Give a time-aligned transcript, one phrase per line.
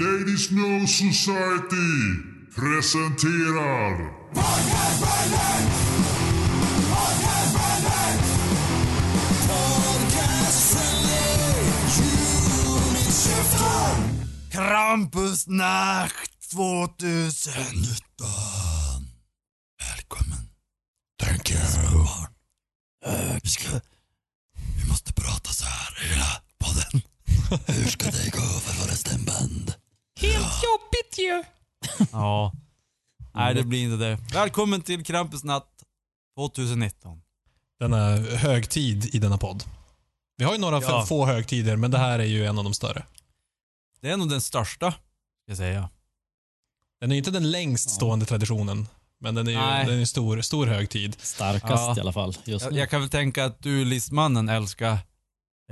[0.00, 2.22] Ladies No Society
[2.54, 4.12] presenterar
[14.50, 18.26] Krampusnacht 2019.
[19.78, 20.48] Välkommen.
[21.20, 21.58] Thank you.
[23.06, 23.80] Eh, vi, ska,
[24.76, 27.02] vi måste prata så här hela podden.
[27.66, 29.74] Hur ska det gå för våra stämband?
[30.20, 31.44] Helt jobbigt ju.
[32.12, 32.52] Ja.
[33.34, 34.18] Nej, det blir inte det.
[34.34, 35.68] Välkommen till Krampusnatt
[36.38, 37.20] 2019.
[37.80, 39.64] denna högtid i denna podd.
[40.36, 41.06] Vi har ju några Ja.
[41.06, 43.02] få högtider, men det här är ju en av de större.
[44.00, 45.00] Det är nog den största, ska
[45.46, 45.90] jag säga.
[47.00, 48.88] Den är ju inte den längst stående traditionen,
[49.20, 49.84] men den är ju Nej.
[49.84, 51.16] den är ju stor, stor högtid.
[51.20, 51.96] Starkast Ja.
[51.96, 52.78] i alla fall just Jag, nu.
[52.78, 54.98] jag kan väl tänka att du, listmannen, älskar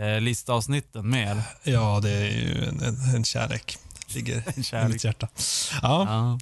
[0.00, 1.42] eh, listavsnitten mer.
[1.62, 3.78] Ja, det är ju en, en, en kärlek.
[4.14, 4.42] Ligger
[4.72, 5.28] En i mitt hjärta.
[5.82, 6.38] Ja, Ja.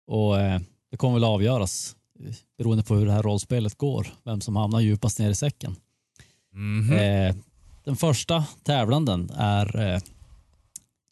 [0.06, 4.40] Och eh, det kommer väl avgöras eh, beroende på hur det här rollspelet går, vem
[4.40, 5.76] som hamnar djupast ner i säcken.
[6.52, 6.92] Mhm.
[6.92, 7.36] Eh,
[7.84, 10.00] den första tävlanden är eh,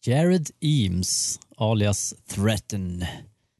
[0.07, 3.05] Jared Eames alias Threaten.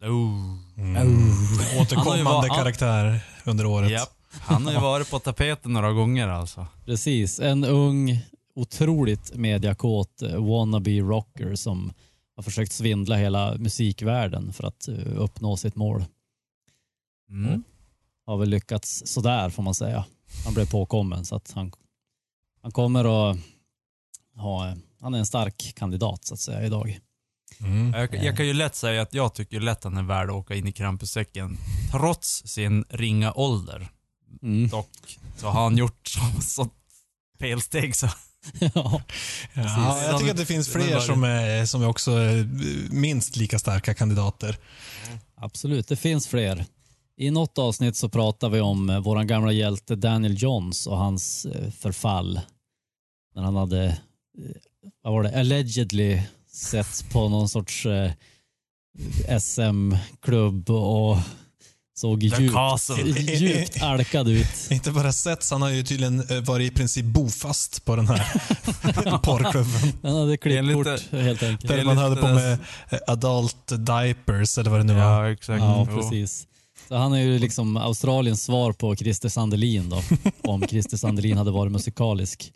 [0.02, 0.58] Oh.
[0.78, 0.96] Mm.
[0.96, 3.92] Har Återkommande karaktär under året.
[3.92, 4.10] Japp.
[4.32, 6.68] Han har ju varit på tapeten några gånger alltså.
[6.86, 8.20] Precis, en ung,
[8.56, 11.94] otroligt mediakåt wannabe rocker som
[12.36, 16.06] har försökt svindla hela musikvärlden för att eh, uppnå sitt mål.
[17.30, 17.64] Mm.
[18.26, 20.06] Har väl lyckats sådär får man säga.
[20.46, 21.72] Han blev påkommen så att han,
[22.62, 23.38] han kommer att
[24.36, 27.00] ha, han är en stark kandidat så att säga idag.
[27.60, 27.94] Mm.
[27.94, 30.56] Jag, jag kan ju lätt säga att jag tycker lätt han är värd att åka
[30.56, 31.58] in i krampussäcken
[31.92, 33.90] trots sin ringa ålder.
[34.42, 34.70] Mm.
[34.70, 36.70] Dock så har han gjort så, så
[37.40, 38.08] felsteg så.
[38.60, 39.02] ja.
[39.54, 42.48] Ja, jag tycker att det finns fler som är, som är också är
[42.94, 44.58] minst lika starka kandidater.
[45.36, 46.66] Absolut, det finns fler.
[47.18, 51.46] I något avsnitt så pratar vi om eh, våran gamla hjälte Daniel Johns och hans
[51.46, 52.40] eh, förfall.
[53.36, 53.96] När han hade, eh,
[55.04, 58.12] vad var det, allegedly sett på någon sorts eh,
[59.40, 61.18] SM-klubb och
[61.98, 62.40] såg djupt,
[63.42, 64.48] djupt alkad ut.
[64.72, 69.18] Inte bara sett, han har ju tydligen eh, varit i princip bofast på den här
[69.24, 69.94] porrklubben.
[70.04, 71.68] Han hade klippkort lite- helt enkelt.
[71.72, 72.54] Där är man hade på den- med
[72.90, 75.02] eh, adult diapers eller vad det nu var.
[75.02, 75.62] Ja, exakt.
[75.64, 76.48] Ja, precis.
[76.88, 80.02] Så han är ju liksom Australiens svar på Christer Sandelin då.
[80.44, 82.52] Om Christer Sandelin hade varit musikalisk.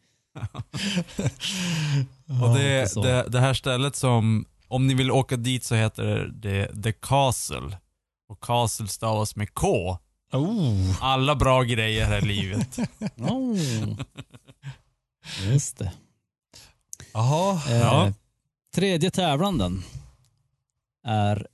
[2.41, 6.83] Och det, det, det här stället som, om ni vill åka dit så heter det
[6.83, 7.77] The Castle.
[8.29, 9.97] Och Castle stavas med K.
[10.33, 11.03] Oh.
[11.03, 12.79] Alla bra grejer här i livet.
[13.17, 13.57] Oh.
[15.47, 15.91] Just det.
[17.13, 17.61] Jaha.
[17.69, 18.13] Eh, Ja.
[18.75, 19.83] Tredje tävlanden
[21.05, 21.47] är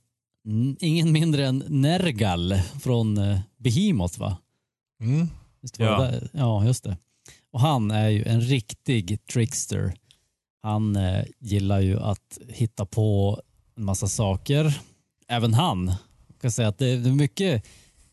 [0.80, 4.36] ingen mindre än Nergal från eh, Behemoth va?
[5.00, 5.28] Mm.
[5.78, 6.12] Var Ja.
[6.32, 6.96] ja, just det.
[7.56, 9.94] Och han är ju en riktig trickster.
[10.62, 13.40] Han eh, gillar ju att hitta på
[13.76, 14.80] en massa saker.
[15.28, 15.86] Även han.
[16.26, 17.66] Jag kan säga att det är mycket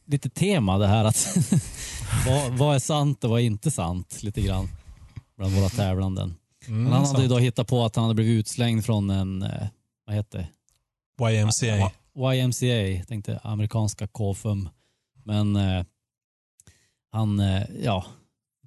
[0.05, 1.37] lite tema det här att
[2.27, 4.69] vad, vad är sant och vad är inte sant lite grann
[5.37, 6.35] bland våra tävlanden.
[6.67, 9.41] Mm, Men han hade ju då hittat på att han hade blivit utslängd från en,
[9.41, 9.67] eh,
[10.05, 10.47] vad heter
[11.17, 11.31] det?
[11.31, 11.91] YMCA.
[12.33, 14.69] YMCA, tänkte amerikanska KFUM.
[15.23, 15.85] Men eh,
[17.11, 18.05] han, eh, ja,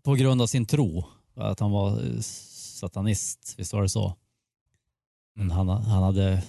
[0.07, 1.05] på grund av sin tro,
[1.35, 4.15] att han var eh, satanist, visst var det så?
[5.35, 6.43] Men han, han hade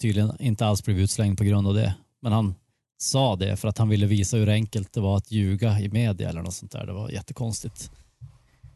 [0.00, 1.94] tydligen inte alls blivit utslängd på grund av det.
[2.20, 2.54] Men han
[2.98, 6.28] sa det för att han ville visa hur enkelt det var att ljuga i media
[6.28, 6.86] eller något sånt där.
[6.86, 7.90] Det var jättekonstigt.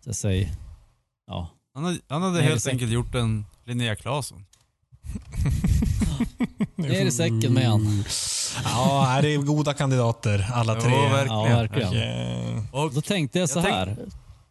[0.01, 0.51] Så jag säger,
[1.27, 4.45] ja, Han hade, han hade helt enkelt gjort en Linnea Claesson.
[6.77, 8.05] Ner i säcken med han.
[8.65, 10.91] Ja, det är goda kandidater alla Jo, tre.
[11.09, 11.27] verkligen.
[11.51, 11.89] Ja, verkligen.
[11.89, 12.63] Okej.
[12.73, 13.97] Och Då tänkte jag så Jag tänk- här.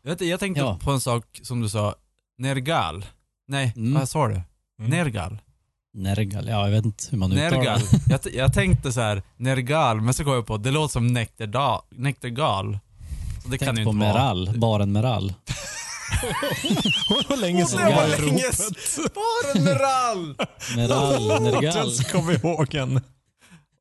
[0.04, 0.80] jag, vet- jag tänkte Ja.
[0.84, 1.96] på en sak som du sa,
[2.38, 3.06] Nergal.
[3.48, 3.94] Nej, Mm.
[3.94, 4.34] vad sa du?
[4.34, 4.92] Mm.
[4.92, 5.38] Nergal?
[5.94, 7.80] Nergal, ja jag vet inte hur man uttalar Nergal.
[8.06, 8.20] det.
[8.26, 11.82] Jag, jag tänkte så här, Nergal, men så kom jag på, det låter som Nektarda-
[11.92, 12.80] Nektargal.
[13.44, 14.14] Så det kan Tänkte ju på inte vara.
[14.14, 15.34] Meral, baren Meral.
[17.20, 19.14] Det var länge sedan det jag var var i länge ropet.
[19.14, 20.36] Baren Meral!
[20.76, 21.94] Meral, Nergal.
[21.98, 23.02] Jag kommer ihåg en.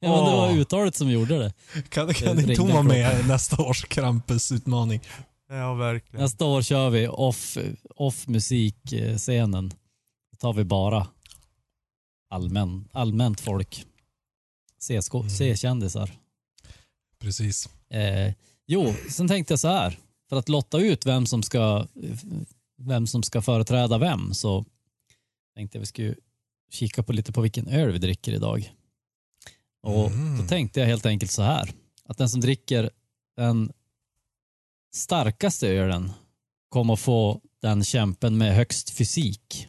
[0.02, 1.52] Ja, men det var uttalet som gjorde det.
[1.88, 5.00] Kan, kan Det inte hon vara med i nästa års Krampus-utmaning?
[5.48, 6.22] Ja, verkligen.
[6.22, 7.58] Nästa år kör vi off,
[7.96, 9.68] off musikscenen.
[10.30, 11.06] Då tar vi bara
[12.30, 13.86] allmän, allmänt folk.
[14.90, 15.30] Mm.
[15.30, 16.10] C-kändisar.
[17.20, 17.68] Precis.
[17.90, 18.32] Eh,
[18.66, 19.98] jo, sen tänkte jag så här.
[20.30, 21.86] För att lotta ut vem som ska,
[22.78, 24.64] vem som ska företräda vem så
[25.56, 26.14] tänkte jag vi skulle
[26.70, 28.72] kika på lite på vilken öl vi dricker idag.
[29.82, 30.38] Och Mm.
[30.38, 31.70] då tänkte jag helt enkelt så här.
[32.04, 32.90] Att den som dricker
[33.36, 33.72] den
[34.94, 36.12] starkaste ölen
[36.68, 39.68] kommer att få den kämpen med högst fysik.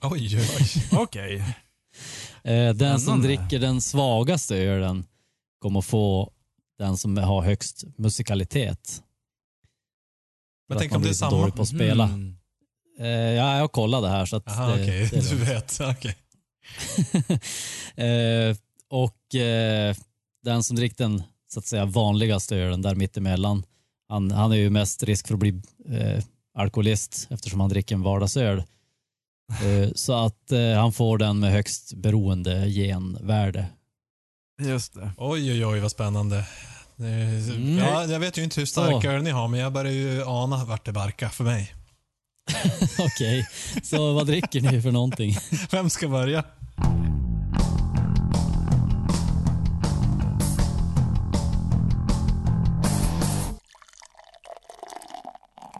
[0.00, 0.66] Oj, oj.
[0.92, 1.44] Okej.
[2.44, 5.04] Eh, den som dricker den svagaste ölen
[5.58, 6.32] kommer att få
[6.78, 9.02] den som har högst musikalitet.
[10.70, 11.36] Men tänk om det är samma?
[11.36, 12.04] dålig på att spela.
[12.04, 12.36] Mm.
[13.00, 15.08] Eh, ja, jag kollade här så att Aha, det, okej.
[15.12, 15.80] det Du vet.
[15.90, 16.16] Okej.
[18.50, 18.56] eh,
[18.90, 19.96] och eh,
[20.44, 21.22] den som dricker den
[21.52, 23.64] så att säga vanligaste ölen där mittemellan,
[24.08, 26.24] han, han är ju mest risk för att bli eh,
[26.54, 28.62] alkoholist eftersom han dricker en vardagsöl.
[29.64, 33.66] Eh, så att eh, han får den med högst beroende genvärde.
[34.62, 35.12] Just det.
[35.16, 36.46] Oj, oj, oj vad spännande.
[37.00, 37.78] Mm.
[37.78, 40.64] Ja, jag vet ju inte hur stark öl ni har, men jag börjar ju ana
[40.64, 41.74] vart det barkar för mig.
[42.98, 43.48] Okej,
[43.82, 45.36] så vad dricker ni för någonting?
[45.70, 46.44] Vem ska börja?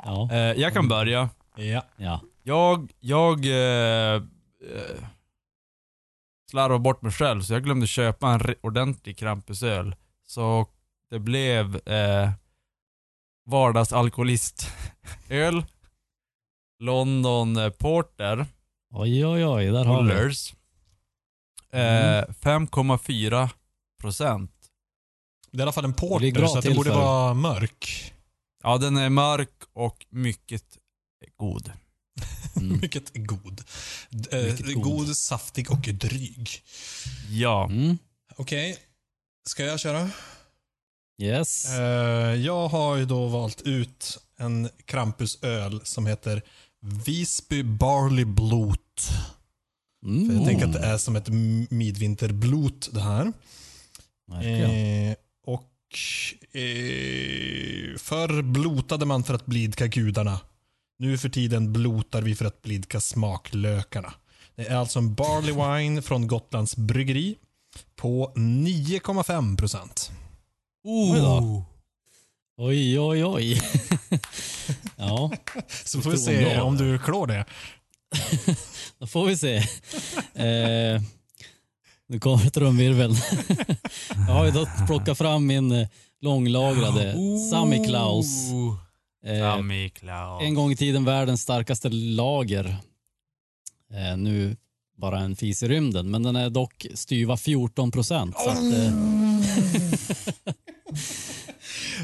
[0.05, 1.29] Ja, Eh, jag kan börja.
[1.57, 1.83] Ja.
[1.97, 2.21] ja.
[2.43, 4.23] Jag, jag eh, eh,
[6.51, 9.95] slarvade bort mig själv så jag glömde köpa en ordentlig Krampusöl.
[10.27, 10.67] Så
[11.11, 12.31] det blev eh,
[13.47, 15.65] vardagsalkoholistöl,
[16.83, 18.47] London eh, Porter,
[18.93, 20.13] Oj, oj, oj, där har vi.
[21.73, 23.49] Eh, 5,4
[24.01, 24.53] procent.
[25.51, 28.15] Det är i alla fall en porter, så att det borde för- vara mörk.
[28.63, 30.65] Ja, den är mörk och mycket
[31.37, 31.73] god.
[32.57, 32.81] Mm.
[32.81, 33.65] Mycket god.
[34.33, 34.83] Eh, Mycket god.
[34.85, 35.17] god.
[35.17, 36.51] saftig och dryg.
[37.29, 37.65] Ja.
[37.65, 37.99] Mm.
[38.37, 38.79] Okej,
[39.49, 40.11] ska jag köra?
[41.21, 41.79] Yes.
[41.79, 46.43] Eh, jag har ju då valt ut en Krampusöl som heter
[46.81, 49.11] Visby Barley Blot.
[50.05, 50.29] Mm.
[50.29, 51.29] För jag tänker att det är som ett
[51.71, 53.33] midvinterblot det här.
[54.33, 55.15] Eh,
[55.47, 55.99] och
[56.53, 60.41] eh, förr blotade man för att blidka gudarna.
[60.99, 64.15] Nu för tiden blotar vi för att blidka smaklökarna.
[64.55, 67.37] Det är alltså en Barley Wine från Gotlands bryggeri
[67.97, 70.11] på 9,5 procent.
[70.85, 71.65] Oj då.
[72.57, 73.61] Oj, oj, oj.
[74.97, 75.31] ja,
[75.85, 77.45] Så får vi se om du klår det.
[78.99, 79.57] då får vi se.
[80.35, 81.03] Eh,
[82.09, 83.15] nu kommer trumvirveln.
[84.09, 85.89] Jag har ju då plockat fram min eh,
[86.21, 87.15] långlagrade
[87.51, 88.27] Sammy Klaus.
[89.27, 90.43] Eh, Sammy Klaus.
[90.43, 92.77] en gång i tiden världens starkaste lager.
[93.93, 94.57] Eh, nu
[94.97, 98.37] bara en fis i rymden, men den är dock styva 14 procent.
[98.39, 99.30] Så att, eh,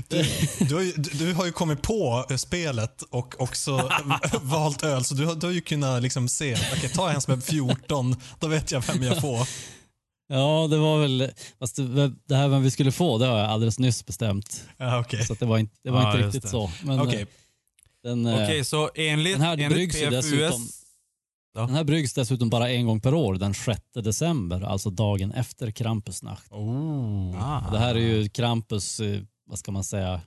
[0.09, 0.25] Du,
[0.69, 3.90] du, har ju, du, har ju kommit på eh, spelet och också
[4.43, 7.35] valt öl, så du har, du har ju kunnat liksom se, okej ta en som
[7.35, 9.49] är 14, då vet jag vem jag får.
[10.28, 13.50] ja, det var väl, fast det, det här vem vi skulle få, det har jag
[13.50, 14.64] alldeles nyss bestämt.
[14.76, 15.26] Ja, okej.
[15.26, 16.49] Så att det var inte, det var Ja, inte riktigt det.
[16.49, 16.71] så.
[16.83, 17.21] Men Okej.
[17.23, 17.26] eh,
[18.02, 20.11] Den, eh, Okej, så enligt, den här enligt bryggs PFUS...
[20.25, 20.69] dessutom-
[21.61, 25.71] den här bryggs dessutom bara en gång per år, den 6 december, alltså dagen efter
[25.71, 26.53] Krampusnacht.
[26.53, 27.37] Oh.
[27.43, 27.71] Ah.
[27.73, 30.21] Det här är ju Krampus, eh, vad ska man säga,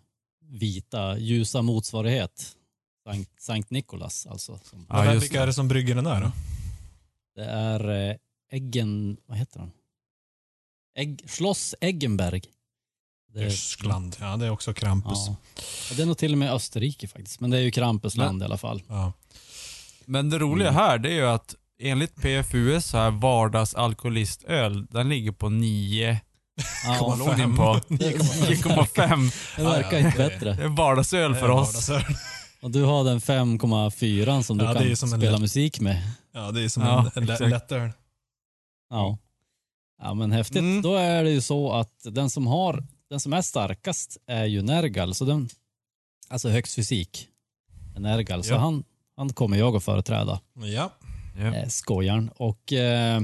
[0.50, 2.56] vita, ljusa motsvarighet.
[3.04, 4.60] Sankt, Sankt Nikolas alltså.
[4.64, 5.44] Som, Ja, just Vilka det.
[5.44, 6.32] är det som brygger den där då?
[7.36, 8.16] Det är eh,
[8.52, 9.72] Eggen, vad heter den?
[10.96, 12.42] Ägg, Schloss Eggenberg.
[13.34, 14.16] Det är, Tyskland.
[14.20, 15.18] Ja, det är också Krampus.
[15.28, 15.36] ja.
[15.90, 18.46] Ja, det är nog till och med Österrike faktiskt, men det är ju Krampusland i
[18.46, 18.82] alla fall.
[18.88, 19.14] Ja.
[20.10, 25.32] Men det roliga här det är ju att enligt PFUS så här vardagsalkoholistöl, den ligger
[25.32, 26.20] på 9,
[26.86, 27.74] Ja, vad låg din på?
[27.88, 29.32] 9,5.
[29.58, 30.54] det verkar inte bättre.
[30.54, 31.90] Det är vardagsöl för oss.
[32.62, 36.02] Och du har den 5,4 som du Ja, kan som spela lätt- musik med.
[36.34, 37.90] Ja, det är som Ja, en, en lättöl.
[38.90, 39.18] Ja.
[40.02, 40.58] Ja men häftigt.
[40.58, 40.82] Mm.
[40.82, 44.62] Då är det ju så att den som har, den som är starkast är ju
[44.62, 45.50] Nergal, så den,
[46.30, 47.28] alltså högst fysik.
[47.98, 48.58] Nergal, så Ja.
[48.58, 48.84] han,
[49.20, 50.92] han kommer jag att företräda, Ja.
[51.38, 51.56] Ja.
[51.56, 52.30] eh, skojaren.
[52.36, 53.22] Och eh,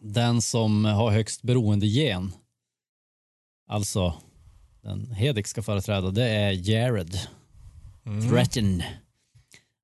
[0.00, 2.32] den som har högst beroendegen,
[3.68, 4.14] alltså
[4.82, 7.18] den Hedik ska företräda, det är Jared
[8.06, 8.28] Mm.
[8.30, 8.82] Threaten.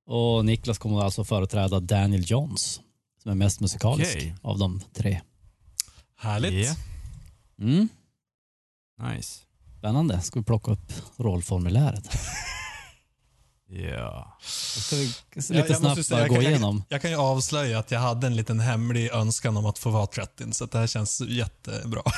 [0.07, 2.81] Och Niklas kommer alltså företräda Daniel Johns,
[3.23, 4.35] som är mest musikalisk Okej.
[4.43, 5.21] av de tre.
[6.17, 6.67] Härligt.
[6.69, 6.75] Ja.
[7.65, 7.89] Mm.
[9.03, 9.41] Nice.
[9.79, 10.21] Spännande.
[10.21, 12.09] Ska vi plocka upp rollformuläret?
[13.71, 14.39] Ja.
[14.43, 16.85] Ska vi lite Jag- jag måste snabbt säga, bara jag gå kan- igenom.
[16.89, 20.07] Jag kan ju avslöja att jag hade en liten hemlig önskan om att få vara
[20.07, 22.03] 30, så det här känns jättebra.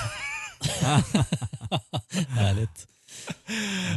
[2.28, 2.86] Härligt.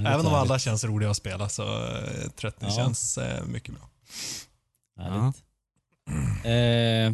[0.05, 2.69] Även om alla känns roliga att spela så eh, 30 Ja.
[2.75, 3.89] känns eh, mycket bra.
[5.00, 5.36] Härligt.
[6.45, 7.12] Eh,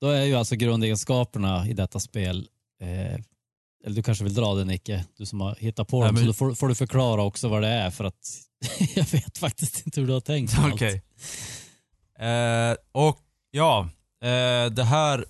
[0.00, 2.48] då är ju alltså grundegenskaperna i detta spel,
[2.80, 3.14] eh,
[3.84, 6.22] eller du kanske vill dra det Nicke, du som har hittat på Nej, dem, men-
[6.22, 8.28] så då får, får du förklara också vad det är för att
[8.94, 10.54] jag vet faktiskt inte hur du har tänkt.
[10.72, 11.02] Okej.
[12.18, 13.18] Eh, och
[13.50, 13.88] ja,
[14.22, 15.24] eh, det här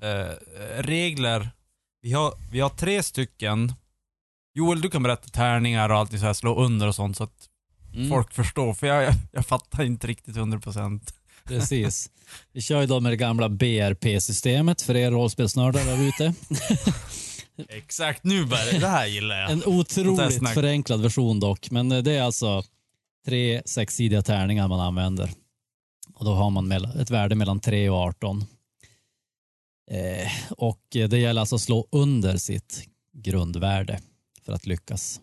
[0.00, 0.34] eh,
[0.82, 1.50] regler.
[2.02, 3.72] Vi har, vi har tre stycken.
[4.54, 7.48] Joel, du kan berätta tärningar och alltid så här slå under och sånt så att
[7.94, 8.74] Mm, folk förstår.
[8.74, 11.00] För jag, jag, jag fattar inte riktigt 100%.
[11.44, 12.10] Precis.
[12.52, 16.34] Vi kör ju då med det gamla BRP-systemet för er rollspelsnördar där ute.
[17.68, 18.78] Exakt, nu börjar det.
[18.78, 19.50] Det här gillar jag.
[19.50, 22.64] En otroligt förenklad version dock, men det är alltså
[23.28, 25.30] tre sexsidiga tärningar man använder.
[26.14, 28.44] Och då har man ett värde mellan 3 och 18.
[29.90, 34.00] Eh, och det gäller alltså att slå under sitt grundvärde
[34.42, 35.20] för att lyckas.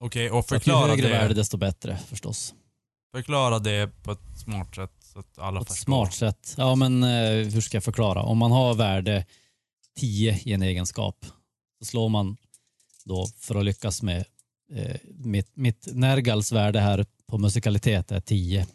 [0.00, 2.54] Okej, och Så att ju förklara högre värde det, desto bättre förstås.
[3.14, 6.54] förklara det på ett smart sätt så att alla På ett smart sätt.
[6.56, 8.22] Ja men eh, hur ska jag förklara?
[8.22, 9.26] Om man har värde
[9.96, 11.26] 10 i en egenskap
[11.78, 12.36] så slår man
[13.04, 14.24] då för att lyckas med
[14.74, 18.66] eh, mitt, mitt Nergals värde här på musikalitet är 10.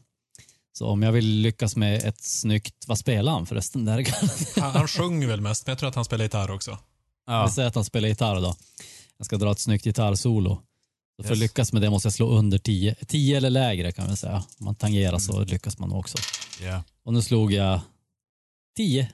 [0.78, 4.30] Så om jag vill lyckas med ett snyggt, vad spelar han förresten Nergal?
[4.56, 6.78] Han, han sjunger väl mest, men jag tror att han spelar gitarr också.
[7.28, 7.46] Ja.
[7.46, 8.56] Vi säger att han spelar gitarr då.
[9.18, 10.56] Jag ska dra ett snyggt gitarrsolo.
[11.18, 11.40] Så för att Yes.
[11.40, 12.96] lyckas med det måste jag slå under 10.
[13.08, 14.44] 10 eller lägre kan vi säga.
[14.60, 16.18] Om man tangerar så lyckas man också.
[16.62, 16.84] Ja.
[17.04, 17.80] Och nu slog jag
[18.78, 19.10] 10.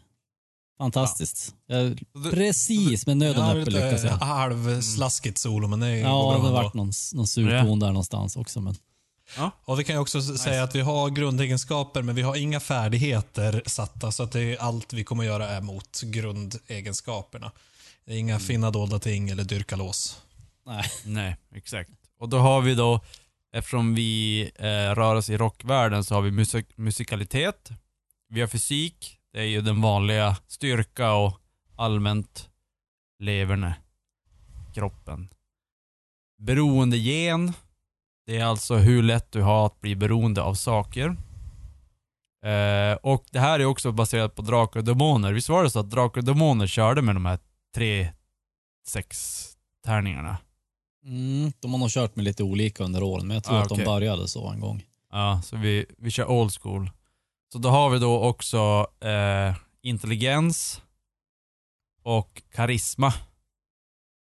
[0.77, 1.55] Fantastiskt.
[1.67, 1.99] Jag,
[2.33, 4.11] precis med nöd och Ja, näppe lyckas jag.
[4.11, 6.51] halvslaskigt solo, men det går Ja, bra det har ändå.
[6.51, 8.61] varit någon, någon surton där någonstans också.
[8.61, 8.75] Men,
[9.65, 13.63] Och vi kan ju också säga att vi har grundegenskaper, men vi har inga färdigheter
[13.65, 17.51] satta, så att det är allt vi kommer göra är mot grundegenskaperna.
[18.05, 18.45] Det är inga Mm.
[18.45, 20.21] finna dolda ting eller dyrka lås.
[20.65, 20.83] nej.
[21.05, 21.89] Nej, exakt.
[22.19, 22.99] Och då har vi då,
[23.53, 24.65] eftersom vi eh,
[24.95, 27.69] rör oss i rockvärlden så har vi musik musikalitet,
[28.29, 31.39] vi har fysik, det är ju den vanliga styrka och
[31.75, 32.49] allmänt
[33.19, 33.75] leverne,
[34.73, 35.29] kroppen.
[36.37, 37.53] Beroendegen,
[38.25, 41.05] det är alltså hur lätt du har att bli beroende av saker.
[42.45, 45.33] Eh, och det här är också baserat på drakar och demoner.
[45.33, 47.39] Visst var det så att drakar och demoner körde med de här
[47.75, 48.09] tre,
[48.87, 49.43] sex
[49.85, 50.37] tärningarna?
[51.05, 53.69] Mm, de har nog kört med lite olika under åren, men jag tror Ah, att
[53.69, 53.85] de okej.
[53.85, 54.83] började så en gång.
[55.11, 56.89] Ja, så vi, vi kör old school.
[57.53, 60.81] Så då har vi då också eh, intelligens
[62.03, 63.13] och karisma.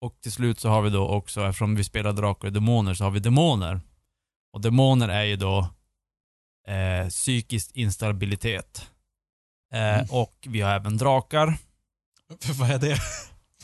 [0.01, 3.05] Och till slut så har vi då också, eftersom vi spelar drakar och demoner, så
[3.05, 3.81] har vi demoner.
[4.53, 5.59] Och demoner är ju då
[6.69, 8.91] eh, psykisk instabilitet.
[9.73, 10.07] Eh, Mm.
[10.11, 11.59] Och vi har även drakar.
[12.41, 12.99] För vad är det?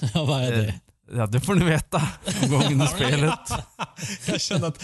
[0.15, 0.81] Ja, vad är det?
[1.14, 2.09] Ja, det får ni veta
[2.40, 3.38] någon gång under spelet.
[4.26, 4.83] jag känner att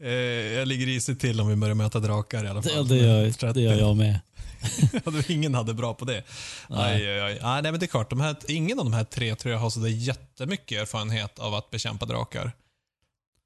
[0.00, 2.88] eh, jag ligger risigt till om vi börjar möta drakar i alla fall.
[2.88, 4.20] Det, det, gör, det gör jag med.
[5.28, 6.24] Ingen hade bra på det.
[6.68, 7.06] Nej.
[7.06, 7.62] Aj, aj, aj.
[7.62, 9.70] Nej, men det är klart, de här, ingen av de här tre tror jag har
[9.70, 12.52] så där jättemycket erfarenhet av att bekämpa drakar.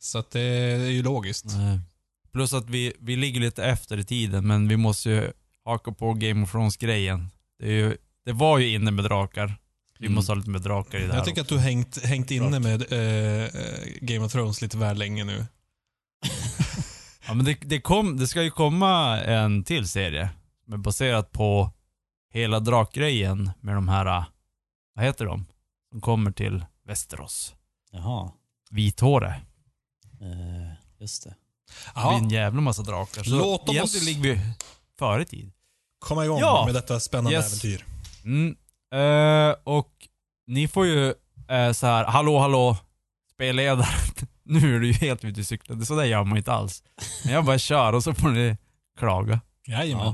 [0.00, 1.45] Så att det är ju logiskt.
[1.45, 1.81] Nej.
[2.33, 5.33] Plus att vi, vi ligger lite efter i tiden, men vi måste ju
[5.64, 7.31] haka på Game of Thrones-grejen.
[7.59, 9.54] Det, det var ju inne med drakar.
[10.03, 10.15] Vi Mm.
[10.15, 12.31] måste ha lite med drakar i det här Jag tycker att du har hängt, hängt
[12.31, 15.47] inne med eh, eh, Game of Thrones lite väl länge nu.
[17.27, 20.31] Ja, men det, det, kom, det ska ju komma en till serie.
[20.65, 21.71] Som är baserat på
[22.33, 24.25] hela drakgrejen med de här, äh,
[24.95, 25.47] vad heter de?
[25.91, 27.55] Som kommer till Västerås.
[27.93, 28.31] Jaha.
[28.71, 29.29] Vithåre.
[30.21, 31.35] Eh, just det.
[31.95, 33.23] Det blir en jävla massa drakar.
[33.23, 34.41] Så Låt oss- egentligen ligger vi
[34.99, 35.53] före tid.
[35.99, 36.63] komma igång Ja.
[36.67, 37.47] med detta spännande Yes.
[37.65, 37.85] äventyr.
[38.25, 38.57] Mm.
[38.95, 39.92] Eh, och
[40.53, 41.15] ni får ju
[41.49, 42.77] eh, så här, hallå hallå,
[43.35, 43.87] spelledare.
[44.45, 45.87] nu är du ju helt ute i cykeln.
[45.87, 46.83] Så där gör man inte alls.
[47.25, 48.57] Men jag bara kör och så får ni
[48.99, 49.41] klaga.
[49.67, 50.13] Jajamän.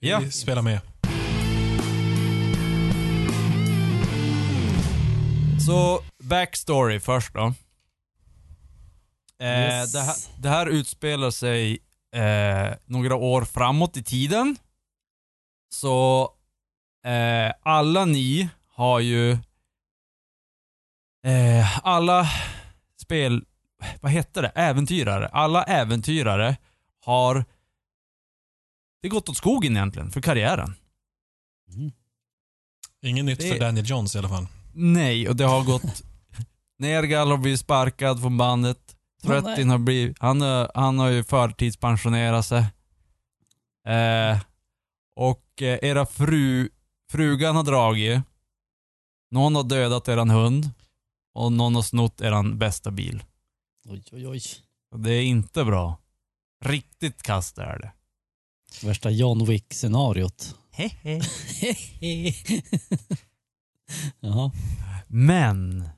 [0.00, 0.30] Vi Ja.
[0.30, 0.80] spelar med.
[5.66, 7.54] Så backstory först då.
[9.40, 9.92] Eh, Yes.
[9.92, 11.78] det, här, det här utspelar sig
[12.14, 14.56] eh, några år framåt i tiden.
[15.74, 16.22] Så
[17.04, 19.38] eh, alla ni har ju
[21.24, 22.28] eh, alla
[23.02, 23.44] spel,
[24.00, 25.28] vad heter det, äventyrare.
[25.28, 26.56] Alla äventyrare
[27.04, 27.44] har
[29.02, 30.74] det gått åt skogen egentligen för karriären.
[31.74, 31.92] Mm.
[33.02, 34.46] Inget nytt Det- för Daniel Jones i alla fall.
[34.74, 35.82] Nej, och det har gått...
[36.78, 38.96] Nergal har blivit sparkad från bandet.
[39.22, 40.16] Tröttin har blivit...
[40.20, 42.58] Han, har- han har ju förtidspensionerat sig.
[43.86, 44.38] Eh,
[45.16, 46.68] och eh, era fru...
[47.10, 48.20] Frugan har dragit.
[49.30, 50.70] Någon har dödat eran hund.
[51.34, 53.24] Och någon har snott eran bästa bil.
[53.88, 54.42] Oj, oj, oj.
[54.96, 55.98] Det är inte bra.
[56.64, 57.92] Riktigt kast är det.
[58.86, 60.56] Värsta John Wick-scenariot.
[60.70, 61.20] Hehe.
[64.20, 64.52] Jaha.
[65.08, 65.88] Men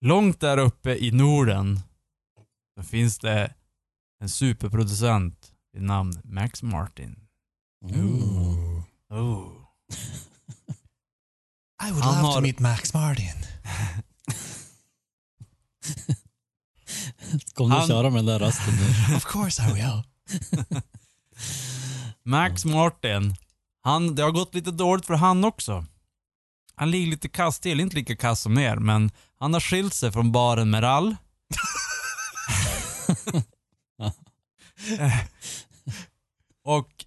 [0.00, 1.80] långt där uppe i Norden
[2.76, 3.54] så finns det
[4.20, 7.20] en superproducent vid namn Max Martin.
[7.84, 8.82] Mm.
[9.10, 9.52] Oh.
[11.88, 13.32] I would Han love to har- meet Max Martin.
[17.54, 18.86] Kom du Han- köra med den där rösten nu?
[19.16, 20.02] Of course I will.
[22.22, 23.34] Max Martin,
[23.82, 25.86] han, det har gått lite dåligt för han också.
[26.74, 30.12] Han ligger lite kast till, inte lika kass som er, men han har skilt sig
[30.12, 31.16] från baren Meral.
[36.64, 37.04] och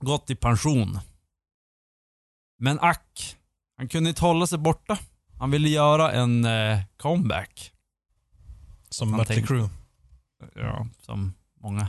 [0.00, 0.98] gått i pension.
[2.58, 3.36] Men ack,
[3.76, 4.98] han kunde inte hålla sig borta.
[5.40, 7.72] Han ville göra en eh, comeback.
[8.90, 9.68] Som Mötley tänker- Crüe.
[10.54, 11.86] Ja, som många.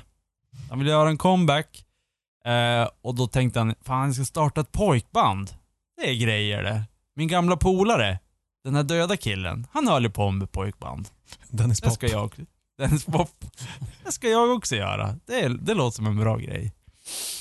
[0.70, 1.86] Han ville göra en comeback.
[2.46, 5.54] Eh, och då tänkte han, fan jag ska starta ett pojkband.
[5.98, 6.84] Det är grejer det.
[7.16, 8.20] Min gamla polare,
[8.64, 11.10] den här döda killen, han höll ju på med pojkband.
[11.50, 11.94] Dennis Det Pop.
[11.96, 12.32] ska jag.
[12.78, 13.46] Dennis Pop.
[14.06, 15.16] Det ska jag också göra.
[15.26, 16.74] Det, det låter som en bra grej.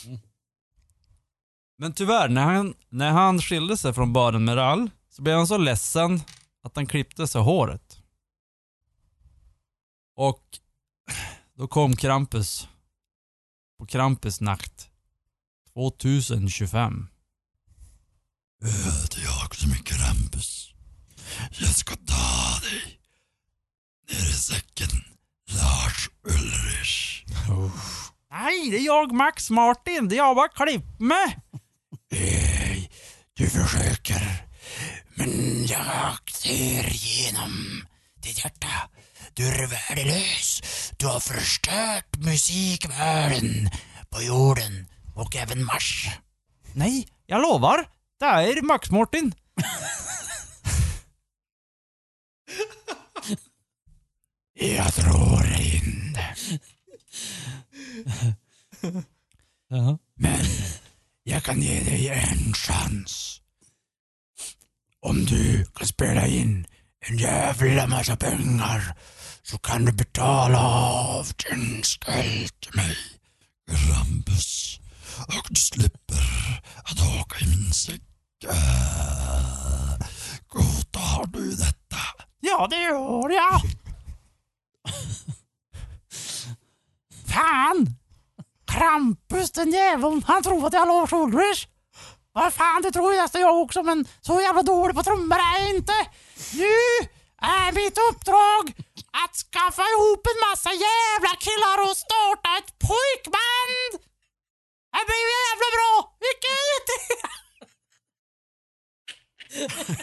[0.06, 0.18] Mm.
[1.78, 5.56] Men tyvärr, när han, när han skilde sig från baren Meral så blev han så
[5.56, 6.22] ledsen
[6.62, 8.02] att han klippte sig håret.
[10.16, 10.44] Och
[11.54, 12.68] då kom Krampus
[13.78, 14.90] på Krampus natt
[15.74, 17.08] 2025.
[18.60, 18.66] Det
[19.16, 20.74] är jag som är Krampus.
[21.50, 23.00] Jag ska ta dig.
[24.10, 25.04] Ner i säcken,
[25.50, 27.24] Lars Ulrich.
[28.30, 30.08] Nej, det är jag Max Martin.
[30.08, 31.38] Det är jag bara klipp mig.
[32.10, 32.90] Nej,
[33.34, 34.49] du försöker.
[35.14, 37.84] Men jag ser igenom
[38.22, 38.90] ditt hjärta.
[39.34, 40.62] Du är värdelös.
[40.96, 43.70] Du har förstört musikvärlden
[44.10, 46.08] på jorden och även Mars.
[46.72, 47.88] Nej, jag lovar.
[48.18, 49.34] Det är Max Martin.
[54.54, 56.18] Jag drar in.
[59.68, 59.98] Jaha.
[60.14, 60.46] Men
[61.22, 63.39] jag kan ge dig en chans.
[65.02, 66.66] Om du kan spela in
[67.06, 68.96] en jävla massa pengar
[69.42, 72.96] så kan du betala av din skuld till mig,
[73.70, 74.80] Krampus.
[75.28, 78.02] Och du slipper att åka i min säck.
[80.48, 81.96] Godtar du detta?
[82.40, 83.60] Ja, det gör jag.
[87.26, 87.96] Fan!
[88.66, 91.66] Krampus den jäveln, han tror att jag är Lars Ulrich.
[92.32, 95.58] Vad fan, det tror jag nästan jag också, men så jävla dålig på trummor är
[95.60, 95.92] jag inte.
[96.52, 96.76] Nu
[97.42, 98.64] är mitt uppdrag
[99.24, 103.92] att skaffa ihop en massa jävla killar och starta ett pojkband.
[104.92, 105.92] Det blir jävla bra.
[106.24, 106.98] Vilken idé!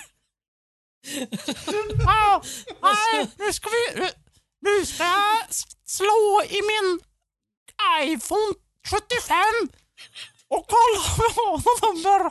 [2.05, 2.43] Ja,
[2.81, 4.11] nej, nu ska vi...
[4.59, 5.45] Nu ska jag
[5.85, 6.99] slå i min
[8.01, 8.53] iPhone
[8.89, 9.37] 75
[10.49, 12.29] och kolla jag har nummer.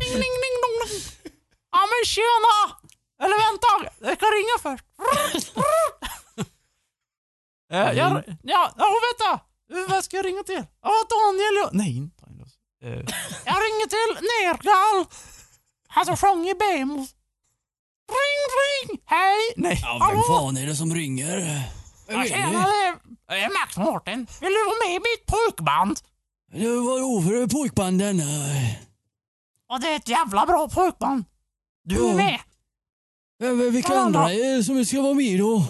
[0.00, 1.00] Ding, ding, ding, dong, dong.
[1.72, 2.56] Ja men tjena!
[3.22, 3.68] Eller vänta,
[4.00, 4.84] jag ska ringa först.
[7.72, 9.40] Eh, jag, ja, ja, vänta.
[9.88, 10.64] Vad ska jag ringa till?
[10.82, 11.54] Ja, Daniel.
[11.62, 12.48] jag- Nej, inte Daniel.
[12.84, 12.90] Eh,
[13.44, 15.06] Jag ringer till Nergal.
[15.88, 17.14] Han som sjöng i Bemos.
[18.10, 19.00] Ring, ring!
[19.06, 19.52] Hej!
[19.56, 20.22] Nej, hallå?
[20.28, 21.62] fan är det som ringer?
[22.08, 22.66] Ja, tjena,
[23.28, 24.26] det är Max Martin.
[24.40, 26.00] Vill du vara med i mitt pojkband?
[26.52, 28.18] Vadå för pojkbanden?
[29.68, 31.24] Ja, det är ett jävla bra pojkband.
[31.84, 32.14] Du är Ja.
[32.14, 32.40] med?
[33.72, 35.64] Vilka Ja, andra är det som ska vara med då?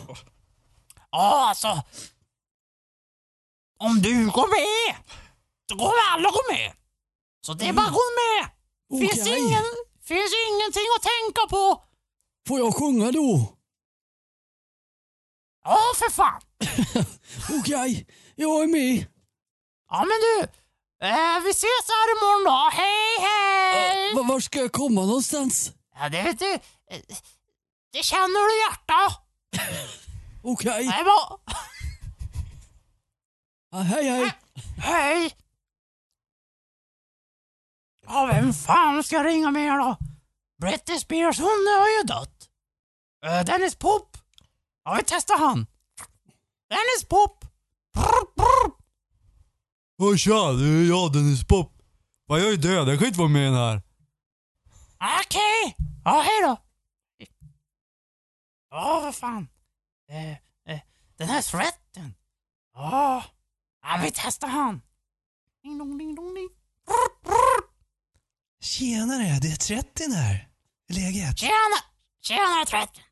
[1.10, 1.82] Ja, alltså.
[3.78, 4.96] Om du går med,
[5.70, 6.72] så kommer alla gå med.
[7.46, 8.50] Så det är bara att gå med.
[9.00, 9.38] Finns, Okej.
[9.38, 9.64] ingen,
[10.02, 11.84] finns ingenting att tänka på.
[12.48, 13.56] Får jag sjunga då?
[15.64, 16.40] Ja, för fan.
[17.60, 19.06] Okej, jag är med.
[19.90, 20.59] Ja, men du.
[21.02, 22.70] Eh, vi ses här imorgon då.
[22.72, 24.14] Hej, hej!
[24.14, 25.72] Va- Var ska jag komma någonstans?
[25.94, 26.52] Ja, det vet du.
[26.54, 27.00] Eh,
[27.92, 29.26] Det känner du i hjärtat.
[30.42, 31.40] Okej, är bra.
[33.72, 34.32] ja, hej hej.
[34.78, 35.36] Hej!
[38.06, 39.96] Ja, vem fan ska jag ringa mer då?
[40.60, 42.48] Britney Spears, hon har ju dött.
[43.24, 44.16] Eh, Dennis Pop.
[44.84, 45.66] Ja, vi testar han.
[46.70, 47.44] Dennis Pop.
[47.94, 48.79] Brr, brr.
[50.02, 51.72] Åh tja, det är jag Dennis Pop.
[52.28, 53.82] Va, jag är död, jag kan inte vara med i den här.
[55.20, 55.76] Okej.
[56.04, 56.56] Ja, hej då.
[58.70, 59.48] Ja, vad fan.
[60.10, 60.30] Eh,
[60.74, 60.80] eh,
[61.16, 62.14] den här threaten.
[62.74, 63.24] Ja.
[63.82, 64.82] Ja, vi testar han.
[65.62, 66.48] Ding dong, ding dong, ding.
[66.86, 67.60] Brr, brr.
[68.62, 70.48] Tjenare, det är 30 här.
[70.88, 71.38] Hur är läget?
[71.38, 71.78] Tjena!
[72.22, 73.02] Tjena threaten.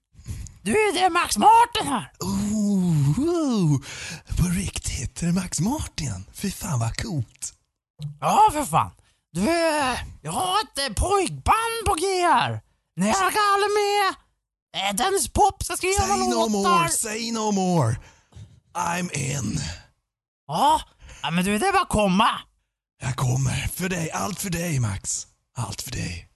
[0.68, 2.12] Du, det är Max Martin här.
[2.20, 3.81] Oh, oh,
[4.38, 6.24] på riktigt, är det Max Martin?
[6.33, 7.54] Fy fan vad coolt.
[8.20, 8.90] Ja, för fan.
[9.33, 9.50] Du,
[10.22, 12.61] jag har ett eh, pojkband på G här.
[12.96, 14.14] Nergal med.
[14.76, 16.78] Eh, Dennis Pop ska skriva Say några no låtar.
[16.78, 17.96] more, say no more.
[18.74, 19.61] I'm in.
[20.46, 20.81] Ja,
[21.22, 22.31] ja, men du, det är bara att komma.
[23.00, 23.68] Jag kommer.
[23.74, 25.26] För dig, allt för dig Max.
[25.57, 26.28] Allt för dig.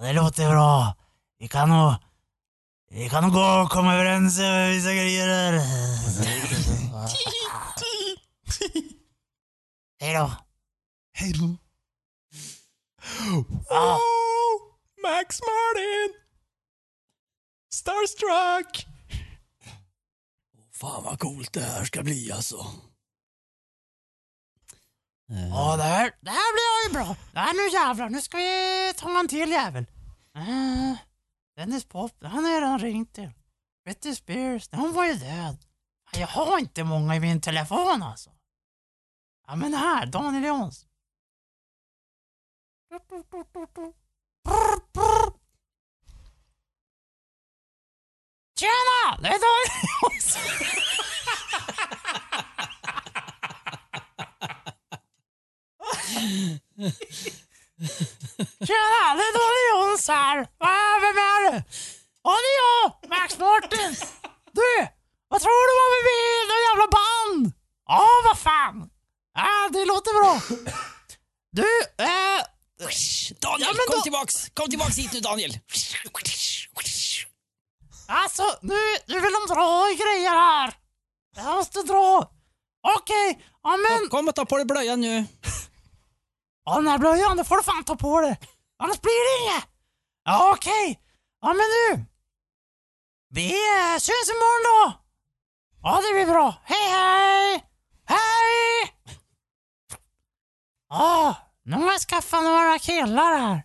[0.00, 0.94] Det låter bra.
[1.38, 1.94] Vi kan nog...
[2.88, 5.52] Vi kan nog gå och komma överens över vissa grejer här.
[10.00, 10.32] Hej då.
[11.12, 11.56] Hej då.
[13.68, 13.90] Ja.
[13.90, 14.00] Wow,
[15.02, 16.14] Max Martin!
[17.72, 18.86] Starstruck!
[20.72, 22.66] Fan vad coolt det här ska bli alltså.
[25.28, 27.16] Ja, det här, det här blir ju bra.
[27.32, 29.86] Det här nu jävlar, nu ska vi ta en till jävel.
[30.36, 30.96] Uh,
[31.56, 33.30] Dennis Pop, han har jag redan ringt till.
[33.84, 35.64] Britney Spears, hon var ju död.
[36.12, 38.30] Jag har inte många i min telefon alltså.
[39.46, 40.86] Ja men här, Daniel Jons.
[48.58, 49.20] Tjena!
[49.22, 50.36] Det är Daniel Jons.
[58.66, 60.36] Tjena, det är Daniel Jons här.
[60.58, 61.64] Va, vem är det?
[62.22, 63.96] Ja, det är jag, Max Martin.
[64.52, 64.88] Du,
[65.28, 66.00] vad tror du var vi
[66.50, 67.52] med i jävla band?
[67.88, 68.90] Ja, vad fan.
[69.34, 70.40] Ja, det låter bra.
[71.52, 71.68] Du,
[72.04, 72.42] eh...
[73.40, 74.34] Daniel, Ja, kom då- tillbaks!
[74.54, 75.58] Kom tillbaks hit nu Daniel!
[78.08, 78.74] Alltså, nu,
[79.06, 80.74] nu vill de dra i grejer här.
[81.36, 82.30] Jag måste dra.
[82.98, 84.08] Okej, ja men...
[84.08, 85.24] Kom och ta på dig blöjan nu.
[86.66, 88.38] Ja, den här blöjan, då får du fan ta på dig.
[88.78, 89.68] Annars blir det inget.
[90.24, 91.00] Ja, okej.
[91.40, 92.04] Ja, men du.
[93.28, 93.98] Vi eh,
[94.32, 95.00] imorgon då.
[95.82, 96.54] Ja, det blir bra.
[96.64, 97.64] Hej, hej.
[98.06, 98.94] Hej.
[100.88, 103.62] Ja, nu har jag skaffat några killar här.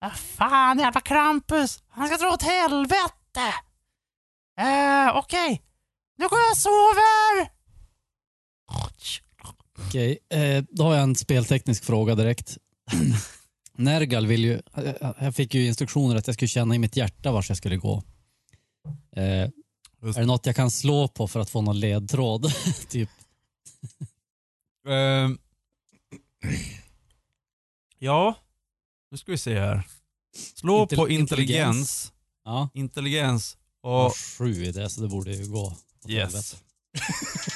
[0.00, 1.82] Vad fan, jävla Krampus.
[1.90, 3.54] Han ska dra åt helvete.
[4.58, 5.62] Eh, okej.
[6.18, 7.50] Nu går jag och sover.
[9.92, 12.58] Okej, eh, då har jag en spelteknisk fråga direkt.
[13.76, 17.32] Nergal vill ju, jag- jag fick ju instruktioner att jag skulle känna i mitt hjärta
[17.32, 18.02] vart jag skulle gå.
[19.16, 19.50] Eh, är
[20.20, 22.52] det något jag kan slå på för att få någon ledtråd?
[22.88, 23.08] typ.
[24.88, 25.38] Ehm.
[27.98, 28.34] ja,
[29.10, 29.82] nu ska vi se här.
[30.54, 32.12] Slå Intelli- på intelligens.
[32.44, 33.56] Ja, Intelligens.
[33.82, 35.64] jag har Och sju i det så det borde ju gå.
[36.04, 36.32] åt yes.
[36.32, 36.56] helvete.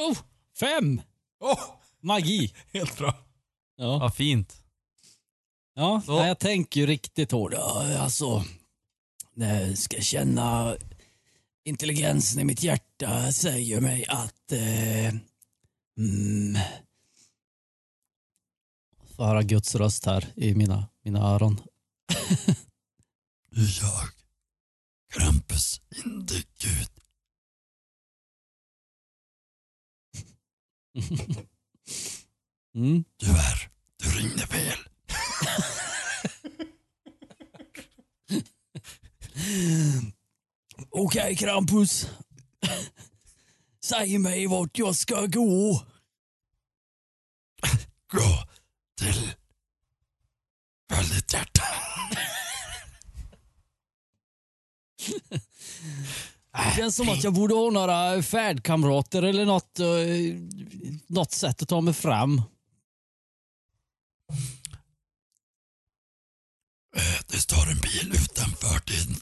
[0.00, 0.16] Oh,
[0.60, 1.02] fem!
[1.40, 1.60] Oh,
[2.00, 2.52] Magi!
[2.72, 3.14] helt bra.
[3.76, 4.62] Ja, Vad fint.
[5.74, 6.18] ja Så.
[6.18, 7.54] nej, jag tänker ju riktigt hårt.
[7.54, 8.44] Alltså,
[9.34, 10.76] jag ska känna
[11.64, 14.52] intelligensen i mitt hjärta säger mig att...
[14.52, 15.08] Eh,
[15.98, 16.58] mm,
[19.16, 21.60] får höra Guds röst här i mina, mina öron.
[23.50, 24.08] Jag,
[25.12, 26.97] Krampus, inte Gud.
[32.74, 33.04] Mm.
[33.18, 34.78] Tyvärr, du ringde fel.
[40.90, 42.08] Okej Krampus.
[43.84, 45.86] Säg mig vart jag ska gå.
[48.12, 48.44] Gå
[48.98, 49.34] till
[50.88, 51.64] väldigt hjärta.
[56.52, 59.86] Det känns som att jag borde ha några färdkamrater eller något, eh,
[61.06, 62.42] något sätt att ta mig fram.
[67.28, 69.16] Det står en bil utanför din,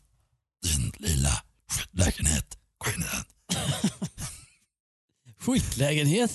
[0.62, 1.43] din lilla
[1.91, 2.59] lägenhet.
[2.79, 3.25] Gå in i den.
[5.41, 6.33] Skitlägenhet.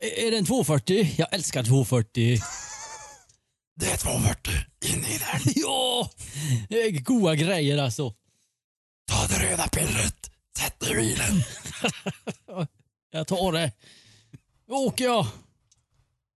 [0.00, 1.14] Är det en 240?
[1.18, 2.40] Jag älskar 240.
[3.76, 4.52] Det är 240.
[4.84, 5.52] In i den.
[5.56, 6.10] Ja,
[6.68, 8.14] det är goda grejer alltså.
[9.06, 10.30] Ta det röda pillret.
[10.58, 11.42] Sätt dig i bilen.
[13.10, 13.72] Jag tar det.
[14.66, 15.26] Nu åker jag.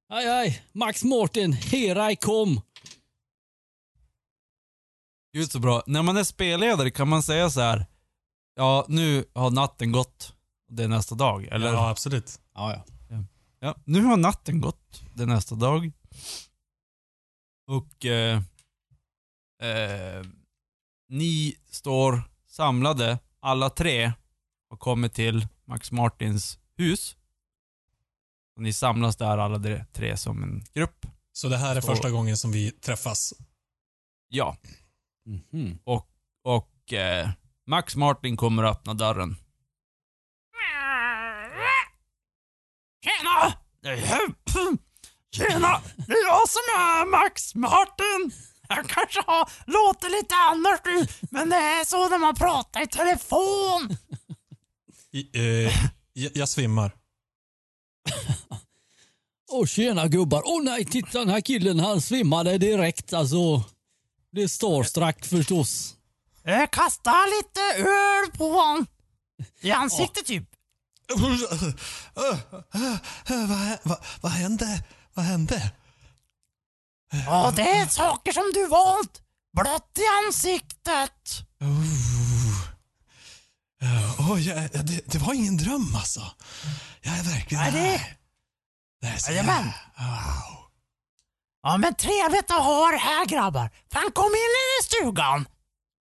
[0.08, 2.60] Hej hej, Max Martin, here I come.
[5.32, 5.82] Gud så bra.
[5.86, 7.86] När man är spelledare kan man säga så här.
[8.54, 10.34] Ja, nu har natten gått.
[10.68, 11.44] Det är nästa dag.
[11.44, 11.72] Eller?
[11.72, 12.40] Ja, absolut.
[12.54, 12.84] Ja, ja.
[13.62, 15.02] Ja, nu har natten gått.
[15.14, 15.92] Det är nästa dag.
[17.66, 18.42] Och eh,
[19.62, 20.24] eh,
[21.08, 22.22] ni står
[22.60, 24.12] samlade, alla tre,
[24.70, 27.16] och kommer till Max Martins hus.
[28.56, 31.06] Och ni samlas där alla tre som en grupp.
[31.32, 33.32] Så det här är Så- första gången som vi träffas.
[34.28, 34.56] Ja,
[35.26, 35.78] Mhm.
[36.44, 37.28] och eh,
[37.66, 39.36] Max Martin kommer att öppna dörren.
[43.04, 43.52] Tjena!
[45.34, 45.80] Tjena!
[46.06, 48.32] Det är jag som är Max Martin.
[48.76, 52.86] Jag kanske har låter lite annars nu, men det är så när man pratar i
[52.86, 53.96] telefon.
[55.12, 55.72] I, eh,
[56.12, 56.92] jag, jag svimmar.
[59.50, 60.42] Åh tjena gubbar.
[60.44, 63.64] Åh nej, titta den här killen han svimmade direkt alltså.
[64.32, 65.96] Det är starstruck förstås.
[66.42, 68.86] Jag kastar lite öl på honom.
[69.60, 70.44] I ansiktet typ.
[72.14, 74.84] Vad, vad, vad hände?
[75.14, 75.72] Vad hände?
[77.26, 79.22] Ja, det är saker som du valt.
[79.52, 81.42] Blött i ansiktet.
[81.60, 82.70] Oh.
[83.80, 86.20] Ja, jag- jag- det, det var ingen dröm alltså.
[87.00, 88.16] Jag är verkligen här.
[89.00, 89.64] Det är så Jajamän.
[89.98, 90.70] Wow.
[91.62, 93.70] Ja, men trevligt att ha er här grabbar.
[93.92, 95.48] Fan, kom in i stugan.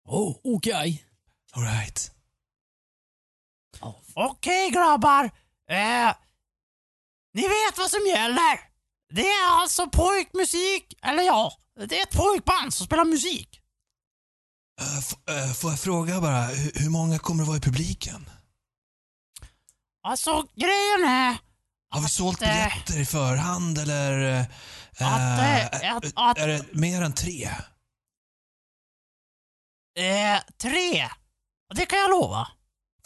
[0.08, 1.06] Åh, okej.
[1.52, 2.12] All right.
[4.14, 5.24] Okej grabbar.
[5.70, 6.14] Eh,
[7.34, 8.71] ni vet vad som gäller.
[9.12, 11.54] Det är alltså pojkmusik, eller ja,
[11.88, 13.58] det är ett pojkband som spelar musik.
[15.30, 18.30] Uh, får jag fråga bara, hur, många kommer att vara i publiken?
[20.04, 21.38] Alltså grejen är
[21.90, 24.40] Har vi sålt eh, biljetter i förhand eller?
[25.00, 25.40] Att,
[25.84, 27.50] eh, att- att- är det mer än tre?
[29.98, 31.10] eh, tre.
[31.76, 32.48] Det kan jag lova.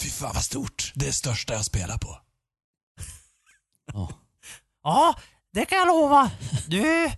[0.01, 0.91] Fy fan vad stort.
[0.95, 2.17] Det är det största jag spelar på.
[3.93, 4.09] Ja.
[4.83, 5.15] Ja,
[5.55, 6.31] det kan jag lova.
[6.67, 7.09] Du,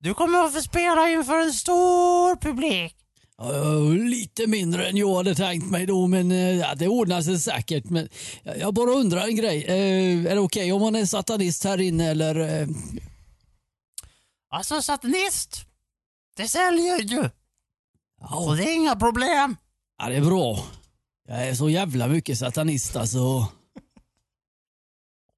[0.00, 2.96] du kommer att få spela inför en stor publik.
[3.42, 7.84] Uh, lite mindre än jag hade tänkt mig då, men ja, det ordnar sig säkert.
[7.84, 8.08] Men
[8.42, 9.64] jag, jag bara undrar en grej.
[9.64, 12.60] Eh, är det okej om man är satanist här inne eller?
[12.62, 12.68] eh,
[14.50, 15.60] Alltså satanist,
[16.36, 17.30] det säljer ju.
[18.20, 19.56] ja, Och det är inga problem.
[19.98, 20.64] ja, det är bra.
[21.28, 23.46] Jag är så jävla mycket satanist alltså.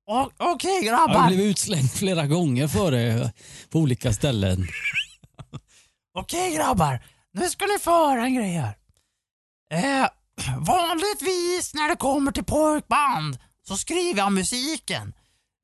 [0.07, 1.27] Okej Jag har grabbar.
[1.27, 3.33] blivit utslängd flera gånger för det
[3.71, 4.67] på olika ställen.
[6.19, 8.77] Okej grabbar, nu ska ni få höra en grej här.
[9.71, 10.09] Eh,
[10.59, 15.13] vanligtvis när det kommer till pojkband så skriver jag musiken.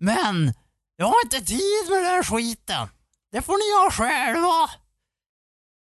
[0.01, 0.55] Men
[0.97, 2.89] jag har inte tid med den skiten.
[3.33, 4.71] Det får ni göra själva.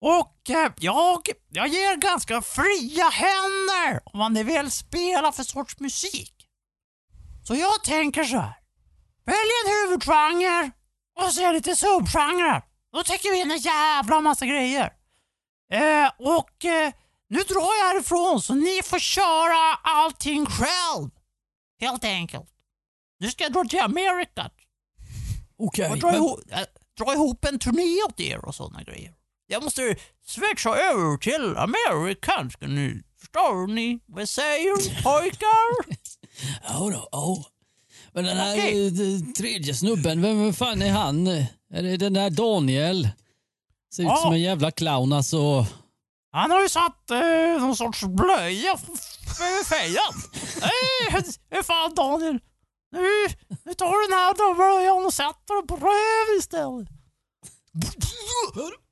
[0.00, 5.80] Och eh, jag, jag ger ganska fria händer om vad ni vill spela för sorts
[5.80, 6.32] musik.
[7.46, 8.54] Så jag tänker så här.
[9.24, 10.70] Välj en huvudgenre
[11.20, 12.62] och så lite subgenrer.
[12.92, 14.92] Då täcker vi in en jävla massa grejer.
[15.72, 16.92] Eh, och eh,
[17.28, 21.10] nu drar jag härifrån så ni får köra allting själv.
[21.80, 22.50] Helt enkelt.
[23.18, 24.50] Nu ska jag dra till Amerika
[25.58, 25.90] Okej.
[25.90, 26.60] och dra, men- ihop, äh,
[26.98, 29.14] dra ihop en turné åt er och sådana grejer.
[29.46, 35.96] Jag måste switcha över till Amerika ska ni Förstår ni vad jag säger pojkar?
[36.68, 37.44] Ja då, ja.
[38.12, 38.86] Men den här Okej.
[38.86, 41.26] eh, tredje snubben, vem, vem fan är han?
[41.26, 43.08] Är det den där Daniel?
[43.94, 44.16] Ser ut Ja.
[44.16, 45.66] som en jävla clown alltså.
[46.32, 50.14] Han har ju satt eh, någon sorts blöja för fejan.
[51.50, 52.38] Hur fan Daniel.
[52.92, 53.06] Nu,
[53.64, 56.88] nu tar du den här blöjan och sätter den på röven istället.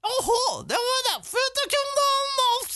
[0.03, 2.71] Jaha, det var därför jag inte kunde annat.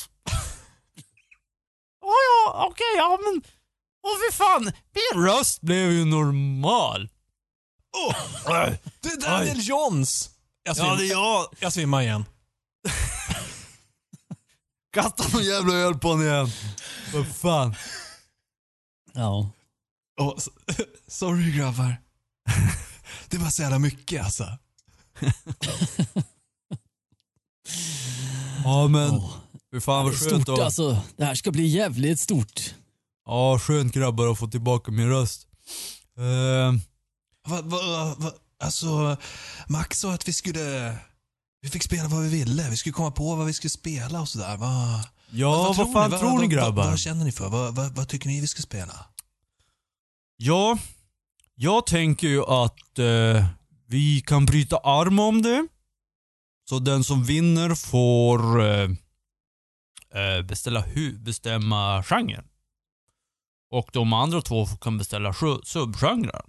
[2.01, 3.43] Ja, ja, okej, ja men...
[4.09, 7.09] Åh fy fan, min röst blev ju normal.
[8.07, 8.15] Oh,
[9.01, 10.31] det är Daniel Johns!
[10.63, 11.47] Jag, svim, Ja, det är jag.
[11.59, 12.25] jag svimmar igen.
[14.93, 16.51] Kasta någon jävla öl på honom igen.
[17.15, 17.75] Vad fan.
[19.15, 19.51] Ja.
[20.21, 20.39] Oh,
[21.09, 21.97] sorry grabbar.
[23.29, 24.59] Det var så jävla mycket alltså.
[28.65, 29.31] Ja men, Åh,
[29.73, 30.65] fy fan vad skönt stort att...
[30.65, 31.03] alltså.
[31.17, 32.75] Det här ska bli jävligt stort.
[33.29, 35.47] Ja, skönt grabbar att få tillbaka min röst.
[36.19, 36.73] Eh,
[37.49, 39.17] Va, va, va, alltså,
[39.69, 40.97] Max sa att vi skulle...
[41.61, 42.71] Vi fick spela vad vi ville.
[42.71, 44.57] Vi skulle komma på vad vi skulle spela och sådär.
[44.57, 46.19] Va, ja, vad, fan ni?
[46.19, 46.83] tror vad, ni vad, grabbar?
[46.83, 47.49] Vad, vad känner ni för?
[47.49, 49.07] Vad, vad, vad tycker ni vi ska spela?
[50.37, 50.79] Ja,
[51.55, 53.47] jag tänker ju att eh,
[53.87, 55.67] vi kan bryta arm om det.
[56.69, 58.91] Så den som vinner får eh,
[60.15, 60.85] eh, beställa
[61.19, 62.43] bestämma genre.
[63.71, 66.43] Och de andra två kan beställa subgenrer.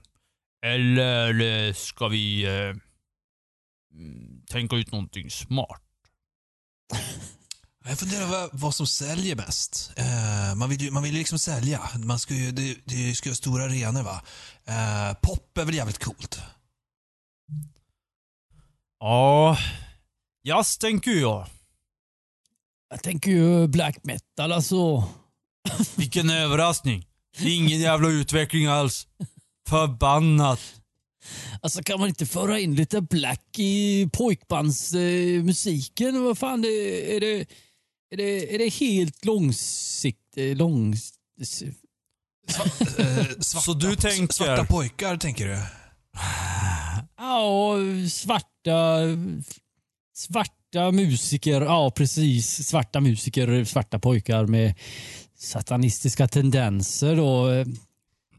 [0.65, 2.75] Eller eh, ska vi eh,
[3.93, 5.81] mm, tänka ut någonting smart?
[7.85, 9.91] Jag funderar vad, vad som säljer bäst.
[9.95, 11.89] Eh, man vill ju man vill ju liksom sälja.
[11.95, 14.21] Man ska ju, det, det ska ju stora arenor va.
[14.65, 16.41] Eh, pop är väl jävligt coolt.
[18.99, 19.57] Ja,
[20.43, 21.47] jazz tänker jag.
[22.89, 25.03] Jag tänker ju black metal alltså.
[25.95, 27.05] Vilken överraskning.
[27.41, 29.07] Ingen jävla utveckling alls.
[29.69, 30.59] Förbannat.
[31.61, 36.15] Alltså kan man inte föra in lite black i pojkbandsmusiken?
[36.15, 36.21] Eh?
[36.21, 37.39] Vad fan, det, är, det,
[38.11, 40.57] är, det, är det helt långsiktigt?
[40.57, 40.93] Lång...
[40.93, 40.97] Eh,
[43.39, 45.59] svarta, Så du tänker- Svarta pojkar tänker du?
[47.17, 47.75] Ja,
[48.11, 48.99] svarta...
[50.15, 52.67] Svarta musiker, ja precis.
[52.67, 54.73] Svarta musiker, svarta pojkar med
[55.39, 57.47] satanistiska tendenser då.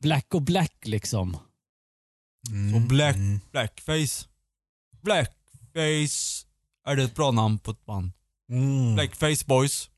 [0.01, 1.37] Black och black liksom.
[2.75, 3.41] Så black, Mm.
[3.53, 4.27] blackface.
[5.03, 6.47] Blackface.
[6.87, 8.13] Är det ett bra namn på ett band?
[8.51, 8.95] Mm.
[8.95, 9.91] Blackface boys.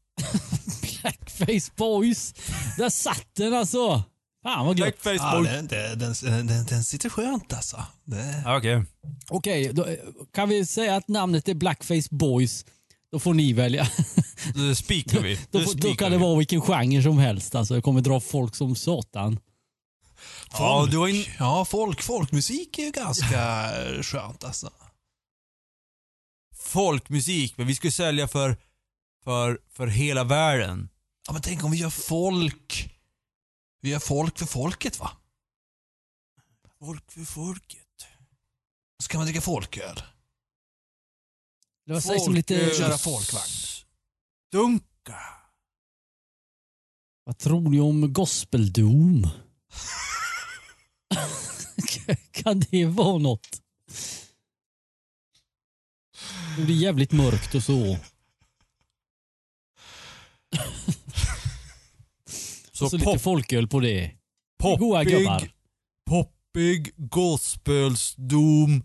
[1.03, 2.35] Blackface boys.
[2.79, 4.03] Där satt den alltså.
[4.43, 4.87] Fan vad gött.
[5.03, 5.49] Blackface Ja, boys.
[5.51, 7.85] den, den, den, den, den sitter skönt alltså.
[8.05, 8.85] Det, Okej.
[9.29, 9.97] Okej, då, eh,
[10.33, 12.65] kan vi säga att namnet är Blackface boys?
[13.13, 13.89] Då får ni välja.
[14.55, 15.37] Det spikar vi.
[15.51, 16.23] Då, Det då spikar kan det vi.
[16.23, 17.55] vara vilken genre som helst.
[17.55, 19.39] Alltså, det kommer dra folk som satan.
[20.53, 21.25] Ja, folk, du var in...
[21.39, 23.71] ja folk, folkmusik är ju ganska
[24.03, 24.71] skönt alltså.
[26.57, 28.57] Folkmusik, men vi skulle sälja för,
[29.25, 30.89] för, för hela världen.
[31.27, 32.91] Ja, men tänk om vi gör folk.
[33.81, 35.11] Vi gör folk för folket va?
[36.79, 37.79] Folk för folket.
[39.03, 40.03] Så kan man dricka folköl.
[41.87, 42.59] Det var som lite...
[42.59, 42.79] Folköl.
[42.79, 43.45] Köra folkvagn.
[44.53, 45.19] Dunka.
[47.25, 49.29] Vad tror ni om gospeldoom?
[52.33, 53.63] kan det vara något?
[56.57, 57.99] Det blir jävligt mörkt och så.
[62.73, 64.17] Så och så lite folköl på det.
[64.79, 65.39] Goa gubbar.
[65.39, 65.53] poppig,
[66.53, 68.85] poppig gospelsdom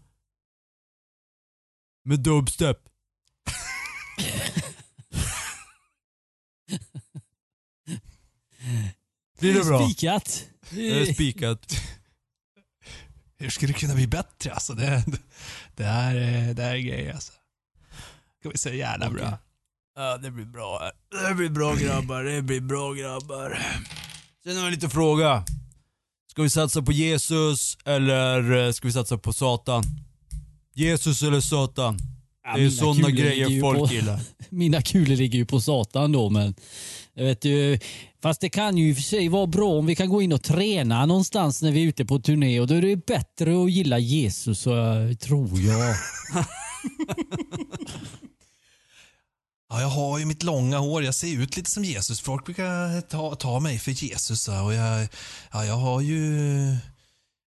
[2.03, 2.86] med dubstep.
[9.39, 9.85] Blir det bra?
[9.89, 10.45] Spikat.
[10.69, 11.75] Det är spikat.
[13.39, 14.73] Hur skulle det kunna bli bättre alltså?
[14.73, 15.05] Det,
[15.75, 17.33] det, här, är- det här är grejer alltså.
[18.39, 19.37] Ska vi säga jävla bra.
[19.95, 20.91] Ja, det blir bra.
[21.27, 22.23] Det blir bra grabbar.
[22.23, 23.59] Det blir bra grabbar.
[24.43, 25.45] Sen har jag lite fråga.
[26.31, 29.83] Ska vi satsa på Jesus eller eh, ska vi satsa på Satan?
[30.73, 31.97] Jesus eller Satan?
[32.49, 34.19] Ja, Det är ju sådana grejer folk på- gillar.
[34.49, 36.55] Mina kulor ligger ju på satan då men
[37.13, 37.79] jag vet ju,
[38.21, 40.33] fast det kan ju i och för sig vara bra om vi kan gå in
[40.33, 43.71] och träna någonstans när vi är ute på turné och då är det bättre att
[43.71, 45.95] gilla Jesus tror jag.
[49.69, 51.03] Ja, jag har ju mitt långa hår.
[51.03, 52.21] Jag ser ut lite som Jesus.
[52.21, 54.47] Folk brukar ta, ta mig för Jesus.
[54.47, 55.07] Och jag,
[55.51, 56.75] ja, jag har ju...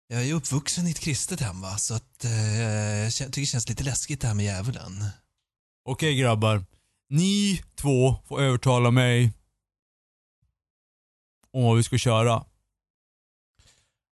[0.07, 2.61] Jag är ju uppvuxen i ett kristet hem va, så att eh,
[3.03, 5.05] jag tycker det känns lite läskigt det här med djävulen.
[5.85, 6.65] Okej grabbar.
[7.09, 9.31] Ni två får övertala mig
[11.51, 12.45] om vad vi ska köra.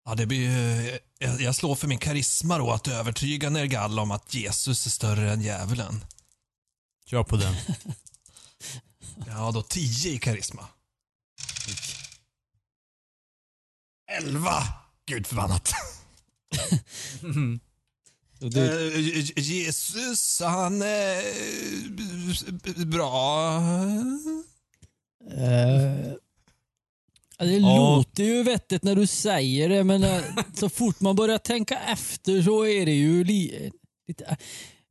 [0.06, 4.12] Ja, det blir, ju- jag, jag slår för min karisma då att övertyga Nergal om
[4.12, 6.06] att Jesus är större än djävulen.
[7.06, 7.56] Kör på den.
[9.28, 10.68] Ja, då 10 i karisma.
[14.12, 14.83] 11!
[15.06, 15.72] Gud förbannat.
[18.42, 18.60] Och du,
[18.94, 21.18] Eh, Je- Jesus, han är
[22.78, 23.62] eh, bra.
[27.38, 30.24] ja, det låter ju vettigt när du säger det, men
[30.56, 33.72] så fort man börjar tänka efter så är det ju li,
[34.08, 34.38] lite...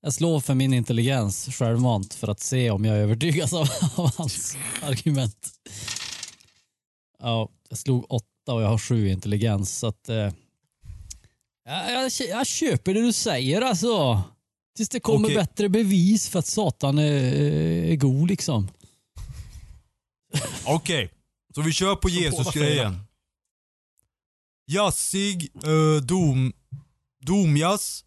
[0.04, 4.56] Jag slår för min intelligens självmant för att se om jag övertygas av, av hans
[4.82, 5.48] argument.
[7.18, 9.78] Ja, jag slog åtta och jag har sju intelligens.
[9.78, 10.16] Så att, eh,
[11.64, 14.22] ja, jag, jag köper det du säger alltså.
[14.76, 15.36] Tills det kommer Okej.
[15.36, 17.12] bättre bevis för att Satan är,
[17.92, 18.68] är god liksom.
[20.64, 21.10] Okej,
[21.54, 23.00] så vi kör på Jesus-grejen.
[24.66, 26.52] Jazzig eh, dom,
[27.26, 28.04] domjazz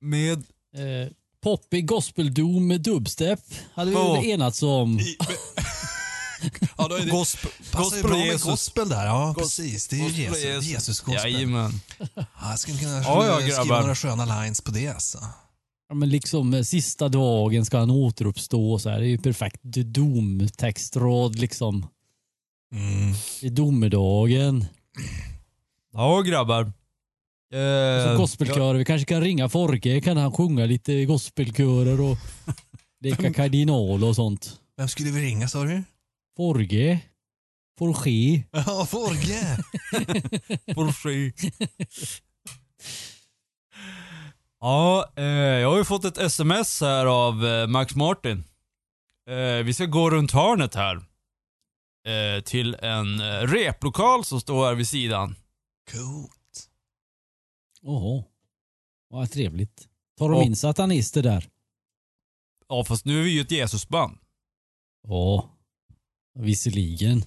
[0.00, 0.38] med...
[0.74, 1.12] Eh,
[1.42, 3.40] poppig gospeldoom med dubstep
[3.74, 4.22] hade vi Ja.
[4.22, 5.00] enats om.
[5.00, 5.16] I-
[6.78, 8.42] Ja, då är det, Gospel, gospel bra och med Jesus.
[8.44, 9.06] gospel där.
[9.06, 9.88] Ja, Gos- precis.
[9.88, 10.44] Det är ju Jesus.
[10.44, 10.64] Jesus.
[10.66, 11.32] Jesus gospel.
[11.32, 11.72] Jajamän.
[12.14, 14.88] Ja, jag skulle kunna Ja, ja, skriva några sköna lines på det.
[14.88, 15.18] Alltså.
[15.88, 18.98] Ja, men liksom eh, sista dagen ska han återuppstå och så här.
[19.00, 21.86] Det är ju perfekt domtextrad liksom.
[22.74, 23.14] Mm.
[23.40, 24.64] I domedagen.
[25.92, 26.72] Ja grabbar.
[27.54, 28.74] Eh, gospelkörer.
[28.78, 30.00] Vi kanske kan ringa Forge.
[30.00, 32.18] Kan han sjunga lite gospelkörer och
[33.00, 34.56] leka kardinal och sånt.
[34.76, 35.82] Vem skulle vi ringa sa du?
[36.40, 37.00] Forge.
[37.78, 38.44] Forge.
[38.52, 39.56] Ja, Forge.
[40.74, 41.32] får se.
[44.60, 48.44] Ja, eh, jag har ju fått ett sms här av eh, Max Martin.
[49.28, 50.96] Eh, vi ska gå runt hörnet här.
[52.06, 55.34] Eh, till en eh, replokal som står här vid sidan.
[55.92, 56.68] Coolt.
[57.82, 58.24] Jaha.
[59.08, 59.88] Vad trevligt.
[60.18, 61.48] Tar de Och- in satanister där?
[62.68, 64.18] Ja, fast nu är vi ju ett Jesusband.
[65.08, 65.56] Ja.
[66.38, 67.24] Visserligen.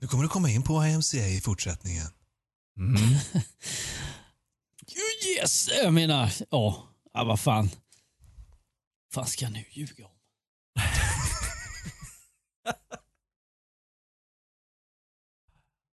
[0.00, 2.06] Nu kommer du komma in på IMCA i fortsättningen.
[2.78, 2.96] Mm.
[5.38, 7.70] Yes, jag menar, ja, ja vad fan.
[9.12, 10.12] fan ska jag nu ljuga om?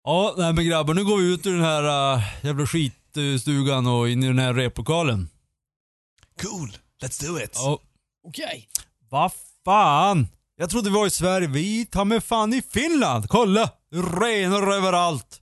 [0.04, 4.08] Ja, nej men grabbar, nu går vi ut ur den här uh, jävla skitstugan och
[4.08, 5.28] in i den här replokalen.
[6.42, 6.76] Cool.
[7.02, 7.50] Let's do it.
[7.54, 7.78] Ja,
[8.28, 8.68] Okej.
[9.08, 9.32] vad
[9.64, 10.28] fan?
[10.56, 11.48] Jag trodde vi var i Sverige.
[11.48, 13.28] Vi tar med fan i Finland.
[13.28, 13.70] Kolla!
[13.90, 15.40] Renor överallt.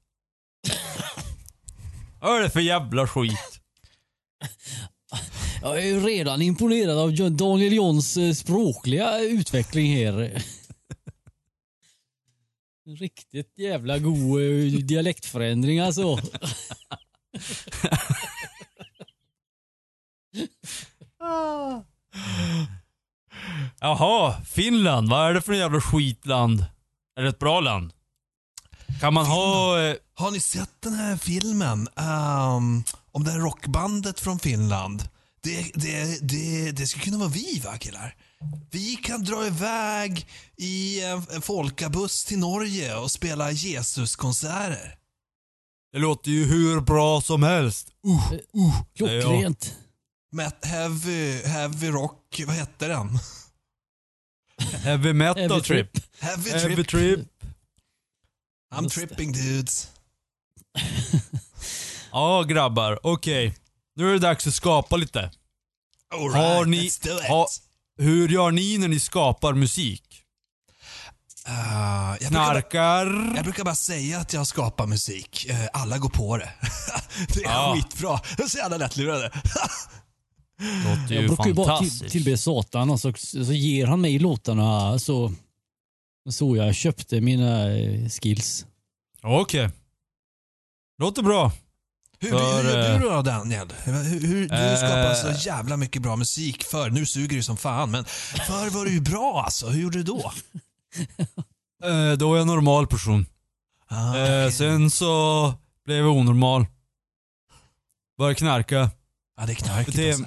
[2.21, 3.33] Vad är det för jävla skit?
[5.63, 10.43] Jag är ju redan imponerad av Daniel Johns eh, språkliga utveckling här.
[12.99, 14.47] Riktigt jävla god eh,
[14.79, 16.19] dialektförändring alltså.
[23.80, 25.09] Jaha, Finland.
[25.11, 26.64] Vad är det för en jävla skitland?
[27.16, 27.93] Är det ett bra land?
[29.01, 29.80] Kan man ha...
[29.80, 35.09] eh, Har ni sett den här filmen ehm, om det här rockbandet från Finland?
[35.43, 38.14] Det, det, det, det skulle kunna vara vi va killar?
[38.70, 40.26] Vi kan dra iväg
[40.57, 44.95] i en, en folkabuss till Norge och spela Jesuskonserter.
[45.93, 47.88] Det låter ju hur bra som helst.
[48.07, 48.82] Uh, uh.
[48.97, 49.74] Klockrent.
[50.33, 53.18] Met heavy, heavy rock, vad hette den?
[54.83, 55.93] Heavy metal Heavy trip.
[55.93, 56.05] trip.
[56.20, 57.20] Heavy, Heavy trip.
[58.74, 59.07] I'm Just det.
[59.07, 59.89] tripping dudes.
[62.14, 63.55] Ja grabbar, okej.
[63.97, 65.30] Nu är det dags att skapa lite.
[66.14, 67.28] All Har right, ni- let's do it.
[67.28, 67.47] har-
[67.99, 70.22] Hur gör ni när ni skapar musik?
[71.49, 73.33] Uh, jag, brukar bara, Knarkar?
[73.37, 75.47] jag brukar bara säga att jag skapar musik.
[75.49, 76.53] Eh, alla går på det.
[77.35, 77.74] det är Ja.
[77.76, 78.20] skitbra.
[78.37, 79.30] De är så jävla lättlurade.
[80.63, 84.19] Låter Jag ju brukar ju bara till, tillbe Satan och så, så ger han mig
[84.19, 85.33] låtarna så,
[86.31, 88.67] så jag köpte mina eh, skills.
[89.23, 89.71] Okej.
[90.99, 91.53] Låter bra.
[92.19, 93.73] Hur, För, hur gör eh, du då Daniel?
[93.85, 96.91] Hur, hur, du eh, skapar så jävla mycket bra musik för.
[96.91, 98.05] Nu suger du som fan, men
[98.47, 99.67] förr var du ju bra alltså.
[99.69, 100.33] Hur gjorde du då?
[101.85, 103.27] Eh, då är jag normal person.
[103.89, 104.53] Ah, Eh, okej.
[104.53, 105.55] sen så
[105.85, 106.67] blev jag onormal.
[108.19, 108.91] Började knarka.
[109.37, 110.24] Ja, det är knarket det- alltså.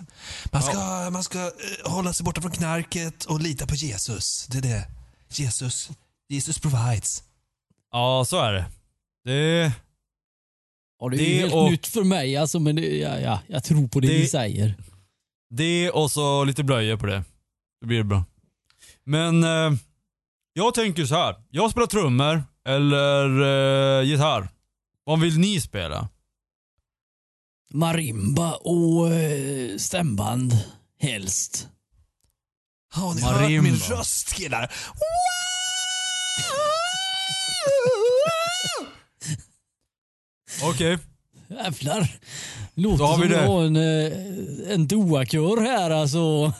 [0.52, 4.48] Man ska, man ska eh, hålla sig borta från knarket och lita på Jesus.
[4.48, 4.88] Det är det.
[5.30, 5.90] Jesus,
[6.30, 7.24] Jesus provides.
[7.92, 8.66] Ja, så är det.
[9.26, 9.72] Det...
[11.00, 13.64] Ja, det är Det helt och- nytt för mig alltså, men det, ja, ja, jag
[13.64, 14.76] tror på det, Det- ni säger.
[15.50, 17.24] Det och så lite blöjor på det.
[17.82, 18.24] Det blir bra.
[19.04, 19.72] Men eh,
[20.54, 21.36] jag tänker så här.
[21.50, 23.26] Jag spelar trummor eller
[24.00, 24.50] eh, gitarr?
[25.04, 26.10] Vad vill ni spela?
[27.74, 30.58] Marimba och eh, stämband
[31.00, 31.68] helst.
[32.94, 33.42] Har ni Marimba.
[33.42, 34.72] hört min röst killar?
[40.64, 40.98] Okej.
[41.50, 42.08] Jävlar.
[42.76, 43.46] Låter Då har vi som det.
[43.48, 46.54] har en, eh, en doakör här alltså.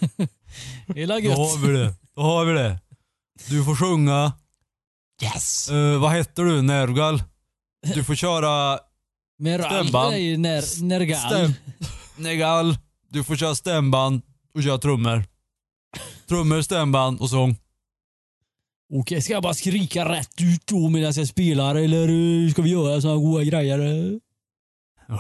[0.96, 1.38] Hela Då gött.
[1.38, 1.94] har vi det.
[2.16, 2.80] Då har vi det.
[3.50, 4.34] Du får sjunga.
[5.24, 5.70] Yes!
[5.70, 6.62] Eh, vad heter du?
[6.62, 7.24] Nergal?
[7.94, 8.80] Du får köra
[9.38, 10.12] Med stämband.
[10.14, 11.20] Ner, nergal.
[11.20, 11.54] stäm...
[12.24, 12.78] Negal.
[13.10, 14.22] Du får köra stämband
[14.54, 15.24] och köra trummor.
[16.28, 17.58] Trummor, stämband och sång.
[18.94, 22.08] Okej, ska jag bara skrika rätt ut då medan jag spelar eller
[22.46, 23.80] eh, ska vi göra såna goda grejer?
[23.80, 24.12] eh?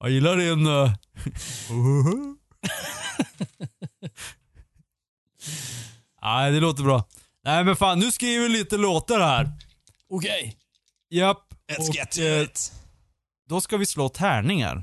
[0.00, 0.66] Jag gillar din...
[0.66, 0.92] eh,
[6.22, 7.04] Nej, det låter bra.
[7.44, 9.52] Nej men fan, nu skriver vi lite låtar här.
[10.08, 10.56] Okej.
[11.14, 11.54] Japp.
[11.72, 12.72] Let's Och, get to eh, it.
[13.48, 14.82] Då ska vi slå tärningar.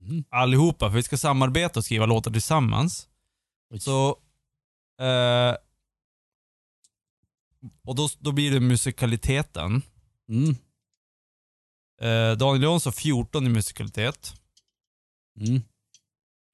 [0.00, 0.24] Mm.
[0.30, 3.08] Allihopa, för vi ska samarbeta och skriva låtar tillsammans.
[3.70, 3.80] Oj.
[3.80, 4.08] Så...
[5.00, 5.56] Eh,
[7.84, 9.82] och då, då blir det musikaliteten.
[10.28, 10.50] Mm.
[12.00, 14.34] Eh, Daniel Jonsson 14 i musikalitet.
[15.40, 15.62] Mm.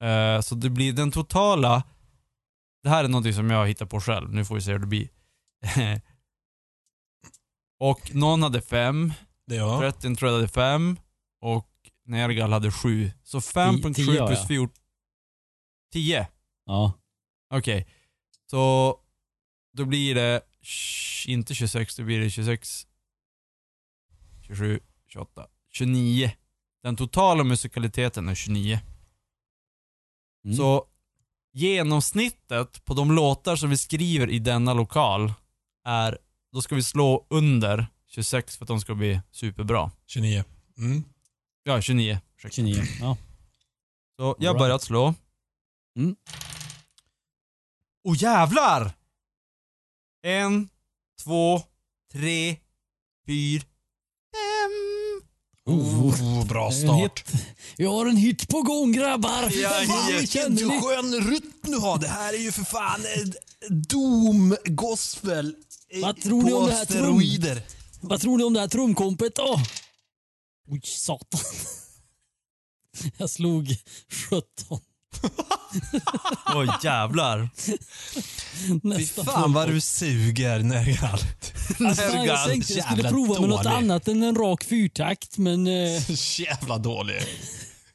[0.03, 1.83] Eh, så det blir den totala...
[2.83, 4.33] Det här är någonting som jag hittar på själv.
[4.33, 5.09] Nu får vi se hur det blir.
[7.83, 9.13] och någon hade fem.
[9.47, 9.81] Det är jag.
[9.81, 10.97] 13 tror jag hade fem.
[11.41, 11.69] Och
[12.07, 13.11] Nergal hade sju.
[13.23, 14.49] Så 5.7 tio har plus jag.
[14.49, 14.75] 14...
[15.93, 16.29] 10?
[16.67, 16.93] Ja.
[17.55, 17.87] Okej.
[18.51, 18.97] Så
[19.73, 22.87] då blir det sh- inte 26, då blir det 26,
[24.47, 26.31] 27, 28, 29.
[26.83, 28.81] Den totala musikaliteten är 29.
[30.45, 30.57] Mm.
[30.57, 30.87] Så
[31.53, 35.33] genomsnittet på de låtar som vi skriver i denna lokal
[35.85, 36.19] är,
[36.53, 39.91] då ska vi slå under 26 för att de ska bli superbra.
[40.07, 40.45] 29.
[40.79, 41.05] Mm.
[41.63, 42.19] Ja, 29.
[42.37, 42.55] ursäkta.
[42.55, 42.83] 29.
[43.01, 43.17] Ja.
[44.17, 44.59] Så jag Alright.
[44.59, 45.15] börjar att slå.
[45.97, 46.17] Mm.
[48.05, 48.93] Åh jävlar!
[50.25, 50.69] En,
[51.25, 51.63] två,
[52.13, 52.57] tre,
[53.27, 53.63] fyra,
[54.33, 55.23] fem.
[55.65, 57.25] Oh, bra En start.
[57.77, 59.51] Jag har en hit på gång grabbar.
[59.51, 59.71] Ja,
[60.21, 61.99] Vilken skön rytm du har.
[61.99, 63.01] Det här är ju för fan
[63.69, 65.55] Doom gospel
[66.03, 67.63] Vad tror ni om det här trum?
[68.01, 69.61] Vad tror ni om det här trumkompet då?
[70.69, 71.41] Oj, satan.
[73.17, 73.77] Jag slog
[74.31, 74.81] 17.
[76.55, 77.49] Åh jävlar.
[78.97, 81.19] Fy fan vad du suger Nergal.
[81.79, 83.77] Jag tänkte jag skulle prova med något dålig.
[83.77, 85.67] annat än en rak fyrtakt, men...
[85.67, 87.23] Eh, Så jävla dålig.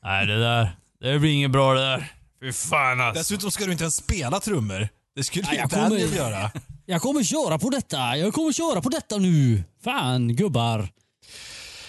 [0.04, 2.14] Nej det där, det blir inget bra det där.
[2.41, 3.20] Fy fan alltså.
[3.20, 4.89] Dessutom ska du inte ens spela trummor.
[5.16, 6.52] Det skulle Nej, ju jag Daniel kommer- göra.
[6.90, 8.18] jag kommer köra på detta.
[8.18, 9.64] Jag kommer köra på detta nu.
[9.84, 10.90] Fan, gubbar.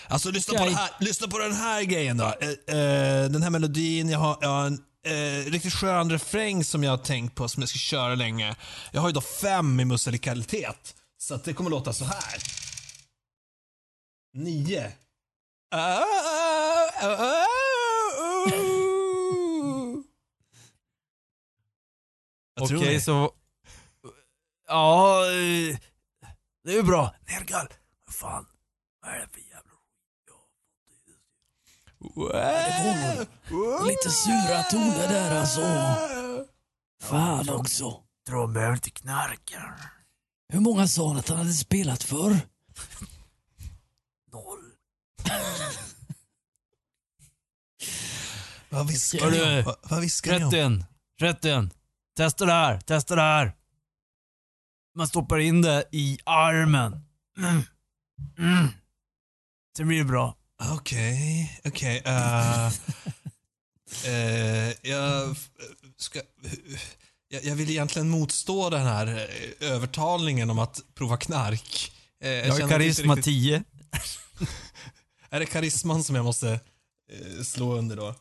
[0.09, 2.25] Alltså lyssna Ska på, här, lyssna på den här grejen då.
[2.25, 6.85] Eh, eh, den här melodin, jag har, jag har en eh, riktigt skön refräng som
[6.85, 8.57] jag har tänkt på som jag ska köra länge.
[8.93, 10.95] Jag har ju då fem i musikalitet.
[11.19, 12.39] Så att det kommer låta så här.
[14.35, 14.93] Nio.
[22.55, 23.01] Jag tror Okej det.
[23.01, 23.33] så...
[24.69, 25.79] Ja, eh,
[26.65, 27.15] det är ju bra.
[27.27, 27.69] Nergal,
[28.07, 28.47] vad fan.
[29.03, 29.69] Vad är det för jävla
[33.87, 35.61] Lite sura toner där alltså.
[37.03, 38.03] Fan också.
[38.31, 39.75] De behöver inte knarka.
[40.53, 42.31] Hur många sa han att han hade spelat för?
[44.33, 44.73] Noll.
[48.69, 49.75] Vad viskar ni om?
[49.83, 50.85] Vad, viskar ni om?
[51.21, 51.71] 30, 30.
[52.17, 53.53] Testa det här, testa det här.
[54.99, 57.05] Man stoppar in det i armen.
[57.39, 57.63] Mm.
[58.39, 58.69] Mm.
[59.77, 60.37] Sen blir det bra.
[60.73, 62.03] Okej, okej.
[62.05, 62.67] eh,
[64.07, 65.37] eh, jag,
[65.97, 66.21] ska,
[67.29, 71.93] jag, jag vill egentligen motstå den här eh, övertalningen om att prova knark.
[72.19, 73.65] Jag har karisma inte riktigt- 10.
[75.31, 76.61] Är det karisman som jag måste
[77.45, 78.15] slå under då?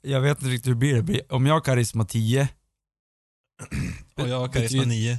[0.00, 1.32] Jag vet inte riktigt hur det blir.
[1.32, 2.48] Om jag har karisma 10,
[4.22, 5.18] Och jag har karisma Betyder- 9.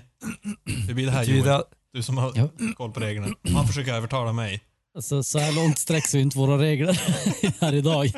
[0.88, 1.44] Hur blir det här Joel?
[1.44, 2.50] det Du som har Ja.
[2.76, 3.36] koll på reglerna.
[3.54, 4.64] Han försöker övertala mig.
[4.96, 6.94] Alltså, så här långt sträcks ju inte våra regler
[7.62, 8.12] här idag.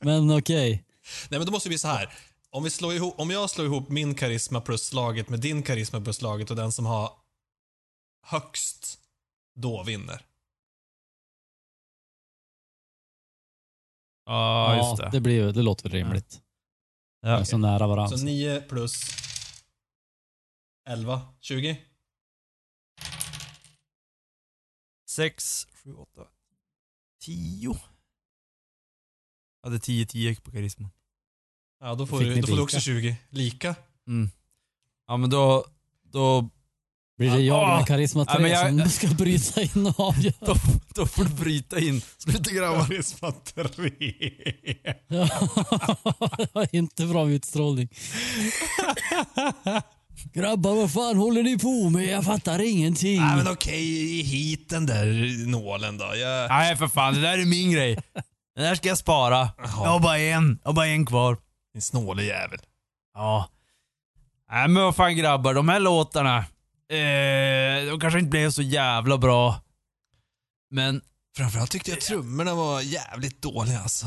[0.00, 0.70] Men okej.
[1.30, 2.08] Nej men då måste det bli så här.
[2.50, 6.00] Om, vi slår ihop, om jag slår ihop min karisma plus slaget med din karisma
[6.00, 7.10] plus slaget och den som har
[8.26, 8.98] högst
[9.54, 10.20] då vinner.
[14.26, 15.08] Ja, just det.
[15.12, 16.40] det, blir, ju- det låter väl rimligt.
[17.22, 17.44] Ja.
[17.44, 18.18] Så nära varandra.
[18.18, 19.00] Så 9 plus
[20.88, 21.80] 11, 20.
[25.08, 26.08] 6, 7, 8,
[27.22, 27.76] 10.
[29.62, 30.90] Jag hade 10, 10 på karisma.
[31.80, 33.16] Ja, då får, du, då får du också 20.
[33.30, 33.74] Lika.
[34.06, 34.30] Mm.
[35.06, 35.66] Ja men då,
[36.02, 36.50] då,
[37.16, 37.76] Blir det jag Ah.
[37.78, 40.34] med karisma Ja, 3 men jag- som ska bryta in och avgöra?
[40.46, 40.54] då,
[40.94, 42.00] då får du bryta in.
[42.00, 42.86] Sluta grabbar.
[42.88, 43.64] Karisma 3.
[45.08, 45.28] Ja,
[46.38, 47.88] det var inte bra utstrålning.
[50.32, 52.04] Grabbar, vad fan håller ni på med?
[52.04, 53.20] Jag fattar ingenting.
[53.20, 56.16] Nej men okej, hit den där nålen då.
[56.16, 56.48] Jag...
[56.48, 57.98] Nej för fan, det där är min grej.
[58.54, 59.48] Den där ska jag spara.
[59.58, 61.36] Jag har bara en, jag har bara en kvar.
[61.72, 62.58] Din snåle jävel.
[63.14, 63.48] Ja.
[64.50, 66.36] Nej men vad fan grabbar, de här låtarna.
[66.88, 69.60] Eh, de kanske inte blev så jävla bra.
[70.70, 71.02] Men
[71.36, 74.06] Framförallt tyckte jag trummorna var jävligt dåliga alltså.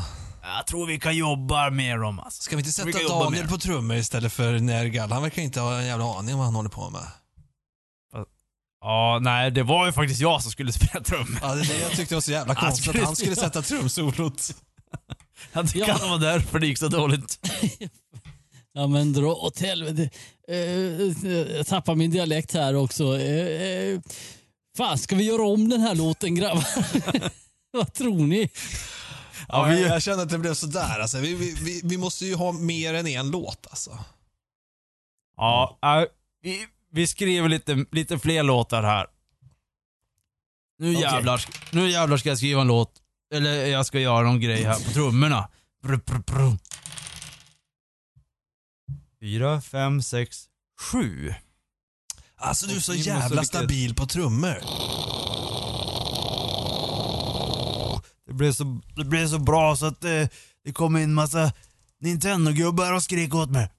[0.57, 2.41] jag tror vi kan jobba med dem alltså.
[2.43, 5.11] Ska vi inte Vi sätta jobba Daniel på trummor istället för Nergal?
[5.11, 7.01] Han verkar inte ha en jävla aning om vad han håller på med.
[8.81, 11.39] Ja, nej det var ju faktiskt jag som skulle spela trummor.
[11.41, 13.61] Ja, det är det jag tyckte var så jävla Han konstigt, att han skulle sätta
[13.61, 14.41] trumsolot.
[15.53, 15.93] Jag tycker Ja.
[15.93, 17.39] att det var därför det gick så dåligt.
[18.77, 20.09] Ja men dra åt helvete.
[20.47, 23.17] Eh, eh, jag tappar min dialekt här också.
[24.77, 26.65] Fan, ska vi göra om den här låten grabbar?
[27.71, 28.49] Vad tror ni?
[29.47, 30.99] Ja, vi, Jag känner att det blev sådär.
[30.99, 33.99] Alltså, vi, vi, vi, vi måste ju ha mer än en låt alltså.
[35.37, 36.03] ja, äh,
[36.41, 39.07] vi, vi skriver lite, lite fler låtar här.
[40.79, 41.01] Nu Okej.
[41.01, 42.91] jävlar, nu jävlar ska jag skriva en låt.
[43.33, 45.49] Eller jag ska göra någon grej här på trummorna.
[45.83, 46.57] Brr, brr, brr.
[49.19, 50.45] Fyra, fem, sex,
[50.79, 51.33] sju.
[52.37, 54.61] Alltså du är så jävla stabil på trummor.
[58.27, 60.29] Det blev så, det blev så bra så att det,
[60.65, 61.51] det kom in massa
[62.01, 63.69] Nintendo-gubbar och skrek åt mig.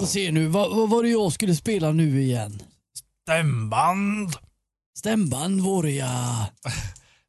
[0.00, 2.62] Och se nu, vad, vad var det jag skulle spela nu igen?
[3.22, 4.36] Stämband!
[4.98, 6.46] Stämband var det ja.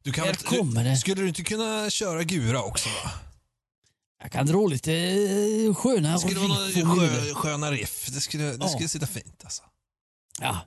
[0.02, 0.96] Du kan Här väl- kommer det.
[0.96, 3.10] Skulle du inte kunna köra gura också va?
[4.20, 8.08] Jag kan dra lite eh, sköna Det skulle vara skö, sköna riff.
[8.12, 8.68] Det skulle, det Ja.
[8.68, 9.62] skulle sitta fint alltså.
[10.40, 10.60] Ja.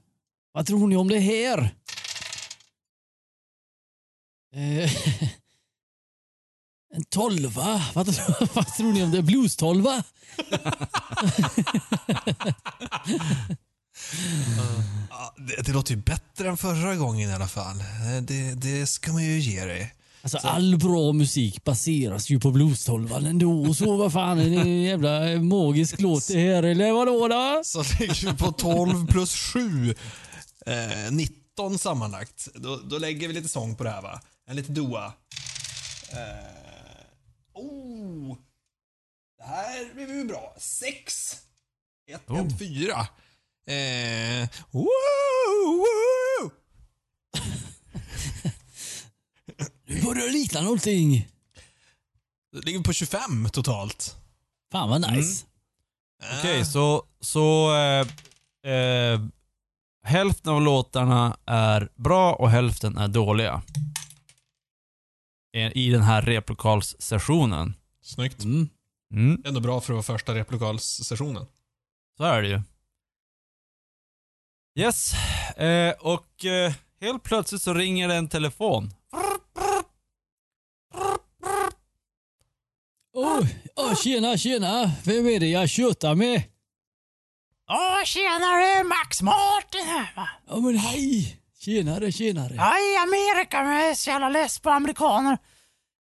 [0.53, 1.75] Vad tror ni om det här?
[4.55, 4.91] Eh,
[6.93, 7.85] en tolva?
[7.93, 8.07] Vad,
[8.53, 9.21] vad tror ni om det?
[9.21, 10.03] Blues-tolva?
[15.09, 17.79] Ja, det, det låter ju bättre än förra gången i alla fall.
[17.79, 19.93] Eh, Det, det ska man ju ge dig.
[20.23, 23.73] Alltså all bra musik baseras ju på blues-tolvan ändå.
[23.73, 27.61] Så vad fan är det en jävla magisk låt det här eller vadå då?
[27.63, 29.89] Så ligger vi på 12 plus 7.
[30.65, 32.47] Eh, 19 sammanlagt.
[32.53, 34.21] Då, då lägger vi lite sång på det här va?
[34.47, 35.05] En lite doa.
[36.11, 38.37] Eh, oh!
[39.37, 40.55] Det här blir ju bra.
[40.57, 41.37] 6.
[42.11, 42.47] 1, Oh.
[42.47, 43.07] 1, 4.
[43.67, 44.87] Eh, woo,
[45.77, 46.51] woo.
[49.93, 51.27] Nu börjar det likna någonting.
[52.53, 54.15] Då ligger på 25 totalt.
[54.71, 55.45] Fan vad nice.
[56.39, 58.07] Okej, Eh, så, så eh,
[58.73, 59.21] eh,
[60.03, 63.61] hälften av låtarna är bra och hälften är dåliga.
[65.57, 67.73] I- I den här replokalssessionen.
[68.03, 68.43] Snyggt.
[68.43, 68.69] Mm.
[69.13, 71.45] Mm, Ändå bra för att vara första replokalssessionen.
[72.17, 72.61] så är det ju.
[74.79, 75.13] Yes,
[75.57, 78.93] eh, och eh, helt plötsligt så ringer det en telefon.
[83.13, 83.45] Oh,
[83.75, 84.91] oh, tjena, tjena.
[85.03, 86.43] Vem är det jag tjötar med?
[87.69, 88.83] Åh, tjenare!
[88.83, 90.29] Max Martin här va?
[90.47, 91.37] Ja men hej.
[91.59, 92.55] Tjenare, tjenare.
[92.55, 95.37] Jag är i Amerika men jag är så jävla less på amerikaner.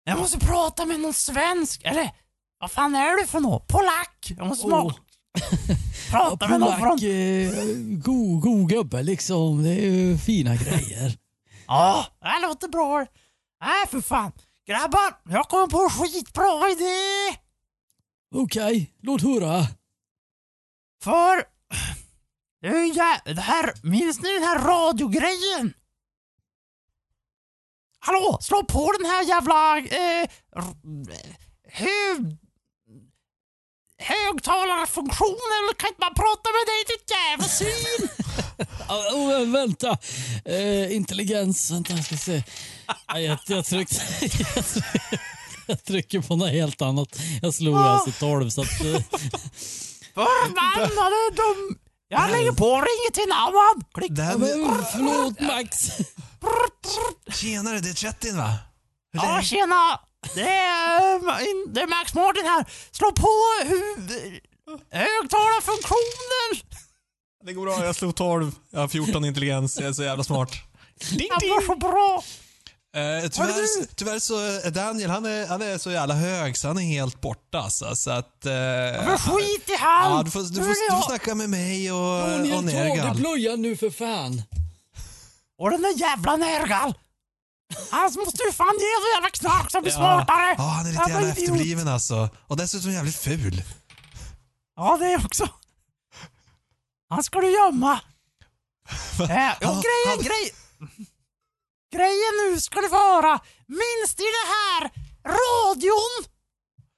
[0.04, 2.12] Jag måste prata med någon svensk, eller
[2.60, 3.68] vad fan är du för något?
[3.68, 4.34] Polack?
[4.38, 4.94] Jag måste Åh.
[6.12, 7.00] prata med någon från...
[7.04, 7.52] Eh,
[8.04, 9.64] god, god gubbe liksom.
[9.64, 11.18] Det är ju fina grejer.
[11.68, 13.06] Ja, det låter bra.
[13.62, 14.32] Nej för fan.
[14.68, 17.38] Grabbar, jag kommer på en skitbra idé.
[18.36, 19.68] Okej, låt höra.
[21.04, 21.46] För...
[23.26, 25.74] Det, här, minns ni den här radiogrejen?
[28.00, 29.78] Hallå, slå på den här jävla...
[29.78, 30.30] Eh,
[31.64, 32.38] hög...
[34.00, 38.10] Högtalarfunktionen, eller kan inte man prata med dig ditt jävla svin?
[38.90, 39.98] Oh, vänta.
[40.46, 41.72] Eh, intelligens.
[41.72, 42.44] Vänta, jag ska se.
[43.08, 44.84] Jag, jag, tryckte, jag, tryckte,
[45.68, 47.20] jag trycker på något helt annat.
[47.42, 47.80] Jag slog Ah.
[47.80, 48.68] alltså 12 så att...
[48.86, 49.02] Eh,
[50.14, 51.78] Förbannade dum...
[52.10, 53.84] Jag lägger på och ringer till en annan.
[53.94, 54.12] Klick.
[54.12, 54.50] Det här med,
[54.92, 55.90] förlåt Max.
[57.36, 58.54] tjenare, det är Chetin va?
[59.14, 60.00] Hur Ja, tjena!
[60.36, 61.22] Det är, eh,
[61.74, 62.66] det är Max Martin här.
[62.92, 63.28] Slå på
[63.66, 64.40] hu-
[64.92, 66.78] högtalarfunktionen!
[67.46, 68.52] Det går bra, jag slog 12.
[68.72, 70.52] Jag har 14 intelligens, jag är så jävla smart.
[71.12, 72.24] Ding, Han var så bra!
[72.96, 76.78] Eh, tyvärr, tyvärr så är Daniel, han är, han är så jävla hög så han
[76.78, 78.46] är helt borta alltså, så att...
[78.46, 80.12] Eh, Men skit i han!
[80.18, 82.66] ja, du, får, du, får, du får snacka med mig och, och Daniel, ta av
[82.66, 83.16] dig Nergal.
[83.18, 84.42] blöjan nu för fan.
[85.60, 86.94] Och den där jävla Nergal!
[87.92, 89.98] Han måste ju fan ge så jävla knark som blir Ja.
[89.98, 90.56] smartare!
[90.58, 92.30] Ja, han är lite Jävla efterbliven alltså.
[92.48, 93.64] Och dessutom jävligt ful.
[94.76, 95.50] Ja, det är också.
[97.10, 98.00] Han ska du gömma.
[99.20, 100.52] Äh, och Ja, grejen, han- grej...
[101.92, 103.40] Grejen nu ska du få höra.
[103.68, 104.92] Minns ni det här
[105.26, 106.14] radion?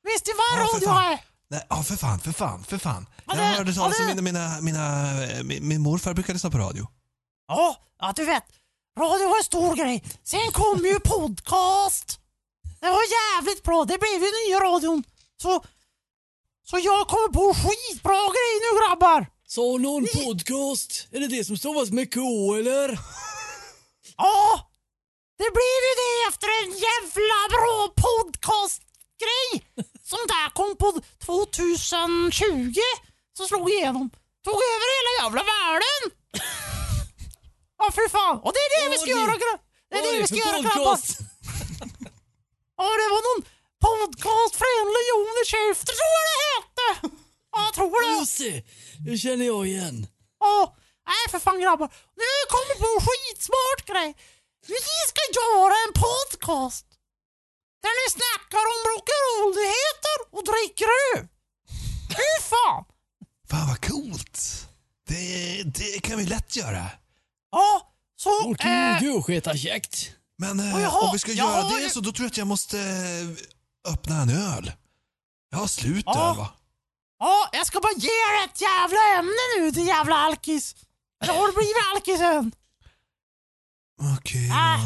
[0.08, 1.12] Minns ni vad Ja, radio fan.
[1.14, 1.20] är?
[1.50, 3.06] Nej, ja, för fan, för fan, för fan.
[3.16, 6.34] Ja, Jag det- hörde ja, talas om det- mina, mina, mina, min, min morfar brukade
[6.34, 6.88] lyssna på radio.
[7.48, 8.44] Ja, ja, du vet.
[9.00, 10.04] Radio var en stor grej.
[10.24, 12.20] Sen kom ju podcast.
[12.80, 13.86] Det var jävligt bra.
[13.86, 15.04] Det blev ju nya radion.
[15.42, 15.64] Så,
[16.70, 19.28] så jag kommer på skitbra grejer nu grabbar.
[19.48, 21.08] Sa någon podcast?
[21.12, 22.20] Är det det som stavas med K
[22.56, 23.00] eller?
[24.18, 24.69] Ja,
[25.42, 29.52] det blev ju det efter en jävla bra podcastgrej
[30.10, 30.88] som där kom på
[31.26, 32.74] 2020
[33.38, 34.10] som slog igenom.
[34.46, 36.02] Tog över hela jävla världen.
[37.80, 38.38] Ja, fy fan.
[38.46, 39.60] Och det är det vi ska göra det-.
[39.90, 41.00] Det är Vad det vi det ska för göra grabbar.
[42.80, 43.42] Ja, det var någon
[43.88, 46.88] podcast Fränle Jon i käften tror jag det hette.
[47.54, 48.20] Ja, jag tror det.
[48.20, 48.64] Just det,
[49.06, 50.08] det känner jag igen.
[50.40, 50.76] Ja,
[51.08, 51.90] nej för fan grabbar.
[52.22, 54.10] Nu kommit på en skitsmart grej.
[54.68, 54.76] Vi
[55.10, 56.86] ska göra en podcast.
[57.82, 60.86] Där ni snackar om rock'n'roll-nyheter och dricker
[61.16, 61.28] öl.
[62.10, 62.86] Fy fan.
[63.50, 64.68] Fan vad coolt.
[65.08, 66.86] Det, det kan vi lätt göra.
[67.52, 68.44] Ja, så...
[68.48, 70.12] Vårt Eh, gulsketakäkt.
[70.38, 72.12] Men eh, Och jag har- om vi ska jag göra har det ju- så då
[72.12, 74.72] tror jag att jag måste eh, öppna en öl.
[75.52, 76.30] Jag har slut Ja.
[76.32, 76.54] öl va?
[77.20, 80.76] ja, jag ska bara ge er ett jävla ämne nu till jävla alkis.
[81.24, 82.20] Eller har du blivit alkis
[84.00, 84.78] Okej Ah.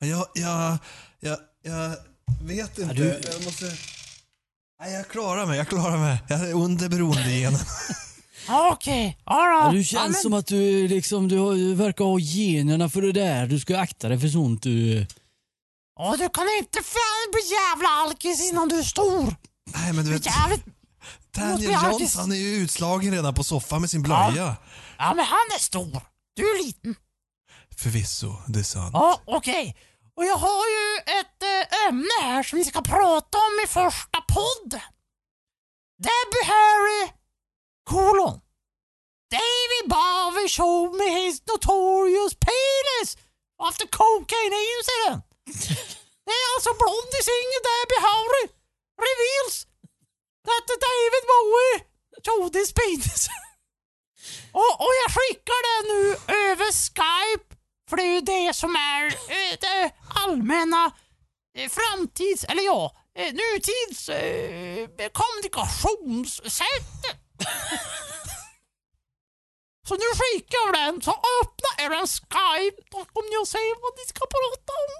[0.00, 0.06] då.
[0.06, 0.78] Jag, jag,
[1.20, 1.96] jag, jag
[2.42, 2.94] vet inte.
[2.94, 3.64] du- Jag måste...
[4.80, 6.18] Nej, jag klarar mig, jag klarar mig.
[6.28, 7.60] Jag är under beroendegenen.
[8.50, 9.40] Ja, Okej, ja då.
[9.66, 12.88] Ja, du Ja, känns men- som att du, liksom, du, har, du verkar ha generna
[12.88, 13.46] för det där.
[13.46, 15.06] Du ska akta dig för sånt du...
[15.98, 19.36] Ja, du kan inte fan bli jävla alkis innan du är stor.
[19.74, 20.64] Nej, men du vet, Jävligt...
[21.30, 21.72] Daniel.
[21.72, 24.56] Johns, han är ju utslagen redan på soffan med sin blöja.
[24.98, 26.00] Ja, men han är stor.
[26.36, 26.94] Du är liten.
[27.82, 28.90] Förvisso, det är sant.
[28.92, 29.76] Ja, okej.
[30.16, 30.86] Och jag har ju
[31.18, 34.88] ett eh, ämne här som vi ska prata om i första podden.
[36.06, 37.12] Debbie Harry,
[37.84, 38.40] kolon.
[39.36, 43.08] David Bowie showed me his notorious penis
[43.68, 45.24] after cocaine incident.
[46.26, 48.44] Det är alltså blondisingen Debbie Harry
[49.06, 49.56] reveals
[50.48, 51.76] that the David Bowie
[52.26, 53.28] showed his penis.
[54.62, 56.02] och, och jag skickar den nu
[56.46, 57.47] över Skype
[57.88, 60.92] för det är ju det som är eh, det allmänna
[61.58, 62.44] eh, framtids...
[62.44, 67.16] Eller ja, eh, nutids eh, kommunikationssättet.
[69.88, 73.92] så nu skickar jag den, så öppna er en Skype då kommer jag se vad
[73.98, 74.92] ni ska prata om.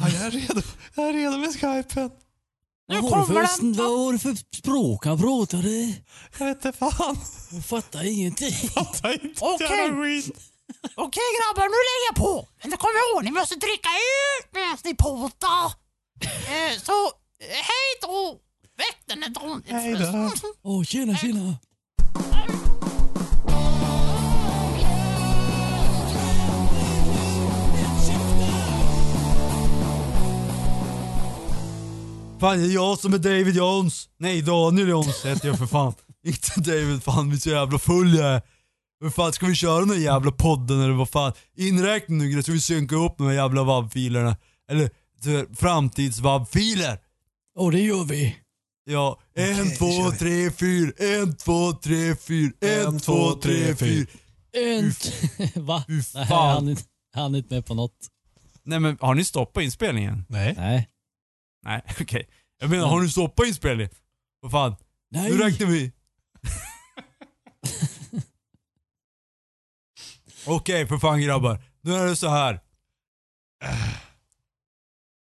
[0.00, 0.62] Ja, jag är redo,
[0.94, 2.10] jag är redo med skypen.
[2.88, 3.72] Nu Vad kommer för, den.
[3.72, 5.94] vad har du för språk han pratade?
[6.38, 7.18] Jag vet inte fan.
[7.52, 8.52] Jag fattar ingenting.
[8.74, 10.22] Fattar inte Okej.
[10.94, 12.48] Okej grabbar, nu lägger jag på.
[12.62, 15.66] Men det kommer ihåg, ni måste dricka ut medan ni potar.
[16.24, 16.92] Eh, så,
[17.40, 18.40] eh, hej då!
[18.76, 19.72] Väck den där.
[19.72, 20.30] Hej då.
[20.62, 21.56] Åh, tjena, tjena.
[32.40, 34.08] Fan, det är jag som är David Jones.
[34.18, 35.94] Nej, Daniel Jones heter jag för fan.
[36.26, 38.42] Inte David, fan vi är så jävla full jag är.
[39.00, 41.32] Hur fan ska vi köra den här jävla podden eller vad fan?
[41.56, 44.36] Inräkning nu så vi synka upp de här jävla vabbfilerna.
[44.70, 44.90] Eller
[45.54, 46.98] framtids-vabbfiler.
[47.58, 48.36] Åh, det gör vi.
[48.84, 50.92] Ja, en, Okej, två, tre, fyra.
[50.98, 52.52] En, två, tre, fyra.
[52.60, 54.06] En, två, tre, fyra.
[54.52, 54.92] En...
[55.64, 55.84] Va?
[55.86, 56.54] Fy Nej, fan.
[56.54, 56.78] han är,
[57.14, 57.96] han är inte med på något.
[58.62, 60.24] Nej men har ni stoppat inspelningen?
[60.28, 60.54] Nej.
[60.56, 60.88] Nej.
[61.64, 62.28] Nej, okej.
[62.60, 63.92] Jag menar, har ni stoppat inspelningen?
[64.40, 64.76] Vad fan?
[65.10, 65.30] Nej.
[65.30, 65.92] Nu räknar vi.
[70.46, 71.62] Okej, för fan grabbar.
[71.80, 72.60] Nu är det så här.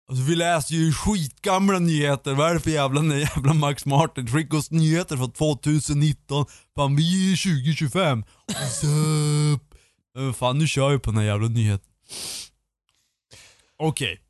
[0.09, 2.33] Alltså vi läser ju skitgamla nyheter.
[2.33, 4.27] Vad är det för jävla, jävla Max Martin?
[4.27, 6.45] Skicka oss nyheter från 2019.
[6.75, 8.23] Fan vi är ju 2025.
[8.47, 8.85] What's
[9.53, 9.61] up?
[10.15, 11.91] Men fan nu kör vi på den här jävla nyheten.
[13.77, 14.21] Okej.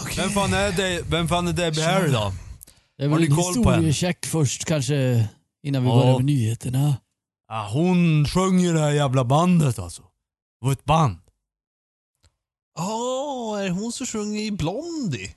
[0.00, 0.14] Okej.
[0.16, 2.32] Vem fan är, det, vem fan är Debbie Harry då?
[2.98, 3.86] Det är Har ni en koll på henne?
[3.86, 5.28] historiecheck först kanske
[5.62, 5.94] innan vi Ja.
[6.00, 6.96] börjar med nyheterna.
[7.48, 10.02] Ja, hon sjöng i det här jävla bandet alltså.
[10.60, 11.16] Det var ett band.
[12.78, 15.34] Ja, är det hon som sjunger i Blondie?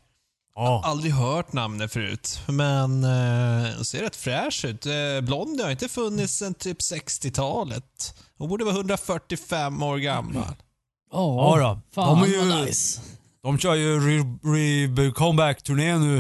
[0.56, 0.82] Ja.
[0.86, 4.86] Aldrig hört namnet förut, men eh, hon ser rätt fräsch ut.
[4.86, 8.16] Eh, Blondie har inte funnits sedan typ 60-talet.
[8.38, 10.56] Hon borde vara 145 år gammal.
[11.12, 11.80] Ja, Ja då.
[11.92, 13.02] fan De är ju- vad nice.
[13.46, 16.18] De kör ju re, re, comeback-turné nu.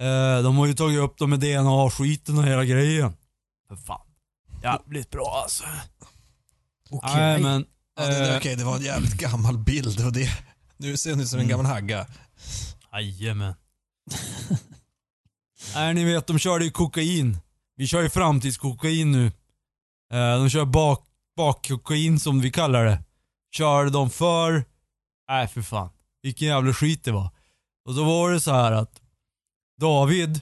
[0.00, 3.16] Eh, de har ju tagit upp dem med DNA-skiten och hela grejen.
[3.68, 4.00] För fan.
[4.62, 5.64] Jävligt bra alltså.
[6.90, 7.10] Okej.
[7.14, 7.64] Nej men.
[7.96, 10.00] Ja, det, eh, okej, det var en jävligt gammal bild.
[10.00, 10.30] Var det.
[10.76, 11.50] Nu ser hon ut som en Mm.
[11.50, 12.06] gammal hagga.
[12.92, 13.54] Jajamän.
[15.74, 17.38] Nej ni vet, de körde ju kokain.
[17.76, 19.26] Vi kör ju framtidskokain nu.
[20.12, 21.04] Eh, de kör bak,
[21.36, 23.02] bakkokain som vi kallar det.
[23.52, 24.64] Körde de för...
[25.28, 25.90] Nej för fan.
[26.22, 27.30] Vilken jävla skit det var.
[27.84, 29.00] Och så var det så här att
[29.80, 30.40] David,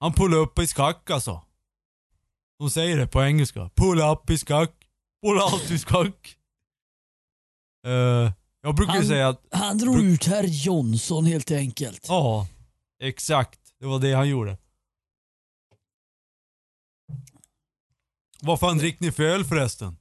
[0.00, 1.44] han pullade upp i skack alltså.
[2.58, 3.70] De säger det på engelska.
[3.76, 4.70] Pull up i skack.
[5.22, 6.36] Pull out i skack.
[7.86, 12.04] Eh, jag brukar ju Han- säga att Han drog ut herr Johnson helt enkelt.
[12.08, 12.48] Ja,
[13.02, 13.60] exakt.
[13.78, 14.58] Det var det han gjorde.
[18.42, 19.96] Vad fan drick ni för öl förresten?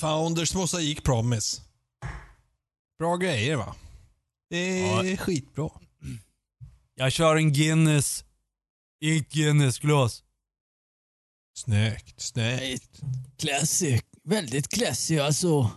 [0.00, 1.60] Founders Mosaic Promise.
[2.98, 3.74] Bra grejer va?
[4.50, 4.56] Det
[4.88, 5.16] är Ja.
[5.16, 5.70] skitbra.
[6.94, 8.24] Jag kör en Guinness.
[9.00, 10.22] I ett Guinness-glas.
[11.58, 13.00] Snyggt, snyggt.
[13.38, 14.00] Classy.
[14.24, 15.70] Väldigt classy alltså.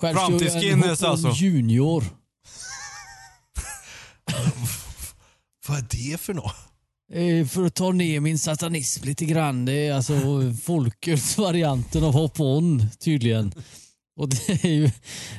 [0.00, 1.30] Själv en Framtids-Guinness, Hopon alltså.
[1.44, 2.04] Junior.
[5.68, 6.56] Vad är det för något?
[7.12, 9.64] Eh, För att ta ner min satanism lite grann.
[9.64, 10.14] Det är alltså
[10.64, 13.52] folkets varianten av hop on tydligen.
[14.16, 14.90] Och det är ju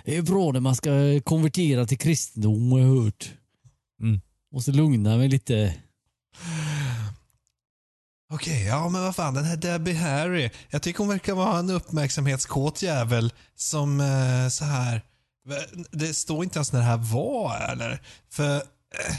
[0.06, 3.32] det är ju bra när man ska konvertera till kristendom har jag hört.
[4.02, 4.22] Mm.
[4.54, 5.76] Måste lugna mig lite.
[8.34, 10.50] Okej, ja men vad fan, den här Debbie Harry.
[10.70, 15.02] Jag tycker hon verkar vara en uppmärksamhetskåt jävel som eh, så här.
[15.92, 18.02] Det står inte ens när det här var eller?
[18.30, 19.16] För eh,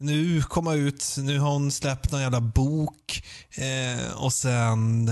[0.00, 3.22] nu komma ut, nu har hon släppt någon jävla bok
[3.56, 5.08] eh, och sen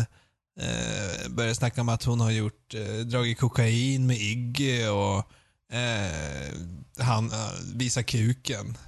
[0.60, 5.18] eh, börjar snacka om att hon har gjort, eh, dragit kokain med Iggy och
[5.76, 6.52] eh,
[6.98, 8.78] han eh, visar kuken.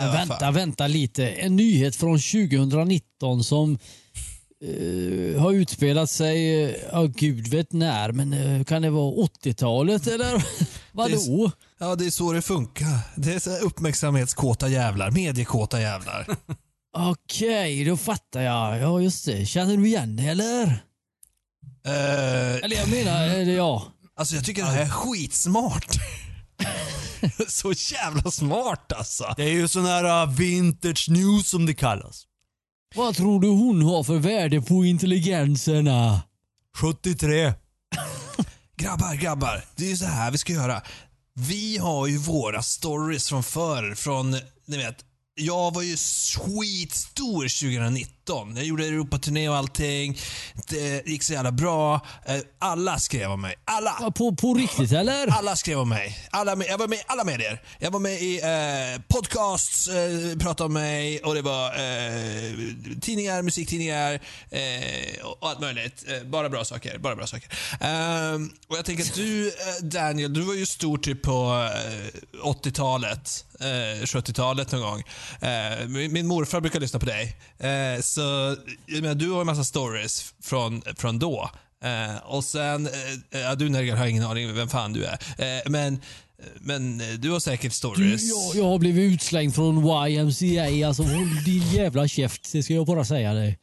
[0.00, 1.28] Äh, vänta, vänta lite.
[1.28, 3.78] En nyhet från 2019 som
[4.64, 10.06] eh, har utspelat sig, eh, ja gud vet när, men eh, kan det vara 80-talet
[10.06, 10.44] eller?
[10.92, 11.50] Vadå?
[11.78, 12.98] Ja, det är så det funkar.
[13.16, 16.26] Det är så uppmärksamhetskåta jävlar, mediekåta jävlar.
[16.96, 18.78] Okej, då fattar jag.
[18.78, 19.46] Ja just det.
[19.46, 20.84] Känner du igen det eller?
[22.62, 23.86] Eller jag menar, eller ja.
[24.16, 25.96] alltså jag tycker det här är skitsmart.
[27.48, 29.34] så jävla smart alltså.
[29.36, 32.26] Det är ju sån här uh, vintage news som det kallas.
[32.96, 36.22] Vad tror du hon har för värde på intelligenserna?
[36.76, 37.52] 73.
[38.76, 39.64] Grabbar, grabbar.
[39.76, 40.82] Det är ju så här vi ska göra.
[41.34, 44.30] Vi har ju våra stories från förr, från,
[44.66, 48.13] ni vet, jag var ju skitstor 2019.
[48.26, 50.18] Jag gjorde Europaturné och allting.
[50.68, 52.00] Det gick så jävla bra.
[52.26, 53.54] Eh, Alla skrev om mig.
[53.64, 54.10] Alla!
[54.10, 55.28] På, på riktigt eller?
[55.28, 56.18] Alla skrev om mig.
[56.30, 57.62] Alla, jag var med i alla medier.
[57.78, 62.52] Jag var med i eh, podcasts, eh, pratade om mig och det var eh,
[63.00, 64.20] tidningar, musiktidningar
[64.50, 66.04] eh, och och allt möjligt.
[66.08, 66.98] Eh, bara bra saker.
[66.98, 67.48] Bara bra saker.
[67.80, 69.52] Ehm, och jag tänker att du, eh,
[69.82, 71.68] Daniel, du var ju stor typ på
[72.42, 75.02] eh, 80-talet, eh, 70-talet någon gång.
[76.10, 77.36] Min morfar brukar lyssna på dig.
[78.18, 78.56] Eh, så
[78.86, 81.50] jag menar, du har en massa stories från, från då.
[81.84, 85.18] Eh, och sen, eh, ja, du Nergal har ingen aning vem fan du är.
[85.38, 86.00] Eh, men,
[86.60, 88.22] men eh, du har säkert Du, stories.
[88.22, 89.76] jag, jag har blivit utslängd från
[90.08, 90.86] YMCA.
[90.88, 92.52] Alltså håll din jävla käft.
[92.52, 93.58] Det ska jag bara säga dig.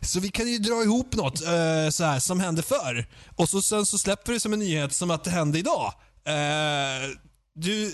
[0.00, 3.06] Så vi kan ju dra ihop något eh, så här, som hände förr.
[3.36, 5.92] Och så, sen så släpper vi det som en nyhet som att det hände idag.
[6.26, 7.10] Eh,
[7.54, 7.86] du,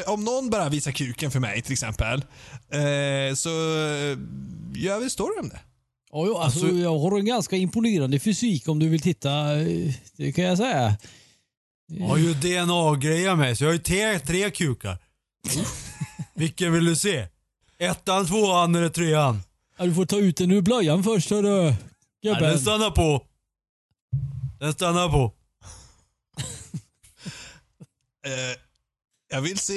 [0.00, 2.18] eh, om någon bara visar kuken för mig till exempel,
[2.72, 4.18] eh, så eh,
[4.74, 5.60] gör vi story om det.
[6.12, 9.60] Ja, ja, alltså, Alltså- jag har en ganska imponerande fysik om du vill titta.
[9.60, 10.96] eh, Det kan jag säga.
[11.86, 14.98] Jag har ju DNA-grejer med så jag har ju tre, tre kukar.
[16.34, 17.26] Vilken vill du se?
[17.78, 19.40] Ettan, tvåan eller trean?
[19.78, 21.74] Ja, du får ta ut den ur blöjan först hörru.
[22.20, 23.22] Ja, den stannar på.
[24.60, 25.32] Den stannar på.
[28.26, 28.56] Eh,
[29.30, 29.74] jag vill se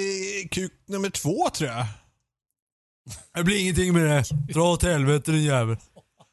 [0.52, 1.86] kuk nummer två tror jag.
[3.36, 4.24] Det blir ingenting med det.
[4.54, 5.78] Dra åt helvete din jävel.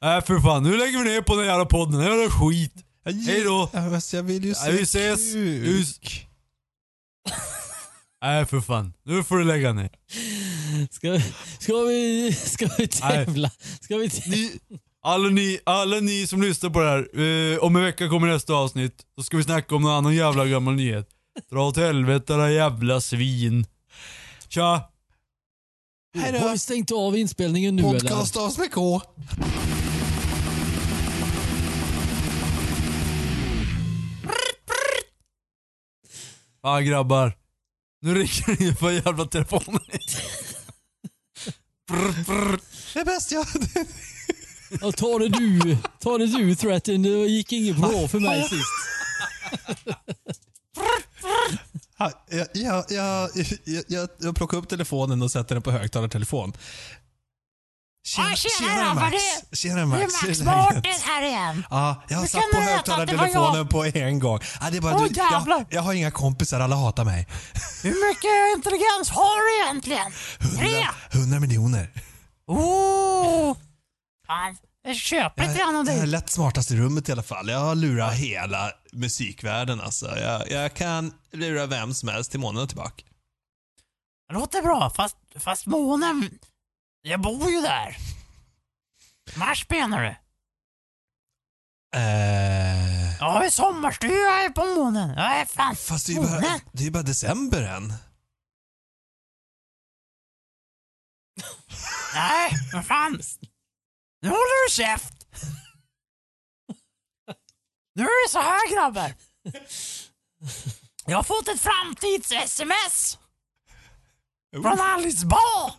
[0.02, 2.00] Nej för fan, nu lägger vi ner på den jävla podden.
[2.00, 2.74] Det är jävla skit.
[3.04, 3.70] Hej då.
[3.72, 5.32] Ja, fast jag vill ju se Nej, vi ses.
[5.32, 5.66] kuk.
[5.66, 6.00] Hus.
[8.22, 9.90] Nej för fan, nu får du lägga ner.
[10.90, 11.20] Ska,
[11.58, 13.50] ska, vi, ska vi tävla?
[13.80, 14.36] Ska vi tävla?
[14.36, 14.52] Ni,
[15.02, 18.54] alla, ni, alla ni som lyssnar på det här, eh, om en vecka kommer nästa
[18.54, 19.02] avsnitt.
[19.16, 21.08] Då ska vi snacka om någon annan jävla gammal nyhet.
[21.50, 23.66] Dra åt helvete era jävla svin.
[24.48, 24.90] Tja!
[26.16, 28.00] Har vi stängt av inspelningen nu eller?
[28.00, 29.00] Podcast stavas med K.
[36.62, 37.36] Ja grabbar.
[38.02, 39.80] Nu ringer det på jävla telefonen.
[41.88, 42.60] Brr, brr.
[42.94, 43.46] Det är bäst jag...
[44.80, 47.02] Ja, ta det du, ta det du Threaten.
[47.02, 48.66] Det gick inget bra för mig sist.
[51.98, 53.30] Ja, Jag, jag, jag,
[53.88, 56.52] jag, jag, plockar upp telefonen och sätter den på högtalartelefon.
[58.06, 58.28] Tjena
[58.78, 60.22] grabbar, det- Tjena Det Max.
[60.22, 61.66] är Max Martin här igen.
[61.70, 64.40] Ja, jag har satt på det högtalartelefonen på en gång.
[64.60, 67.26] Ja, det är bara, Åh, du, jag, jag har inga kompisar, alla hatar mig.
[67.82, 70.12] Hur mycket intelligens har du egentligen?
[70.58, 70.68] Tre?
[70.68, 71.90] 100, 100 miljoner.
[72.46, 73.56] Oh!
[74.26, 74.94] Fan, Jag,
[75.36, 76.06] lite grann av jag är dig.
[76.06, 77.48] lätt smartast i rummet i alla fall.
[77.48, 80.18] Jag har lurat hela musikvärlden alltså.
[80.18, 83.04] Jag, jag kan lura vem som helst till månen och tillbaka.
[84.28, 86.38] Det låter bra, fast, fast månen...
[87.02, 87.96] Jag bor ju där.
[89.36, 90.08] Mars menar du?
[91.98, 95.08] Eh, Jag har ju sommarstuga här på månen.
[95.08, 96.40] Jag är fan fast det är ju bara,
[96.72, 97.92] det är ju bara december än.
[102.14, 103.20] Nej, vad fan.
[104.20, 105.14] Nu håller du käft.
[107.94, 109.14] Nu är det så här grabbar.
[111.06, 113.18] Jag har fått ett framtids-sms.
[114.52, 115.74] Från Alice Bah.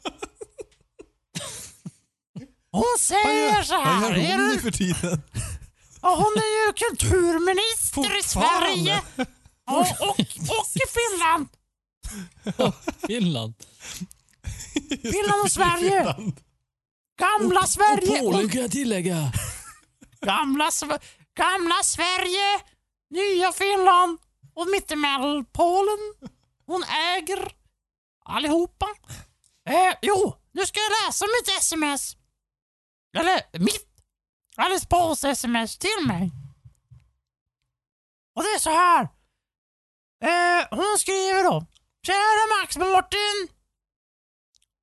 [2.71, 4.15] Hon säger så Vad här.
[4.15, 5.21] gör är hon nu för tiden?
[6.01, 8.23] Ja, hon är ju kulturminister i?
[8.23, 9.01] Sverige.
[9.65, 11.47] Ja, och, och i Finland.
[13.07, 13.53] Finland.
[15.01, 16.15] Finland och Sverige.
[17.19, 18.19] Gamla Sverige.
[18.19, 19.31] Polen kan jag tillägga.
[20.21, 20.71] Gamla,
[21.37, 22.61] gamla Sverige,
[23.09, 24.19] nya Finland
[24.55, 25.99] och mittemellan Polen.
[26.65, 27.51] Hon äger
[28.25, 28.85] allihopa.
[29.69, 32.17] Eh, jo, nu ska jag läsa mitt sms.
[33.17, 33.87] Eller mitt
[34.57, 36.31] Alice Pauls sms till mig.
[38.35, 39.01] Och det är så här.
[40.23, 41.65] Eh, hon skriver då.
[42.05, 43.58] Kära Max Martin.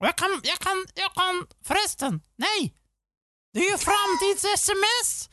[0.00, 2.74] Och jag kan, jag kan, jag kan, förresten, nej.
[3.52, 5.28] Det är ju framtids-sms.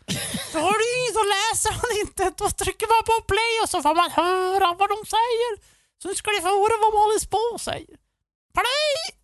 [0.54, 2.24] Då har du inget att läsa om inte.
[2.44, 5.52] Då trycker man på play och så får man höra vad de säger.
[6.02, 7.98] Så nu ska ni få höra vad Alice Bah säger.
[8.54, 9.20] Play!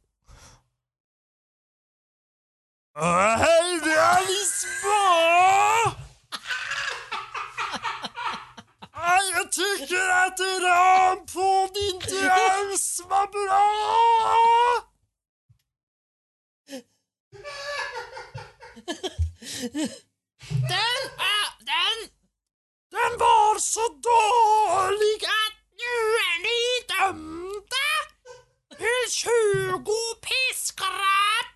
[3.37, 4.67] Hej, det är Alice!
[8.93, 14.88] Aj, Jag tycker att er podd inte alls var bra!
[20.49, 20.99] Den,
[21.35, 21.97] är, den,
[22.91, 25.97] den var så dålig att nu
[26.29, 27.89] är ni dömda
[28.77, 31.55] till 20 piskrapp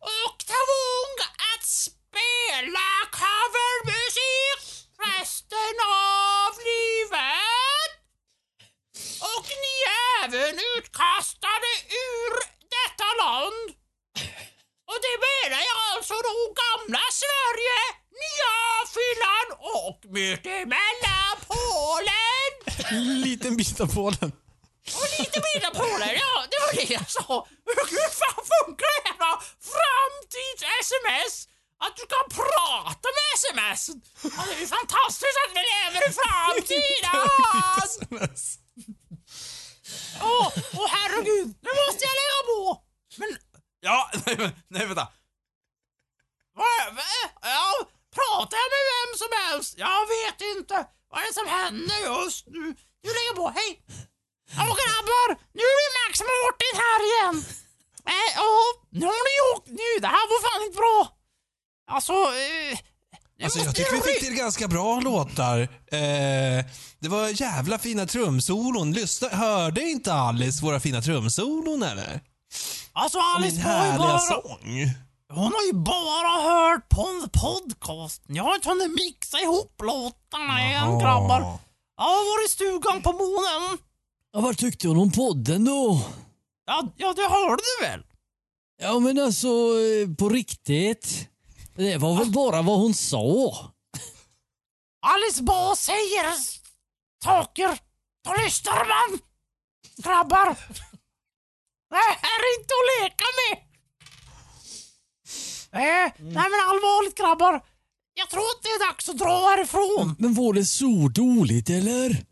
[0.00, 1.14] och tvång
[1.52, 2.88] att spela
[3.20, 4.62] covermusik
[5.06, 7.90] resten av livet.
[9.20, 11.70] Och ni är även utkastade
[12.06, 12.32] ur
[12.76, 13.77] detta land.
[14.90, 17.78] Och det menar jag alltså då gamla Sverige,
[18.22, 18.54] nya
[18.96, 22.50] Finland och mittemellan Polen.
[23.24, 24.30] Liten bit av Polen.
[25.00, 27.46] Och lite mindre Polen, ja det var det jag sa.
[27.96, 29.32] Hur fan funkar det här då?
[29.72, 31.34] Framtids-sms?
[31.84, 33.82] Att du kan prata med sms?
[34.36, 37.28] Ja, det är fantastiskt att vi lever i framtiden!
[40.22, 42.82] Åh, åh herregud, nu måste jag lägga på!
[43.16, 43.30] Men
[43.80, 44.36] Ja, nej,
[44.68, 45.08] nej vänta.
[46.54, 47.04] Vad, vad,
[47.56, 47.70] ja,
[48.18, 49.74] pratar jag med vem som helst?
[49.86, 50.74] Jag vet inte.
[51.10, 52.64] Vad är det som händer just nu?
[53.04, 53.70] Nu lägger jag på, hej!
[54.56, 57.36] Ja grabbar, nu är det Max Martin här igen.
[58.08, 58.58] Äh, ja,
[58.90, 60.00] nu har ni åkt nu.
[60.00, 61.18] Det här var fan inte bra.
[61.90, 62.78] Alltså, eh,
[63.44, 65.60] Alltså, jag tycker vi fick till ganska bra låtar.
[65.86, 66.64] Eh,
[66.98, 68.92] det var jävla fina trumsolon.
[68.92, 72.20] Lyssna, hörde inte Alice våra fina trumsolon eller?
[72.92, 74.18] Alltså Alice har ju bara...
[74.18, 74.58] sång.
[75.32, 78.22] Hon har ju bara hört på en podcast.
[78.26, 81.58] Jag har inte hunnit mixa ihop låtarna än grabbar.
[81.96, 83.78] Jag har varit i stugan på månen.
[84.32, 86.00] Ja, vad tyckte hon om podden då?
[86.66, 88.02] Ja, ja det hörde du väl?
[88.82, 91.28] Ja men alltså eh, på riktigt.
[91.76, 93.56] Det var väl bara vad hon sa.
[95.06, 96.34] Alice Bah säger
[97.24, 97.78] saker.
[98.24, 99.18] Då lyssnar man.
[99.96, 100.56] Grabbar!
[101.90, 103.58] Det här är inte att leka med!
[105.72, 107.60] Eh, nej men allvarligt grabbar.
[108.14, 110.16] Jag tror att det är dags att dra härifrån.
[110.18, 112.24] Men var det så dåligt eller?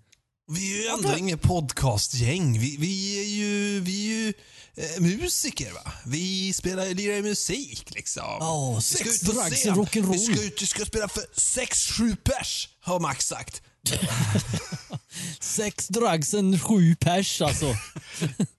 [0.53, 2.59] Vi är ju ändå inget podcastgäng.
[2.61, 4.33] Vi, vi är ju, vi är ju
[4.77, 5.93] eh, musiker va.
[6.07, 8.23] Vi spelar, lirar musik liksom.
[8.41, 9.75] Ja, Vi ska sex, ut på drugs scen.
[9.75, 10.13] rock'n'roll.
[10.13, 13.63] Vi ska ut, vi ska spela för sex, sju pers, har Max sagt.
[15.41, 17.75] Sex drugs sju pers alltså.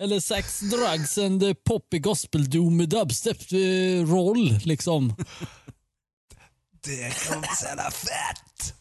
[0.00, 5.14] Eller sex drugs and poppy gospel doom dubstep eh, roll liksom.
[6.84, 8.74] Det kommer jävla fett.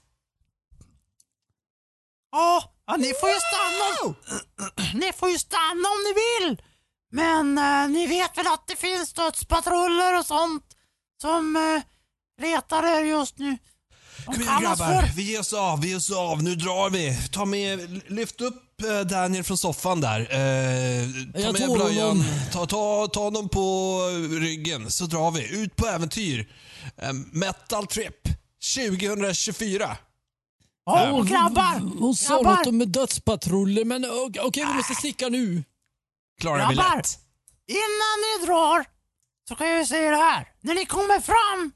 [2.32, 4.16] Ja, ja, ni får ju stanna.
[5.06, 6.62] Ni får ju stanna om ni vill.
[7.12, 10.66] Men eh, ni vet väl att det finns dödspatruller och sånt
[11.22, 11.82] som eh,
[12.42, 13.58] letar er just nu.
[14.18, 15.16] De Kom igen grabbar, för...
[15.16, 16.44] vi ger oss av, vi ger oss av.
[16.44, 17.18] Nu drar vi.
[17.32, 20.20] Ta med, lyft upp eh, Daniel från soffan där.
[20.20, 22.08] Eh, ta Jag med blöjan.
[22.08, 22.26] honom.
[22.54, 24.00] Ta, ta, ta honom på
[24.40, 25.58] ryggen så drar vi.
[25.64, 26.52] Ut på äventyr.
[26.98, 28.16] Eh, Metal Trip
[28.76, 29.98] 2024.
[30.86, 32.00] Ja, och grabbar!
[32.00, 34.06] Hon sa grabbar, något om dödspatruller men
[34.46, 35.64] okej vi måste sticka nu.
[36.42, 37.20] Klarar vi lätt.
[37.68, 38.86] Innan ni drar
[39.48, 40.48] så kan jag säga det här.
[40.62, 41.72] När ni kommer fram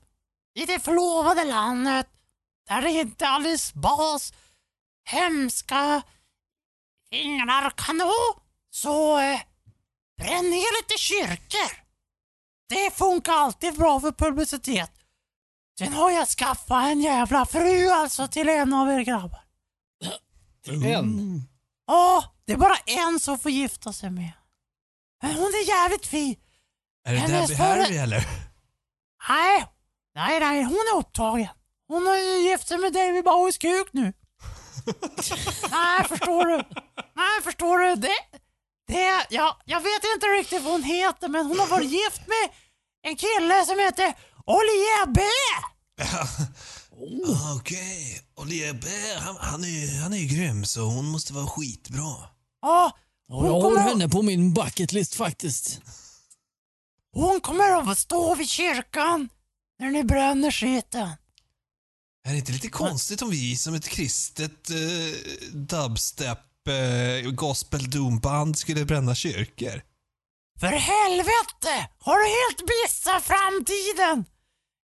[0.55, 2.07] i det förlovade landet
[2.67, 4.33] där det inte alldeles bas
[5.05, 6.01] hemska
[7.13, 8.11] fingrar kan nå
[8.71, 9.39] så eh,
[10.17, 11.83] bränn ner lite kyrkor.
[12.69, 14.91] Det funkar alltid bra för publicitet.
[15.79, 19.39] Sen har jag skaffat en jävla fru alltså till en av er grabbar.
[20.67, 21.41] En.
[21.87, 24.31] Ja, det är bara en som får gifta sig med.
[25.21, 26.35] Men hon är jävligt fin.
[27.05, 28.27] Är det Hennes Debbie före- Harry eller?
[29.29, 29.65] Nej,
[30.15, 31.47] nej, nej, hon är upptagen.
[31.87, 34.13] Hon har ju gift sig med David Bowies kuk nu.
[35.71, 36.57] Nej, förstår du?
[37.15, 37.95] Nej, förstår du?
[37.95, 38.17] Det,
[38.87, 42.49] det, ja, jag vet inte riktigt vad hon heter, men hon har varit gift med
[43.03, 44.13] en kille som heter
[44.45, 45.21] Olivier B.
[47.27, 48.21] Ah, Okej.
[48.35, 52.15] Olivier Bär, han, han, är, han är ju grym så hon måste vara skitbra.
[52.61, 52.97] Ja,
[53.27, 55.81] hon jag har kommer, henne på min bucket list faktiskt.
[57.13, 59.29] hon kommer att stå vid kyrkan
[59.79, 61.09] när ni bränner skiten.
[62.25, 68.57] Är det inte lite konstigt om vi som ett kristet eh, dubstep eh, gospel doomband
[68.57, 69.81] skulle bränna kyrkor?
[70.59, 71.89] För helvete!
[71.99, 74.25] Har du helt missat framtiden?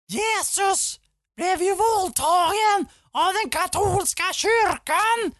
[0.09, 0.99] Jesus
[1.35, 5.31] blev ju våldtagen av den katolska kyrkan!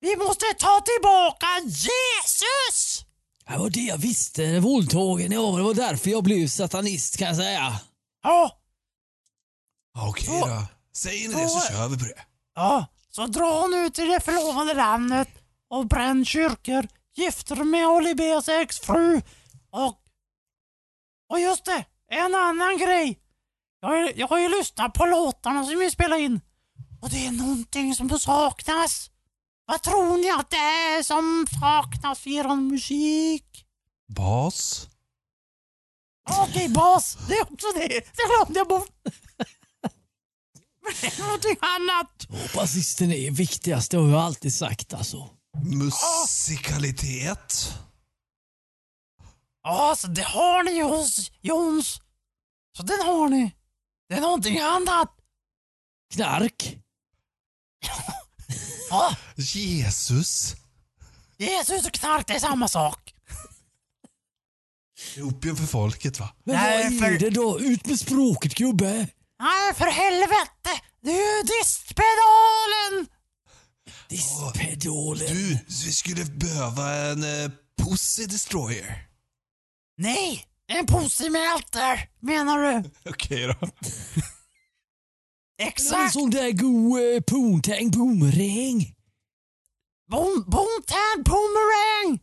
[0.00, 3.04] Vi måste ta tillbaka Jesus!
[3.48, 5.32] Det var det jag visste, våldtagen.
[5.32, 7.80] Ja, det var därför jag blev satanist kan jag säga.
[8.22, 8.60] Ja,
[9.98, 10.66] Okej då.
[10.96, 12.24] Säger ni det så kör vi på det.
[12.54, 15.28] ja, så dra nu till det förlovade landet
[15.70, 19.22] och bränn kyrkor, gift er med Olibers exfru
[19.70, 20.02] och...
[21.30, 23.18] Och just det, en annan grej.
[23.80, 26.40] Jag, har- jag har ju lyssnat på låtarna som vi spelade in
[27.02, 29.10] och det är någonting som saknas.
[29.66, 33.64] Vad tror ni att det är som saknas i er musik?
[34.16, 34.88] Bas?
[36.42, 37.18] Okej, bas.
[37.28, 37.88] Det är också det.
[37.88, 38.88] Det glömde jag bort.
[41.00, 42.28] Det är någonting annat.
[42.54, 45.30] Basisten är viktigast, det har jag alltid sagt alltså.
[45.64, 47.74] Musikalitet?
[49.62, 52.00] Ja, så det har ni hos Jons.
[52.76, 53.52] Så den har ni.
[54.08, 55.12] Det är någonting annat.
[56.14, 56.76] Knark.
[58.90, 60.54] Ja, Jesus?
[61.36, 63.14] Jesus och knark, det är samma sak.
[65.22, 66.32] Opium för folket va?
[66.44, 67.60] Men Nej, vad är för- det då?
[67.60, 69.08] Ut med språket gubbe.
[69.40, 70.82] Nej, för helvete.
[71.02, 73.06] Det är ju distpedalen.
[74.08, 75.26] Diskpedolen.
[75.26, 77.50] Du, vi skulle behöva en eh,
[77.82, 79.06] Pussy Destroyer.
[79.98, 82.90] Nej, en pussimälter, menar du?
[83.10, 83.68] Okej då.
[85.58, 86.12] En Exakt.
[86.12, 88.94] sån där god eh, poontang boomerang.
[90.10, 92.20] Boom, boomtad boomerang.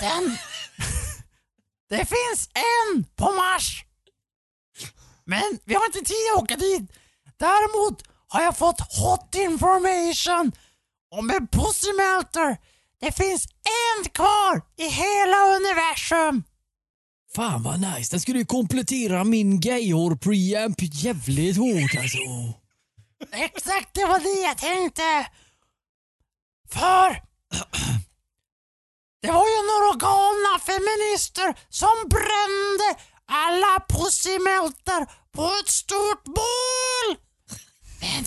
[0.00, 0.36] Den...
[1.88, 3.84] Det finns en på Mars.
[5.30, 6.92] Men vi har inte tid att åka dit.
[7.38, 10.52] Däremot har jag fått hot information
[11.10, 12.56] om en Pussy Melter.
[13.00, 13.46] Det finns
[13.80, 16.42] en kvar i hela universum.
[17.36, 18.10] Fan vad nice.
[18.10, 22.18] Den skulle ju komplettera min gayhår preamp jävligt hårt alltså.
[23.32, 25.26] Exakt, det var det jag tänkte.
[26.68, 27.08] För
[29.22, 33.00] det var ju några galna feminister som brände
[33.30, 37.08] alla pussimälter på ett stort bål.
[38.00, 38.24] Men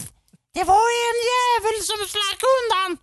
[0.53, 2.97] det var en jävel som slack undan.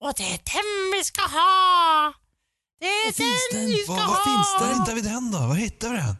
[0.00, 2.12] Och det är den vi ska ha!
[2.80, 3.70] Det är finns den den?
[3.70, 4.08] vi ska Var, ha!
[4.08, 4.68] var finns den?
[4.68, 5.38] Var hittar vi den då?
[5.38, 6.16] Var hittar vi den?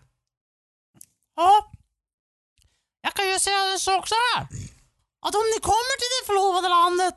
[1.37, 1.71] Ja.
[3.01, 4.47] Jag kan ju säga en sak så här.
[5.27, 7.15] Att om ni kommer till det förlovade landet,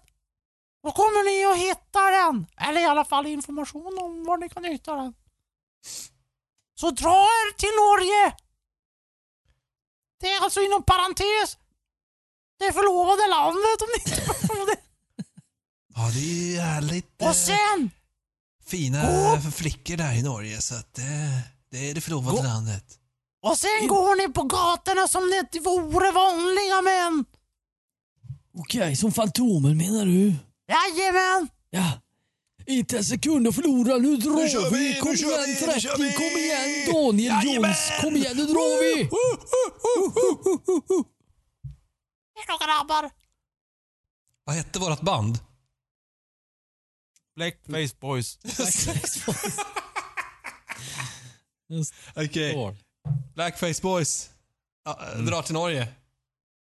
[0.84, 2.48] då kommer ni att hitta den.
[2.58, 5.14] Eller i alla fall information om var ni kan hitta den.
[6.76, 8.36] Så dra er till Norge!
[10.20, 11.58] Det är alltså inom parentes
[12.60, 14.78] det förlovade landet om ni inte förstår det.
[15.96, 17.92] Ja, det är ju härligt eh, Och sen,
[18.66, 19.52] fina Gå!
[19.52, 21.42] flickor där i Norge så att det,
[21.72, 22.44] det är det förlovade Gå!
[22.44, 23.00] landet.
[23.42, 27.26] och sen går ni på gatorna som det vore vanliga män.
[28.58, 30.34] Okej, som Fantomen menar du?
[30.68, 31.48] Jajamän!
[31.70, 31.92] Ja.
[32.68, 35.52] Inte en sekund att förlora, nu drar Nu kör vi, nu Kom kör igen vi,
[35.52, 36.14] nu kör 30, vi.
[36.14, 37.54] kom igen Daniel Jajamän.
[37.70, 38.96] Jones, kom igen nu drar vi!
[42.36, 43.12] Hejdå grabbar!
[44.44, 45.40] Vad hette vårt band?
[47.36, 48.40] Blackface boys.
[52.16, 52.76] Okej.
[53.34, 54.30] Blackface Boys.
[54.86, 55.88] Ja, Drar till Norge.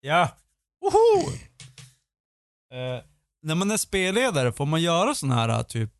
[0.02, 0.38] Ja.
[0.82, 1.30] Woho!
[2.72, 3.04] Eh,
[3.44, 5.92] när man är spelledare, får man göra sån här typ,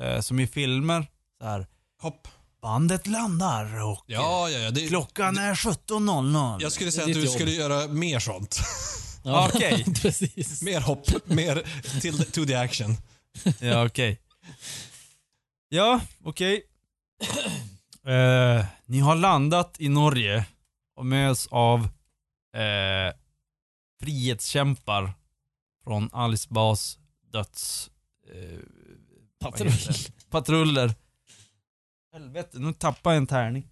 [0.00, 1.06] eh, som i filmer,
[1.40, 1.66] så här.
[2.02, 2.28] Hopp.
[2.62, 4.70] Bandet landar och Ja, ja, ja.
[4.70, 6.56] Det, klockan är 17.00.
[6.62, 7.34] jag skulle säga Det att du jobb.
[7.34, 8.58] skulle göra mer sånt.
[9.24, 9.84] Ja, Okej.
[10.02, 10.62] precis.
[10.62, 11.62] mer hopp, mer
[12.00, 12.96] till to the action.
[13.60, 14.20] Ja, okej.
[15.68, 16.62] Ja, okej.
[18.06, 20.44] Eh, ni har landat i Norge
[20.96, 21.80] och möts av
[22.56, 23.14] eh,
[24.02, 25.12] frihetskämpar
[25.90, 26.98] från Alice Bas
[27.32, 27.90] döds...
[28.28, 28.58] Eh,
[29.38, 29.70] vad Patrull.
[29.70, 30.30] heter det?
[30.30, 30.94] Patruller.
[32.12, 33.68] Helvete, nu tappade jag en tärning.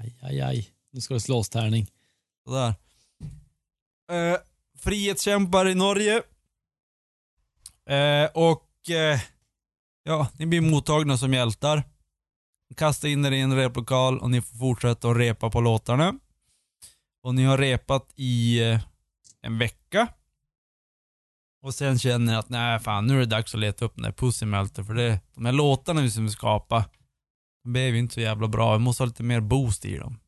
[0.00, 0.70] Aj, aj, aj.
[0.90, 1.86] Nu ska det slås tärning.
[2.44, 2.74] Sådär.
[4.12, 4.38] Eh,
[4.78, 6.22] frihetskämpar i Norge.
[7.86, 9.20] Eh, och eh,
[10.02, 11.82] ja, ni blir mottagna som hjältar.
[12.76, 16.14] Kasta in er i en replokal och ni får fortsätta att repa på låtarna.
[17.22, 18.80] Och ni har repat i eh,
[19.42, 20.08] en vecka.
[21.62, 24.02] Och sen känner ni att nej fan nu är det dags att leta upp den
[24.02, 26.84] där Pussy Melter för det, de här låtarna vi som skapa
[27.64, 28.72] de blev ju inte så jävla bra.
[28.72, 30.18] Vi måste ha lite mer boost i dem.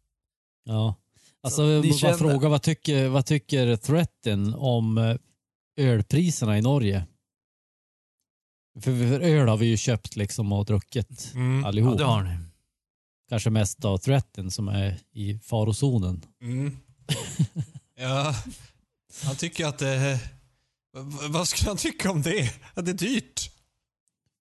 [0.64, 0.94] Ja.
[1.42, 5.16] Alltså, Så jag ni bara känner- fråga, vad tycker, vad tycker Threaten om eh,
[5.76, 7.06] ölpriserna i Norge?
[8.74, 11.64] För, för öl har vi ju köpt liksom och druckit Mm.
[11.64, 11.92] allihop.
[11.92, 12.38] Ja, det har ni.
[13.28, 16.24] Kanske mest av Threaten som är i farozonen.
[16.42, 16.76] Mm.
[17.94, 18.34] Ja,
[19.24, 20.18] han tycker att det...
[21.28, 22.50] Vad skulle han tycka om det?
[22.74, 23.50] Att det är dyrt?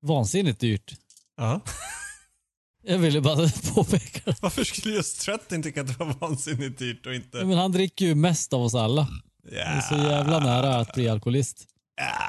[0.01, 0.93] Vansinnigt dyrt.
[1.37, 1.61] Ja.
[2.83, 4.41] Jag ville bara påpeka det.
[4.41, 7.45] Varför skulle just Trettin tycka att det var vansinnigt dyrt och inte...
[7.45, 9.07] Men han dricker ju mest av oss alla.
[9.51, 9.63] Ja.
[9.65, 11.67] Han är så jävla nära att bli alkoholist.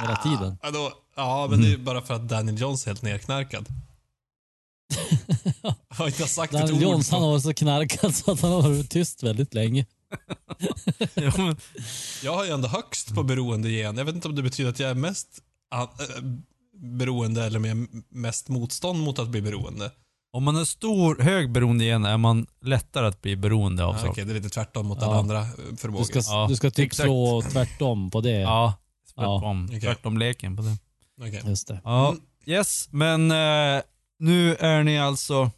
[0.00, 0.58] hela tiden.
[0.62, 3.66] Ja, då, ja men det är ju bara för att Daniel Jones är helt nerknarkad.
[5.88, 6.82] har inte sagt ett Daniel ord.
[6.82, 9.86] Jones han har varit så knarkad så att han har varit tyst väldigt länge.
[11.14, 11.56] Ja, men,
[12.22, 13.96] Jag har ju ändå högst på beroendegen.
[13.96, 15.28] Jag vet inte om det betyder att jag är mest
[15.74, 15.88] äh,
[16.76, 19.90] beroende eller med mest motstånd mot att bli beroende.
[20.32, 23.98] om man är stor, hög beroende igen är man lättare att bli beroende av Ja,
[24.00, 24.24] Okej, saker.
[24.24, 25.06] det är lite tvärtom mot Ja.
[25.06, 26.04] alla andra eh, Du förmågor.
[26.04, 27.06] ska, Ja, du ska typ exakt.
[27.06, 28.30] slå tvärtom på det.
[28.40, 28.74] Ja,
[29.16, 29.64] Ja, tvärtom.
[29.68, 29.80] okej.
[29.80, 30.76] Tvärtom leken på det.
[31.20, 31.42] Okej.
[31.46, 31.80] Just det.
[31.84, 32.14] Ja,
[32.46, 33.82] yes, men eh,
[34.18, 35.50] nu är ni alltså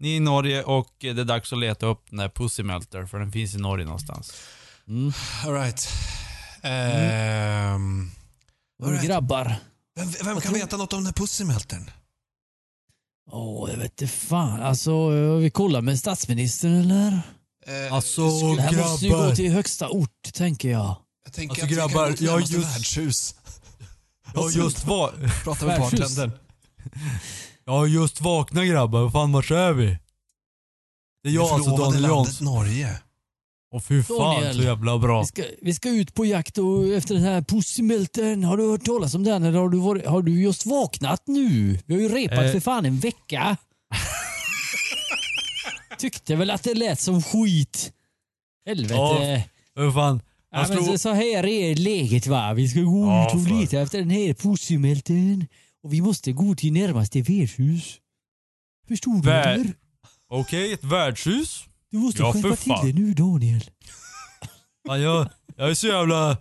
[0.00, 3.06] ni är i Norge och det är dags att leta upp den där Pussy Melter
[3.06, 4.32] för den finns i Norge någonstans.
[4.88, 5.12] Mm.
[5.46, 5.88] All right.
[6.62, 8.10] Ehm,
[8.82, 9.56] Hörru grabbar.
[9.96, 11.90] vem vem kan veta något om den här pussymeltern?
[13.30, 14.62] Åh, jag vet inte fan.
[14.62, 17.22] Alltså, eh, vi kollar med statsministern eller?
[17.86, 18.22] Eh, Alltså,
[18.54, 19.28] Det här måste ju grabbar.
[19.28, 20.96] gå till högsta ort, tänker jag.
[21.24, 23.34] Jag tänker Alltså, att vi grabbar, kan gå till jag just- värdshus.
[24.34, 25.10] Jag har just, va
[25.44, 26.30] Prata med bartendern.
[27.70, 29.98] Jag har just vaknat grabbar, vad fan vart är vi?
[31.22, 32.40] Det är jag alltså Daniel landet.
[32.40, 33.00] Norge.
[33.74, 34.56] Och fy fan Daniel.
[34.56, 35.20] så jävla bra.
[35.20, 38.44] Vi ska, vi ska ut på jakt och, efter den här pussymälten.
[38.44, 41.78] Har du hört talas om den eller har du, varit, har du just vaknat nu?
[41.86, 42.52] Vi har ju repat Eh.
[42.52, 43.56] för fan en vecka.
[45.98, 47.92] Tyckte väl att det lät som skit.
[48.66, 48.94] Helvete.
[48.94, 49.42] Ja,
[49.82, 50.20] Hur fan.
[50.50, 52.52] Ja, Jag men slog- så, så här är läget va.
[52.54, 55.46] Vi ska gå Ja, ut och leta efter den här pussymälten.
[55.82, 57.98] Och vi måste gå till närmaste värdshus.
[58.88, 59.74] Förstod du Vär- eller?
[60.28, 61.64] Okej, ett värdshus.
[61.90, 63.70] Du måste Ja, skärpa till dig nu Daniel.
[64.86, 66.36] Fan, jag, jag är så jävla...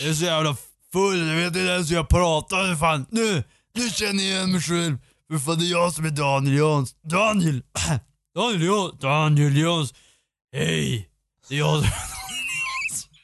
[0.00, 0.56] Jag är så jävla
[0.92, 2.76] full, jag vet inte ens hur jag pratar.
[2.76, 3.06] Fan.
[3.10, 4.98] Nu, nu känner jag igen mig själv.
[5.30, 6.96] För fan det är jag som är Daniel Jons.
[7.02, 7.62] Daniel!
[8.34, 9.00] Daniel Jons.
[9.00, 9.94] Daniel Jons.
[10.52, 11.08] Hej!
[11.48, 11.90] Det är jag som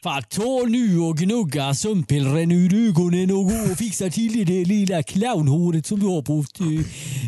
[0.02, 5.02] Fan, ta nu och gnugga sömnpillren ur ögonen och gå och fixa till det lilla
[5.02, 6.84] clownhåret som du har på uh,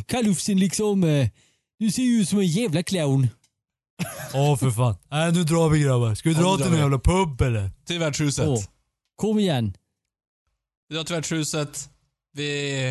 [0.06, 1.04] kalufsen liksom.
[1.04, 1.28] eh.
[1.78, 3.28] Du ser ju ut som en jävla clown.
[4.34, 4.96] Åh för fan.
[5.10, 6.14] Nej nu drar vi grabbar.
[6.14, 6.78] Ska vi dra till vi.
[6.78, 7.70] jävla pub eller?
[7.86, 8.48] Till värdshuset.
[8.48, 8.62] Åh,
[9.16, 9.76] kom igen.
[10.88, 11.90] Vi drar till värdshuset.
[12.32, 12.88] Vi...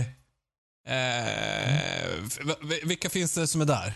[0.88, 0.96] Eh,
[2.84, 3.94] vilka finns det som är där?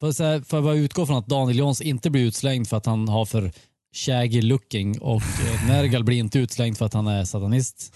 [0.00, 3.24] För att bara utgå från att Daniel Jons inte blir utslängd för att han har
[3.24, 3.52] för
[3.94, 7.92] shaggy looking och eh, Nergal blir inte utslängd för att han är satanist.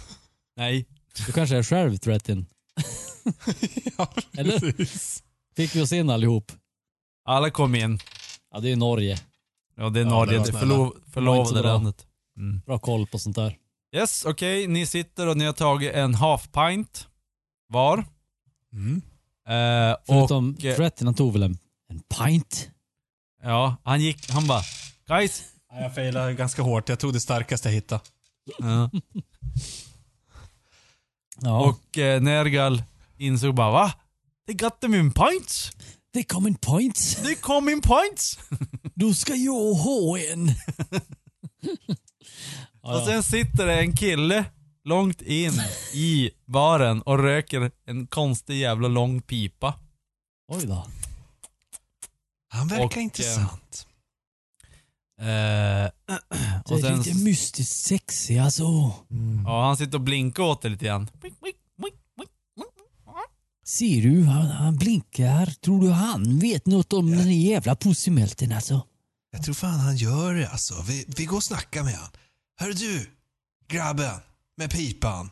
[0.56, 0.86] Nej.
[1.26, 2.46] Du kanske är själv Threatin.
[3.98, 4.60] ja, Eller?
[4.72, 5.22] precis.
[5.56, 6.52] Fick vi oss in allihop?
[7.24, 7.98] Alla kom in.
[8.50, 9.18] Ja, det är Norge.
[9.76, 10.58] Ja det är Ja, Norge, det var det är snälla.
[10.60, 11.72] förlov, Det var inte så förlovade bra.
[11.72, 12.06] landet.
[12.38, 12.60] Mm.
[12.66, 13.58] Bra koll på sånt där.
[13.96, 14.66] Yes, okej.
[14.66, 17.08] Ni sitter och ni har tagit en half pint
[17.68, 18.04] var.
[18.72, 19.02] Mm.
[19.48, 21.58] Eh, och Förutom eh, Threatin, han tog väl en,
[21.90, 22.70] en pint?
[23.42, 24.62] ja, han gick, han bara
[25.08, 25.44] guys.
[25.74, 26.88] Ja, Jag failade ganska hårt.
[26.88, 28.00] Jag tog det starkaste jag hittade.
[28.58, 28.90] Ja.
[31.40, 31.60] Ja.
[31.68, 32.82] Och eh, Nergal
[33.18, 33.92] insåg bara va?
[34.46, 35.72] Det got them in pints.
[36.12, 37.18] det kom en pint.
[37.24, 38.38] Det kom in pints.
[38.94, 40.50] Då ska jag ha en.
[42.80, 44.44] Och sen sitter det en kille
[44.84, 45.52] långt in
[45.92, 49.74] i baren och röker en konstig jävla lång pipa.
[50.48, 50.86] Oj då.
[52.48, 53.86] Han verkar Och, eh, intressant.
[55.20, 55.26] Eh,
[56.66, 58.62] Det och är sen, lite mystiskt sexig alltså.
[59.44, 61.10] ja, han sitter och blinkar åt det lite grann.
[63.66, 65.46] Ser du, han, han blinkar.
[65.46, 68.86] Tror du han vet något om den här jävla pussymälten alltså?
[69.30, 70.82] Jag tror fan han gör det alltså.
[70.82, 72.10] Vi, vi går och snackar med han.
[72.56, 73.10] Hör du,
[73.68, 74.20] grabben
[74.56, 75.30] med pipan.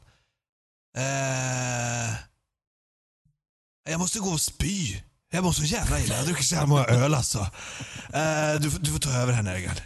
[0.96, 2.14] Eh,
[3.90, 4.96] jag måste gå och spy.
[5.32, 6.14] Jag mår så jävla illa.
[6.14, 7.38] Jag har druckit så jävla många öl alltså.
[8.12, 9.76] Eh, du, får- du får ta över här Nergal.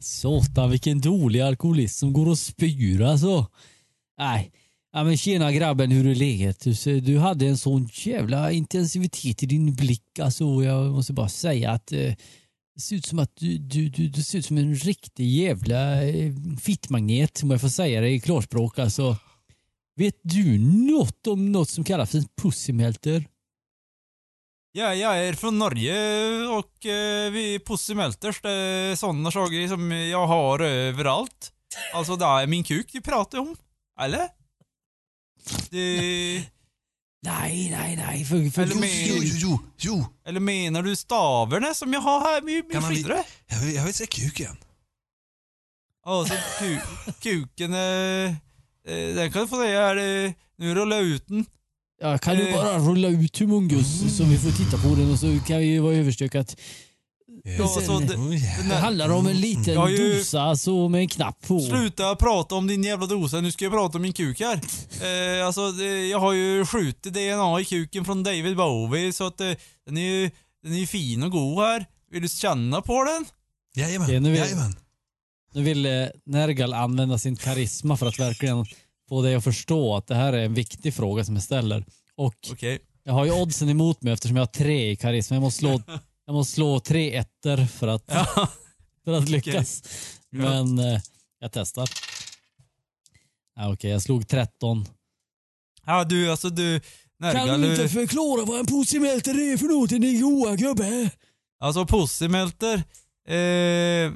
[0.00, 3.46] Satan vilken dålig alkoholist som går och spyr alltså.
[4.18, 4.52] Nej.
[4.92, 6.60] Ja, men tjena grabben, hur är läget?
[6.84, 10.18] Du, du hade en sån jävla intensivitet i din blick.
[10.18, 11.98] Alltså, jag måste bara säga att eh,
[12.74, 16.02] det ser ut som att du, du, du, du ser ut som en riktig jävla
[16.04, 18.78] eh, fittmagnet, om jag får säga det i klarspråk.
[18.78, 19.16] Alltså,
[19.96, 23.24] vet du något om något som kallas för pussymälter?
[24.72, 30.26] Ja, jag är från Norge och eh, vi pussymelters, det är sådana saker som jag
[30.26, 31.52] har överallt.
[31.94, 33.56] Alltså det är min kuk vi pratar om.
[34.00, 34.28] Eller?
[35.70, 36.44] Det,
[37.22, 38.24] Nej, nej, nej.
[38.24, 40.04] För, för Eller Jo, med- jo, jo, jo, jo.
[40.24, 43.24] eller menar du stavarna som jag har här med Kan min skidre?
[43.46, 44.56] Jag vill, jag vill se kuken.
[46.04, 46.78] Ja, så ku,
[47.20, 48.34] kuken, eh,
[48.94, 49.96] den kan du få säga här,
[50.26, 51.44] eh, nu rullar jag ut den.
[52.00, 52.54] Ja, kan du Eh.
[52.56, 55.94] bara rulla ut Humungus så vi får titta på den och så kan vi vara
[55.94, 56.56] överstökat.
[57.58, 61.60] Ja, så det, Oh, Det handlar om en liten dosa så med en knapp på.
[61.60, 64.60] Sluta prata om din jävla dosa, nu ska jag prata om min kuk här.
[65.40, 69.40] Eh, alltså, det, jag har ju skjutit DNA i kuken från David Bowie så att
[69.40, 69.50] eh,
[69.86, 70.30] den är ju
[70.62, 71.86] den är fin och god här.
[72.12, 73.24] Vill du känna på den?
[73.76, 74.76] Jajamän, jajamän.
[75.56, 78.66] Nu vill eh, Nergal använda sin karisma för att verkligen
[79.08, 81.84] få dig att förstå att det här är en viktig fråga som jag ställer.
[82.16, 82.78] Och Okej.
[83.04, 85.36] jag har ju oddsen emot mig eftersom jag har tre i karisma.
[85.36, 85.82] Jag måste slå,
[86.26, 88.48] jag måste slå tre ettor för att, Ja.
[89.04, 89.82] för att lyckas.
[90.30, 90.38] Ja.
[90.38, 91.00] Men eh,
[91.38, 91.88] jag testar.
[93.56, 94.84] Ja, Okej, jag slog 13.
[95.86, 96.88] ja, du alltså du, Kan
[97.20, 101.10] Nergal, du inte förklara vad en pussimälter är för någonting din goa gubbe?
[101.60, 102.82] alltså Pussymälter.
[103.28, 104.12] Eh,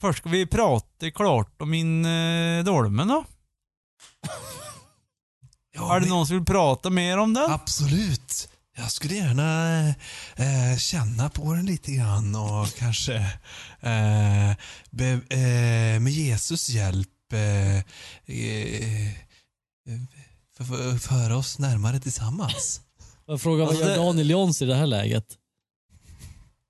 [0.00, 3.24] först ska vi prata klart om min eh, dolmen då.
[5.74, 7.50] Ja, Är det men- någon som vill prata mer om den?
[7.50, 8.48] Absolut.
[8.76, 9.78] Jag skulle gärna
[10.36, 13.14] eh, känna på den lite grann och kanske
[13.80, 14.52] eh,
[14.90, 17.82] be, eh, med Jesus hjälp eh, eh,
[20.56, 22.80] för- för- föra oss närmare tillsammans.
[23.26, 25.26] Jag frågar vad Alltså gör det- Daniel Jons i det här läget?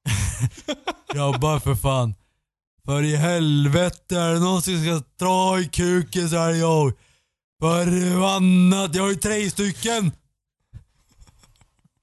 [1.15, 2.15] Grabbar för fan.
[2.89, 6.93] För i helvete är det någon som ska dra i kuken så är det jag.
[7.63, 10.13] Förbannat, jag har ju tre stycken.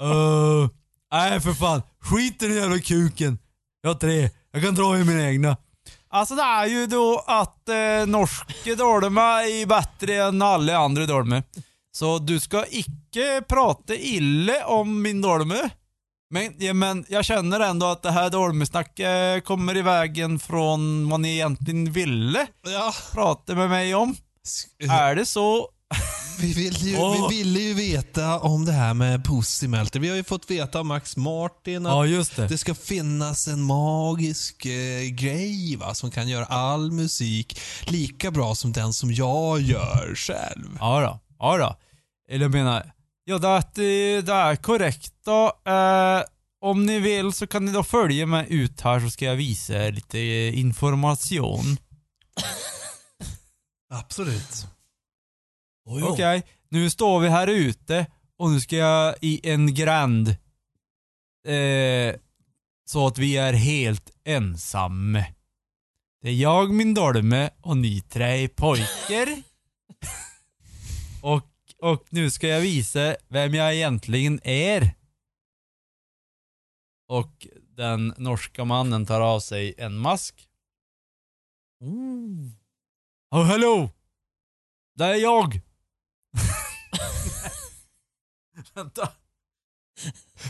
[0.04, 0.70] Uh,
[1.12, 3.38] nej för fan, skit i den jävla kuken.
[3.82, 5.58] Jag har tre, jag kan dra i mina egna.
[6.10, 11.44] Alltså det är ju då att eh, norske dolma är bättre än alla andra dolmar.
[11.92, 15.70] Så du ska icke prata illa om min dolme.
[16.30, 21.20] Men, ja, men jag känner ändå att det här dolmesnacket kommer i vägen från vad
[21.20, 22.94] ni egentligen ville Ja.
[23.12, 24.16] prata med mig om.
[24.90, 25.70] Är det så?
[26.40, 27.30] Vi, vill ju, Åh.
[27.30, 30.00] vi ville ju veta om det här med Pussy Melter.
[30.00, 32.48] Vi har ju fått veta av Max Martin att Ja, just det.
[32.48, 38.56] det ska finnas en magisk eh, grej va, som kan göra all musik lika bra
[38.56, 40.78] som den som jag gör själv.
[40.80, 41.20] Ja då.
[41.40, 41.76] Ja då.
[42.34, 42.92] Eller jag menar,
[43.26, 43.48] ja det,
[43.84, 45.60] är- det är korrekt då.
[45.72, 46.22] Eh,
[46.62, 49.74] om ni vill så kan ni då följa mig ut här så ska jag visa
[49.88, 51.78] er lite eh, information.
[53.90, 54.68] Absolut.
[56.04, 58.06] Okej, nu står vi här ute
[58.38, 60.28] och nu ska jag i en grand
[61.48, 62.16] eh,
[62.86, 65.24] så att vi är helt ensamma.
[66.22, 69.42] Det är jag, min dolme och ni tre pojkar.
[71.22, 71.42] och,
[71.86, 74.96] och nu ska jag visa vem jag egentligen är.
[77.08, 80.50] Och den norska mannen tar av sig en mask.
[83.32, 83.90] Oh, hello!
[84.96, 85.62] Det är jag!
[88.74, 89.10] Vänta.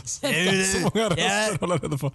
[0.04, 2.12] Så många röster håller reda på.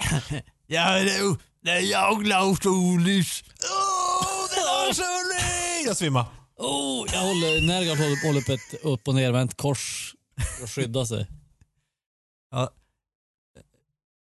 [0.68, 1.38] Ja, hallå!
[1.62, 3.44] Det är jag, Lars Olis.
[3.48, 5.88] Åh, det är Lars Ulrich!
[5.88, 6.41] Jag svimmar.
[6.62, 10.16] Oh, jag håller, Nergal håller, håller på ett upp och nervänt kors
[10.58, 11.28] för att skydda sig.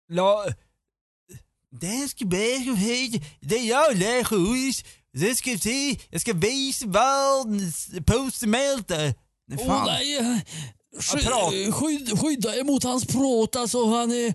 [0.09, 0.45] La...
[1.71, 2.25] Det ska
[2.65, 3.23] så hit.
[3.39, 3.97] Det är jag,
[4.31, 4.85] Olis.
[5.13, 5.99] Det ska se.
[6.09, 9.13] Jag ska visa världens postmälter.
[9.47, 9.85] Nej, fan.
[9.85, 10.45] nej!
[10.99, 13.55] Sky, skydd, skydda er mot hans prat.
[13.55, 14.33] Alltså, han är,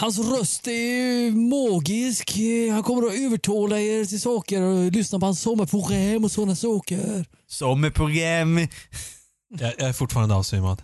[0.00, 2.38] hans röst är magisk.
[2.72, 7.26] Han kommer att övertala er till saker och lyssna på hans sommarprogram och sådana saker.
[7.46, 8.58] Sommarprogram.
[9.58, 10.82] Jag, jag är fortfarande avsvimmad.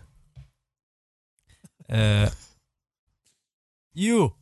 [1.88, 2.30] Eh,
[3.94, 4.32] jo,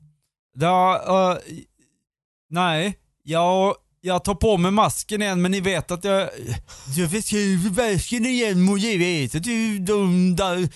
[0.54, 1.38] da, eh,
[2.50, 6.28] nej, jag, jag tar på mig masken igen men ni vet att jag,
[6.96, 10.68] jag beskriver masken igen och jag vet att du dum där.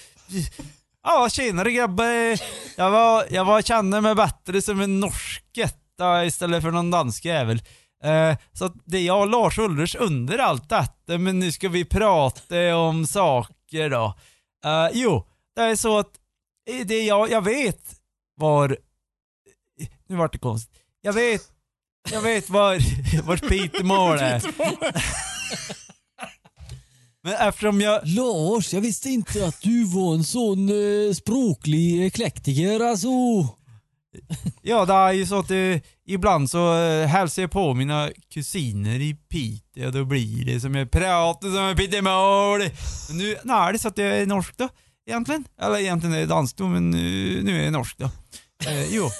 [1.02, 2.40] Ja, tjenare grabbar.
[2.76, 7.62] Jag var, jag var kände mig bättre som en norsketta istället för någon dansk jävel.
[8.04, 11.84] Eh, så det är jag och Lars Ulrich under allt detta, men nu ska vi
[11.84, 14.14] prata om saker då.
[14.64, 15.26] Eh, jo,
[15.56, 16.10] det är så att
[16.84, 18.00] det jag, jag vet
[18.36, 18.76] var...
[20.08, 20.82] Nu vart det konstigt.
[21.00, 21.42] Jag vet,
[22.12, 22.78] jag vet var,
[23.26, 24.42] var Pitemål är.
[27.22, 28.00] Men eftersom jag...
[28.04, 33.08] Lars, jag visste inte att du var en sån eh, språklig eklektiker alltså.
[34.62, 35.76] Ja, det är ju så att eh,
[36.06, 40.74] ibland så eh, hälsar jag på mina kusiner i Piteå och då blir det som
[40.74, 42.58] jag pratar som en Pitemål.
[43.08, 44.68] Men Nu, nej, är det så att jag är norsk då,
[45.06, 45.44] egentligen.
[45.60, 48.10] Eller egentligen är jag dansk då, men nu, nu är jag norsk då.
[48.66, 49.10] Eh, jo.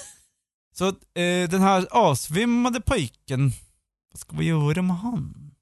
[0.81, 3.52] Så eh, den här avsvimmade pojken,
[4.12, 5.55] vad ska vi göra med han?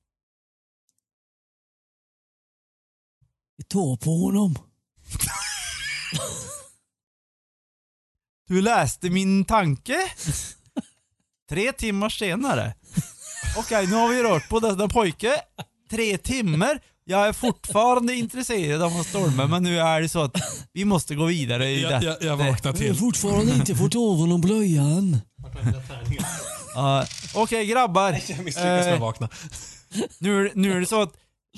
[3.57, 4.55] Vi tar på honom.
[8.49, 9.99] Du läste min tanke?
[11.49, 12.75] Tre timmar senare.
[13.57, 15.43] Okej, nu har vi rört på denna pojke.
[15.91, 16.81] Tre timmar.
[17.11, 20.37] Jag är fortfarande intresserad av hans stormar, men nu är det så att
[20.73, 22.07] vi måste gå vidare i Jag, det.
[22.07, 22.95] jag, jag vaknar Jag har till.
[22.95, 25.17] fortfarande inte fått av honom blöjan.
[26.75, 27.05] Ja,
[27.35, 28.55] Okej grabbar, Jag misslyckas
[28.87, 29.29] med att vakna.
[30.19, 31.13] nu, är- nu är det så att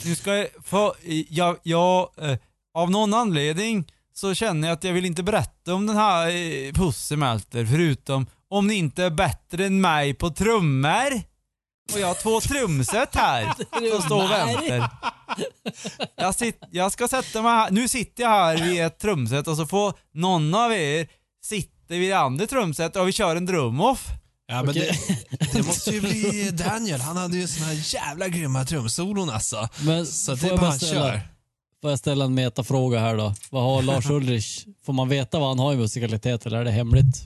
[0.05, 0.95] nu ska jag få,
[1.29, 2.37] jag, jag eh,
[2.75, 6.73] av någon anledning så känner jag att jag vill inte berätta om den här eh,
[6.73, 11.30] Pussemälter förutom om ni inte är bättre än mig på trummor.
[11.95, 13.55] Och jag har två trumset här
[13.93, 14.91] som står och väntar.
[16.17, 19.57] Jag, sit, jag ska sätta mig här, nu sitter jag här vid ett trumset och
[19.57, 21.09] så får någon av er
[21.45, 24.07] sitta vid det andra trumset och vi kör en drum-off.
[24.47, 24.97] Ja, men det,
[25.53, 27.01] det måste ju bli Daniel.
[27.01, 29.69] Han hade ju såna här jävla grymma trumsolon alltså.
[29.81, 31.21] Men Så det får är jag bara ställa, kör.
[31.81, 33.35] får jag ställa en metafråga här då?
[33.51, 34.65] Vad har Lars Ulrich?
[34.87, 37.23] Får man veta vad han har i musikalitet eller är det hemligt?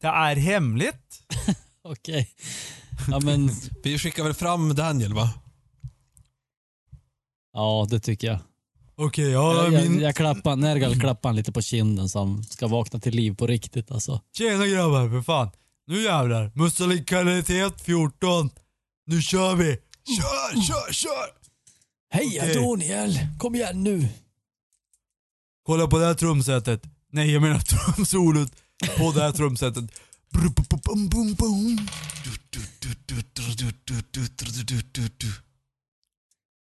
[0.00, 1.22] Det är hemligt.
[1.84, 2.28] Okej.
[3.10, 3.50] Ja men,
[3.82, 5.30] Vi skickar väl fram Daniel va?
[7.52, 8.38] ja det tycker jag.
[8.96, 10.00] Okej, ja Jag, jag, min...
[10.00, 13.46] jag klappar, Nergal klappar han lite på kinden så han ska vakna till liv på
[13.46, 14.20] riktigt alltså.
[14.36, 15.50] Tjena grabbar, för fan.
[15.86, 16.52] Nu jävlar.
[16.54, 18.50] Musikalitet 14.
[19.06, 19.78] Nu kör vi.
[20.16, 21.44] Kör, kör, kör!
[22.10, 22.54] Hej Okej.
[22.54, 24.08] Daniel, kom igen nu.
[25.62, 26.82] Kolla på det här trumsetet.
[27.12, 28.52] Nej, jag menar trumsolot
[28.98, 29.84] på det här trumsetet.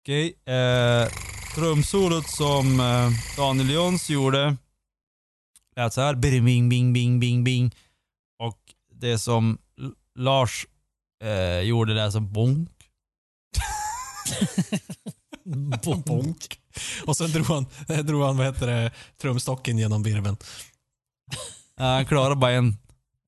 [0.01, 1.07] Okej, eh,
[1.55, 4.57] trumsolot som eh, Daniel Jons gjorde
[5.75, 6.15] lät så här.
[6.15, 7.75] Bing, bing, bing, bing, bing.
[8.39, 8.59] Och
[8.93, 9.57] det som
[10.15, 10.65] Lars
[11.23, 12.69] eh, gjorde lät som bonk.
[16.05, 16.59] Bonk.
[17.05, 17.65] Och sen drog han,
[18.05, 18.91] drog han vad heter det,
[19.21, 20.37] trumstocken genom virveln.
[21.77, 22.77] Ja, Han klarar bara en,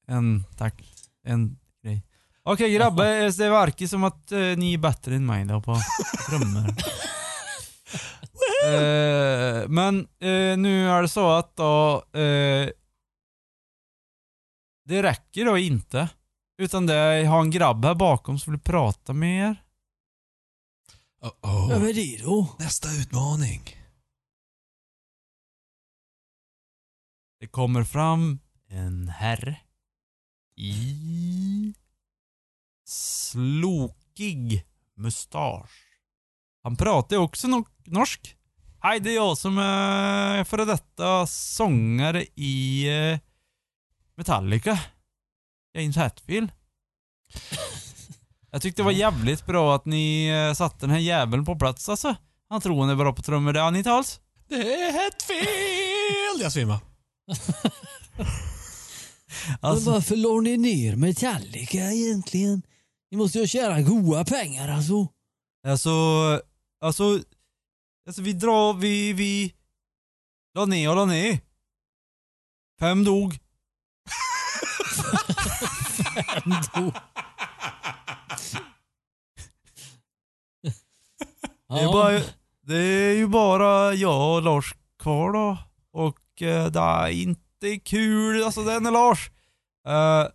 [0.09, 0.85] en takt.
[1.23, 2.03] En grej.
[2.43, 5.77] Okej grabbar, det verkar som att eh, ni är bättre än mig då på
[6.29, 6.69] trummor.
[8.65, 12.69] eh, men eh, nu är det så att då, eh,
[14.85, 16.09] det räcker då inte.
[16.57, 19.63] Utan det är, jag har en grabb här bakom som vill prata med er.
[21.21, 21.69] Oh, oh.
[21.69, 22.55] Vem är det då?
[22.59, 23.61] Nästa utmaning.
[27.39, 29.57] Det kommer fram en herre
[30.59, 31.73] i
[32.87, 34.65] slokig
[34.97, 35.71] mustasch.
[36.63, 38.35] Han pratar ju också no- norsk.
[38.81, 43.19] Hej, det är jag som eh, är före detta sångare i eh,
[44.15, 44.79] Metallica.
[45.73, 46.51] James Hetfield.
[48.51, 51.89] Jag tyckte det var jävligt bra att ni eh, satte den här jäveln på plats
[51.89, 52.15] alltså.
[52.49, 54.19] Han tror han är bra på trummor, det är han inte alls.
[54.47, 56.43] Det är Hetfield!
[56.43, 56.79] Jag svimmar.
[59.61, 62.61] Alltså, Men varför la ni ner Metallica egentligen?
[63.11, 65.07] Ni måste ju tjäna goda pengar alltså.
[65.67, 65.89] Alltså,
[66.81, 67.19] alltså,
[68.07, 69.53] alltså vi drar, vi, vi
[70.53, 71.39] la ner och la ner.
[72.79, 73.39] Fem dog.
[76.45, 76.93] Ändå.
[81.69, 82.21] Det, är bara,
[82.61, 85.57] det är ju bara jag och Lars kvar då.
[85.91, 87.48] Och eh, det är inte
[87.85, 89.29] kul, alltså den är Lars.
[89.87, 90.27] Eh,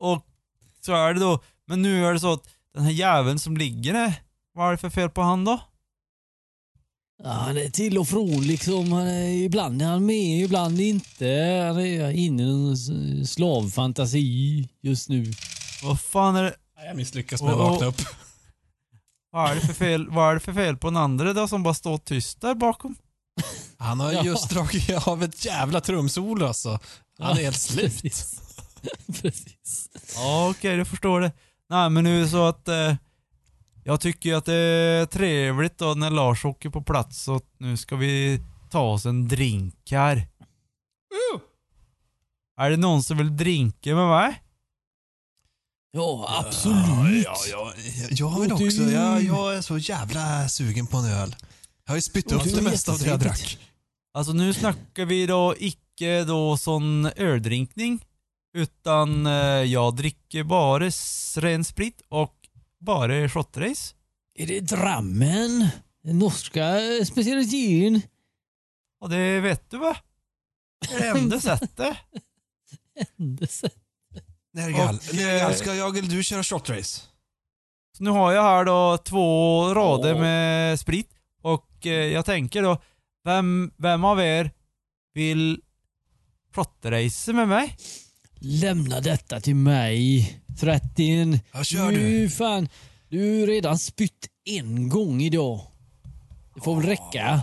[0.00, 0.26] och
[0.80, 1.42] så är det då.
[1.66, 4.12] Men nu är det så att den här jäveln som ligger där,
[4.54, 5.60] vad är det för fel på han då?
[7.22, 8.92] Ja, han är till och från liksom.
[8.92, 11.26] Han är, ibland är han med, ibland inte.
[11.68, 15.32] Han är inne i en s- slavfantasi just nu.
[15.82, 16.54] Vad fan är det?
[16.86, 18.00] Jag misslyckas med att Och- vakna upp.
[19.32, 21.62] Vad är det för fel, vad är det för fel på den andra då som
[21.62, 22.94] bara står tyst där bakom?
[23.80, 24.24] Han har Ja.
[24.24, 26.78] just dragit av ett jävla trumsolo alltså.
[27.18, 28.02] Han är helt slut.
[28.02, 28.40] Precis.
[29.22, 29.88] Precis.
[30.14, 31.32] Ja, okej, jag förstår det.
[31.70, 32.94] Nej, men nu är det så att eh,
[33.84, 37.96] jag tycker att det är trevligt då när Lars åker på plats så nu ska
[37.96, 38.40] vi
[38.70, 40.28] ta oss en drink här.
[42.60, 44.42] Är det någon som vill drinka med mig?
[45.92, 47.24] Ja, absolut.
[47.24, 47.72] Ja, ja,
[48.10, 48.82] jag vill också.
[48.82, 51.36] Jag, jag är så jävla sugen på en öl.
[51.84, 53.58] Jag har ju spytt upp det mesta av det jag drack.
[54.12, 58.04] Alltså nu snackar vi då icke då sån öldrinkning
[58.54, 59.32] utan eh,
[59.62, 60.84] jag dricker bara
[61.36, 62.34] ren sprit och
[62.78, 63.94] bara shotrace.
[64.34, 65.68] Är det Drammen?
[66.04, 66.76] Den norska
[67.06, 68.02] specialiteten?
[69.00, 69.96] Och det vet du va?
[70.88, 71.96] Det är enda sättet.
[73.18, 73.70] Händelse.
[74.52, 77.02] Nergal, Och, Nergal eh, ska jag eller du köra shotrace?
[77.96, 80.20] Så nu har jag här då två rader Ja.
[80.20, 81.10] med sprit
[81.42, 82.82] och eh, jag tänker då,
[83.24, 84.50] vem, vem av er
[85.14, 85.60] vill
[86.54, 87.76] shotrace med mig?
[88.40, 90.40] Lämna detta till mig.
[90.60, 91.40] Trettin.
[91.52, 91.98] Ja, kör du.
[91.98, 92.68] Nu fan.
[93.08, 95.60] Du har redan spytt en gång idag.
[96.54, 97.42] Det får väl räcka.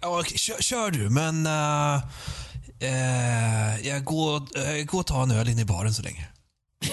[0.00, 1.46] Okej, kör, kör du, men...
[1.46, 2.02] eh,
[2.82, 6.28] eh, jag går, uh, går och tar en öl in i baren så länge.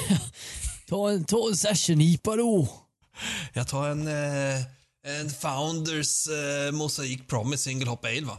[0.89, 2.67] Ta en, ta en session-IPA då.
[3.53, 4.63] Jag tar en, eh,
[5.03, 8.37] en Founders uh, Mosaic Promise Single Hop Ale va?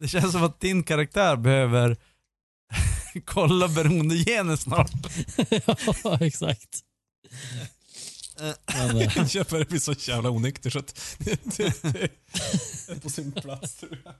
[0.00, 1.96] Det känns som att din karaktär behöver
[3.24, 4.92] kolla beroendegener snart.
[6.04, 6.84] ja, exakt.
[8.66, 12.08] Men, eh, Han köper det blir så jävla onykter så att det, det, det
[12.88, 14.14] är på sin plats tror jag.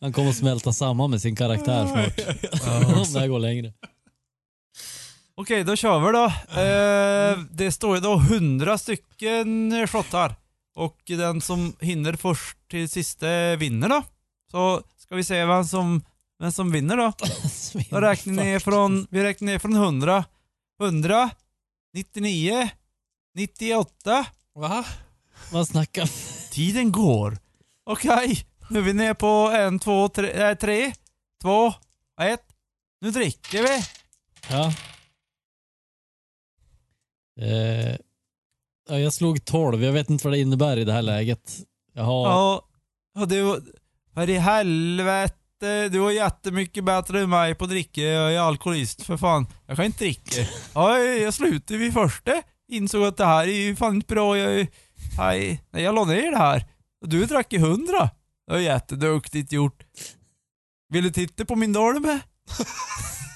[0.00, 2.86] han kommer att smälta samman med sin karaktär snart.
[2.86, 3.72] Om det här går längre.
[5.40, 6.24] Okej, då kör vi då.
[6.60, 10.34] Eh, det står ju då 100 stycken shottar.
[10.74, 14.02] Och den som hinner först till sista vinner då.
[14.50, 16.02] Så ska vi se vem som,
[16.38, 17.12] vem som vinner då.
[17.90, 20.24] Då räknar ni ner från, vi räknar ner från 100.
[20.82, 21.30] 100,
[21.94, 22.68] 99,
[23.34, 24.26] 98.
[24.54, 24.84] Va?
[25.52, 26.10] Vad snackar
[26.52, 27.38] Tiden går.
[27.84, 30.92] Okej, nu är vi ner på en, två, tre, äh, tre
[31.42, 31.72] två,
[32.20, 32.44] ett.
[33.00, 33.82] Nu dricker vi.
[34.50, 34.72] Ja.
[37.38, 37.96] Eh,
[38.88, 39.84] ja, jag slog 12.
[39.84, 41.58] Jag vet inte vad det innebär i det här läget.
[41.94, 42.28] Jag har...
[42.28, 42.68] Ja,
[43.18, 43.60] och det var...
[44.14, 48.00] Vad i helvete, du var jättemycket bättre än mig på att dricka.
[48.00, 49.46] Jag är alkoholist för fan.
[49.66, 50.46] Jag kan inte dricka.
[50.74, 52.42] Ja, jag slutade vid första.
[52.68, 54.38] Insåg att det här är ju fan inte bra.
[54.38, 54.66] Jag,
[55.18, 56.64] nej, nej, jag la ner det här.
[57.02, 58.10] Och du drack i hundra.
[58.46, 59.84] Det var jätteduktigt gjort.
[60.88, 62.20] Vill du titta på min dolme?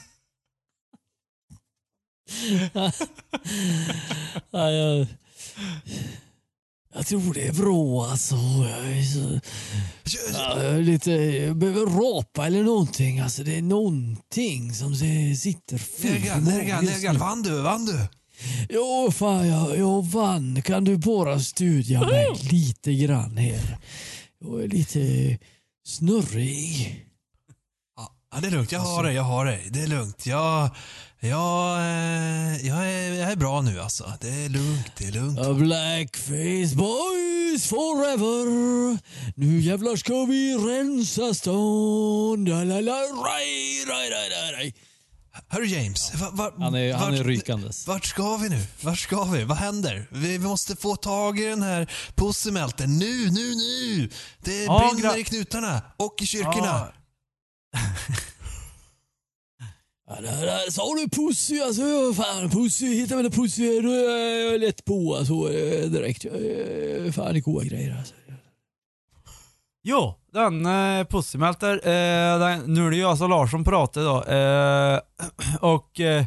[4.51, 5.07] ja, jag...
[6.95, 8.35] Jag tror det är bra alltså.
[8.35, 9.41] Jag är så,
[10.33, 13.21] ja, jag är lite, jag behöver rapa eller någonting.
[13.21, 14.97] Alltså det är någonting som
[15.37, 17.61] sitter fel Nergal, Nergal, vann du?
[17.61, 18.09] Vann du?
[18.69, 20.63] Ja, fan jag, jag vann.
[20.63, 23.79] Kan du bara studera mig lite grann här?
[24.41, 25.39] Jag är lite
[25.87, 27.07] snurrig.
[28.33, 28.73] Ja, det är lugnt.
[28.73, 29.69] Jag har dig, jag har dig.
[29.71, 30.27] Det är lugnt.
[30.27, 30.71] Jag,
[31.29, 34.13] jag, eh, jag, är, jag är bra nu alltså.
[34.21, 35.39] Det är lugnt, det är lugnt.
[35.39, 38.99] A Blackface boys forever.
[39.41, 42.45] Nu jävlar ska vi rensa stan.
[42.45, 44.75] La, la, la, raj, raj, raj, raj, raj.
[45.49, 47.87] Hörru James, va, va, Han är, han är vart- rykandes.
[47.87, 48.67] Vart ska vi nu?
[48.81, 49.45] Vart ska vi?
[49.45, 50.07] Vad händer?
[50.11, 54.11] Vi, vi måste få tag i den här pussymelten nu, nu, nu!
[54.45, 56.89] Det Ja, brinner i knutarna och i kyrkorna.
[57.73, 57.79] Ja.
[60.21, 62.13] Ja, sa du Pussy alltså.
[62.15, 63.81] Fan Pussy, hitta mig en Pussy.
[63.81, 66.23] Då är jag lätt på alltså eh, direkt.
[67.15, 68.15] Fan det är goda grejer alltså.
[69.85, 74.25] Jo, den eh, Pussymelter, eh, den, nu är det jag som Lars som pratar idag.
[74.29, 75.01] Eh,
[75.61, 76.25] och eh,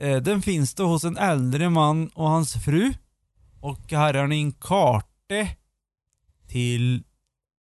[0.00, 2.92] eh, den finns då hos en äldre man och hans fru.
[3.60, 5.46] Och här har ni en karta
[6.48, 7.02] till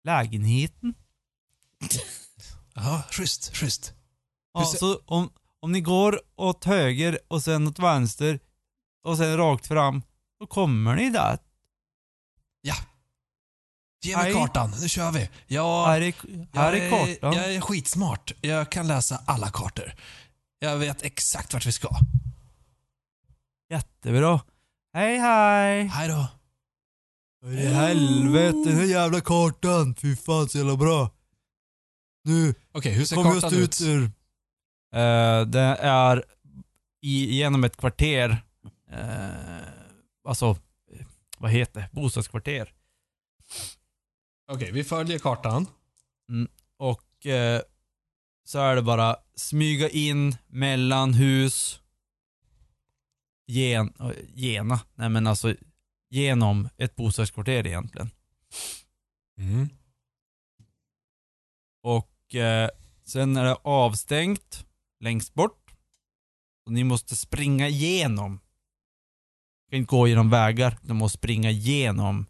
[0.04, 0.94] lägenheten.
[2.74, 3.94] Jaha, schysst, schysst.
[4.54, 5.30] Ja, så om,
[5.62, 8.40] om ni går åt höger och sen åt vänster
[9.04, 10.02] och sen rakt fram,
[10.40, 11.38] då kommer ni där.
[14.02, 15.30] Ge mig kartan, nu kör vi.
[15.48, 16.14] Jag, Här är,
[16.54, 17.34] här jag, är kartan.
[17.34, 18.32] jag är skitsmart.
[18.42, 19.94] Jag kan läsa alla kartor.
[20.60, 21.90] Jag vet exakt vart vi ska.
[23.70, 24.42] Jättebra.
[24.94, 25.86] Hej hej!
[25.86, 26.28] Hej då.
[27.42, 29.96] Vad i helvete, den här jävla kartan.
[29.96, 31.10] Fy fan så jävla bra.
[32.24, 33.60] Nu Okej, hur ser jag kartan ut?
[33.60, 34.12] ut ur...
[34.96, 36.24] Uh, det är
[37.02, 38.30] i, genom ett kvarter.
[38.92, 39.68] Uh,
[40.24, 40.58] alltså,
[41.38, 41.90] vad heter det?
[41.92, 42.74] Bostadskvarter.
[44.52, 45.68] Okej, vi följer kartan.
[46.78, 47.62] Och eh,
[48.44, 51.82] så är det bara smyga in mellan hus.
[53.48, 53.94] Gen,
[54.34, 55.56] gena, nej men alltså
[56.10, 58.10] genom ett bostadskvarter egentligen.
[59.38, 59.70] Mm.
[61.84, 62.70] Och eh,
[63.06, 64.66] sen är det avstängt
[65.00, 65.72] längst bort.
[66.66, 68.40] Och ni måste springa igenom.
[69.66, 72.26] Du kan inte gå genom vägar, du måste springa igenom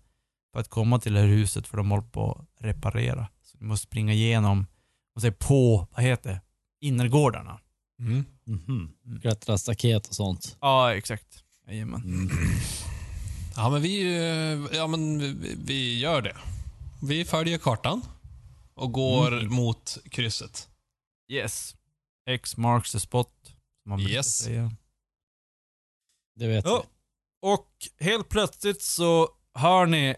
[0.53, 3.27] för att komma till det här huset för de håller på att reparera.
[3.43, 4.67] Så du måste springa igenom
[5.15, 6.41] och se på, vad heter det,
[6.87, 7.59] innergårdarna.
[7.99, 8.25] Mm.
[8.43, 8.91] Mhm.
[9.21, 10.57] Klättra staket och sånt.
[10.61, 11.43] Ja, exakt.
[11.67, 12.29] Jajamän.
[13.55, 14.17] Ja, men vi,
[14.73, 16.35] ja, men vi, vi gör det.
[17.01, 18.01] Vi följer kartan
[18.73, 20.69] och går mot krysset.
[21.31, 21.75] Yes.
[22.29, 23.31] X marks the spot.
[23.83, 24.37] Som man brukar Yes.
[24.37, 24.71] säga.
[26.35, 26.85] Det vet Ja.
[27.41, 27.69] Och
[27.99, 30.15] helt plötsligt så hör ni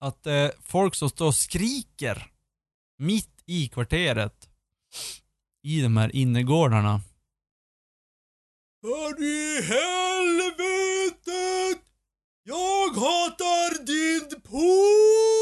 [0.00, 2.32] att det är folk som står och skriker
[2.98, 4.48] mitt i kvarteret.
[5.62, 7.00] I de här innergårdarna.
[8.80, 10.66] För i helvetet!
[12.42, 15.35] Jag hatar din pool!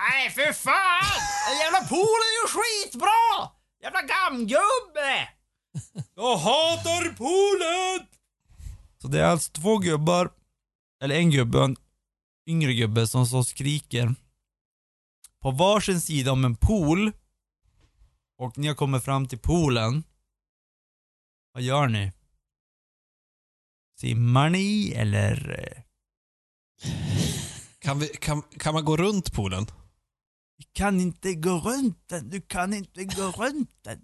[0.00, 1.20] Nej, för fan!
[1.48, 3.50] Den jävla poolen är ju skitbra!
[3.82, 5.28] Jävla gammgubbe!
[6.14, 8.06] Jag hatar poolen!
[8.98, 10.30] Så det är alltså två gubbar,
[11.02, 11.76] eller en gubbe och en
[12.46, 14.14] yngre gubbe som så skriker
[15.42, 17.12] på varsin sida om en pool
[18.38, 20.04] och ni har kommit fram till poolen.
[21.52, 22.12] Vad gör ni?
[24.00, 25.72] Simmar ni eller?
[27.78, 29.66] Kan, vi, kan, kan man gå runt poolen?
[30.60, 34.00] Du kan inte gå runt den, du kan inte gå runt den.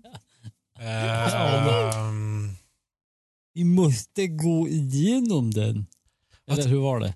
[0.81, 2.51] Ehm,
[3.55, 5.87] Vi måste gå igenom den.
[6.51, 7.15] Eller hur var det?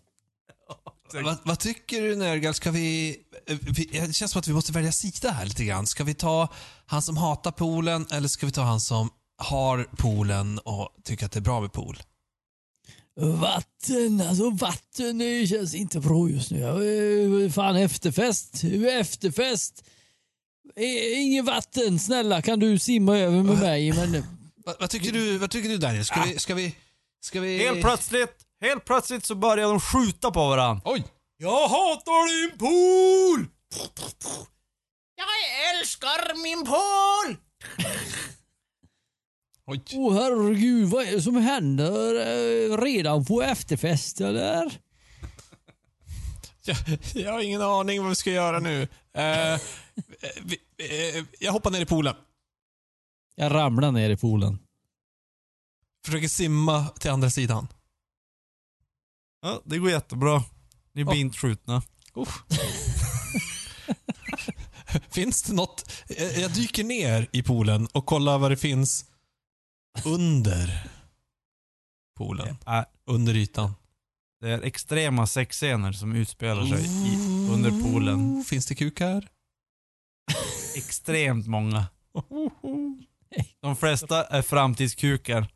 [1.13, 2.55] Vad, vad tycker du Nergal?
[2.55, 3.85] Ska vi, eh, vi...
[3.85, 5.87] Det känns som att vi måste välja sida här lite grann.
[5.87, 6.49] Ska vi ta
[6.87, 11.33] han som hatar poolen eller ska vi ta han som har poolen och tycker att
[11.33, 11.99] det är bra med pool?
[13.23, 16.59] Vatten, alltså vatten det känns inte bra just nu.
[16.61, 18.65] Jag är fan efterfest,
[19.01, 19.85] efterfest.
[20.77, 23.93] Eh, Ingen vatten, snälla kan du simma över med mig?
[23.93, 24.25] Men
[24.65, 26.05] Vad, vad, tycker, du, vad tycker du Daniel?
[26.05, 26.39] Ska vi...
[26.39, 26.75] Ska vi,
[27.21, 27.59] ska vi...
[27.59, 30.83] Helt plötsligt, helt plötsligt så börjar de skjuta på varandra.
[30.85, 31.05] oj!
[31.37, 33.47] Jag hatar din pool!
[35.17, 35.27] Jag
[35.79, 37.37] älskar min pool!
[39.71, 39.83] Oj.
[39.95, 42.15] åh herregud, vad är det som händer?
[42.15, 44.81] Eh, Redan på efterfest eller?
[46.65, 46.77] Jag,
[47.15, 48.83] jag har ingen aning vad vi ska göra nu.
[49.15, 49.61] Eh,
[50.43, 50.57] vi,
[51.17, 52.15] eh, jag hoppar ner i poolen.
[53.35, 54.59] Jag ramlar ner i poolen.
[56.07, 57.69] Försöker simma till andra sidan.
[59.43, 60.45] Ja, det går jättebra.
[60.93, 61.21] Ni blir Ja.
[61.21, 61.83] inte skjutna.
[65.11, 65.93] Finns det något?
[66.09, 69.05] Jag jag dyker ner i poolen och kollar vad det finns
[70.05, 70.89] under
[72.17, 72.57] poolen.
[72.67, 73.75] Äh, Under ytan.
[74.41, 77.17] det är extrema sexscener som utspelar sig i,
[77.51, 78.45] under poolen.
[78.45, 79.29] Finns det kukar?
[80.77, 81.87] Extremt många.
[83.61, 85.49] De flesta är framtidskukar.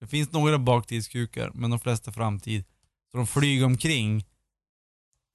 [0.00, 2.64] Det finns några baktidskukar, men de flesta är framtid.
[3.10, 4.24] Så de flyger omkring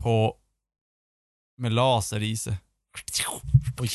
[0.03, 0.37] på
[1.57, 2.57] med laser i sig.
[3.79, 3.89] Oj.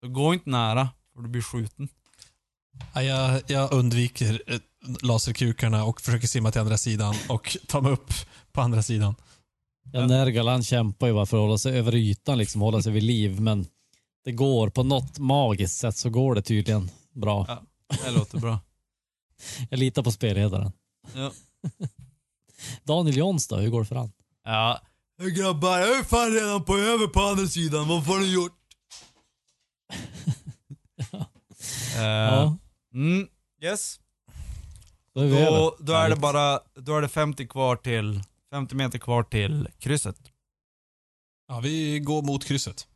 [0.00, 1.88] Så gå inte nära, för du blir skjuten.
[2.94, 4.58] Ja, jag, jag undviker eh,
[5.02, 8.12] laserkukarna och försöker simma till andra sidan och ta mig upp
[8.52, 9.14] på andra sidan.
[9.92, 13.02] Ja, Nergal kämpar ju bara för att hålla sig över ytan, liksom hålla sig vid
[13.02, 13.40] liv.
[13.40, 13.66] Men
[14.24, 17.44] det går, på något magiskt sätt så går det tydligen bra.
[17.48, 17.62] Ja.
[18.04, 18.58] Det låter bra.
[19.70, 20.72] Jag litar på spelledaren.
[21.14, 21.32] Ja.
[22.84, 24.12] Daniel Jons då, hur går det för han?
[24.44, 24.80] Ja.
[25.36, 27.88] Grabbar, jag är fan redan på över på andra sidan.
[27.88, 28.52] Vad har ni gjort?
[31.96, 32.56] Eh, Ja,
[32.96, 33.28] mm,
[33.62, 34.00] yes.
[35.14, 35.46] då är.
[35.46, 38.20] Då, då är det bara då är det 50 kvar till
[38.50, 40.32] 50 meter kvar till krysset.
[41.48, 42.86] Ja, vi går mot krysset.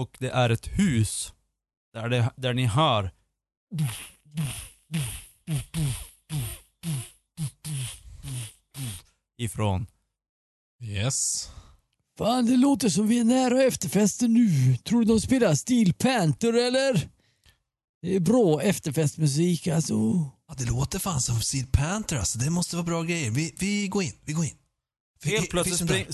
[0.00, 1.32] Och det är ett hus
[1.92, 3.10] där, det, där ni hör
[9.38, 9.86] ifrån.
[10.82, 11.50] Yes.
[12.18, 14.76] Fan, det låter som vi är nära efterfesten nu.
[14.76, 17.08] Tror du de spelar Steel Panther eller?
[18.02, 19.94] Det är bra efterfestmusik alltså.
[20.48, 22.38] Ja, det låter fan som Steel Panther alltså.
[22.38, 23.30] Det måste vara bra grejer.
[23.30, 24.56] Vi, vi går in, vi går in.
[25.24, 26.06] Helt plötsligt, spring,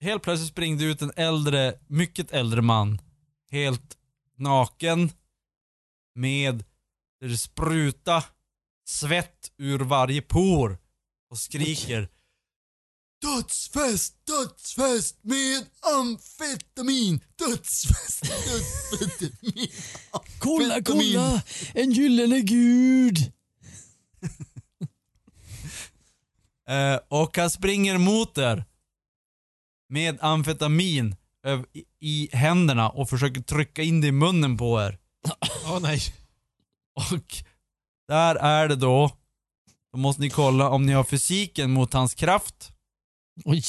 [0.00, 3.00] helt plötsligt springer det ut en äldre, mycket äldre man.
[3.50, 3.96] Helt
[4.38, 5.10] naken.
[6.14, 6.64] Med,
[7.20, 8.24] där det spruta
[8.86, 10.78] svett ur varje por.
[11.30, 12.08] Och skriker.
[13.22, 15.66] Dödsfest, dödsfest med
[16.00, 17.20] amfetamin.
[17.38, 19.68] Dödsfest, dödsfetamin.
[20.38, 21.14] Kolla, Amfetamin.
[21.14, 21.42] kolla!
[21.74, 23.18] En gyllene gud!
[26.68, 28.64] Eh, och han springer mot er.
[29.88, 31.16] Med amfetamin
[31.72, 34.98] i, i händerna och försöker trycka in det i munnen på er.
[35.64, 36.00] Åh nej.
[36.94, 37.34] Och
[38.08, 39.10] där är det då.
[39.92, 42.72] Då måste ni kolla om ni har fysiken mot hans kraft.
[43.44, 43.62] Oj,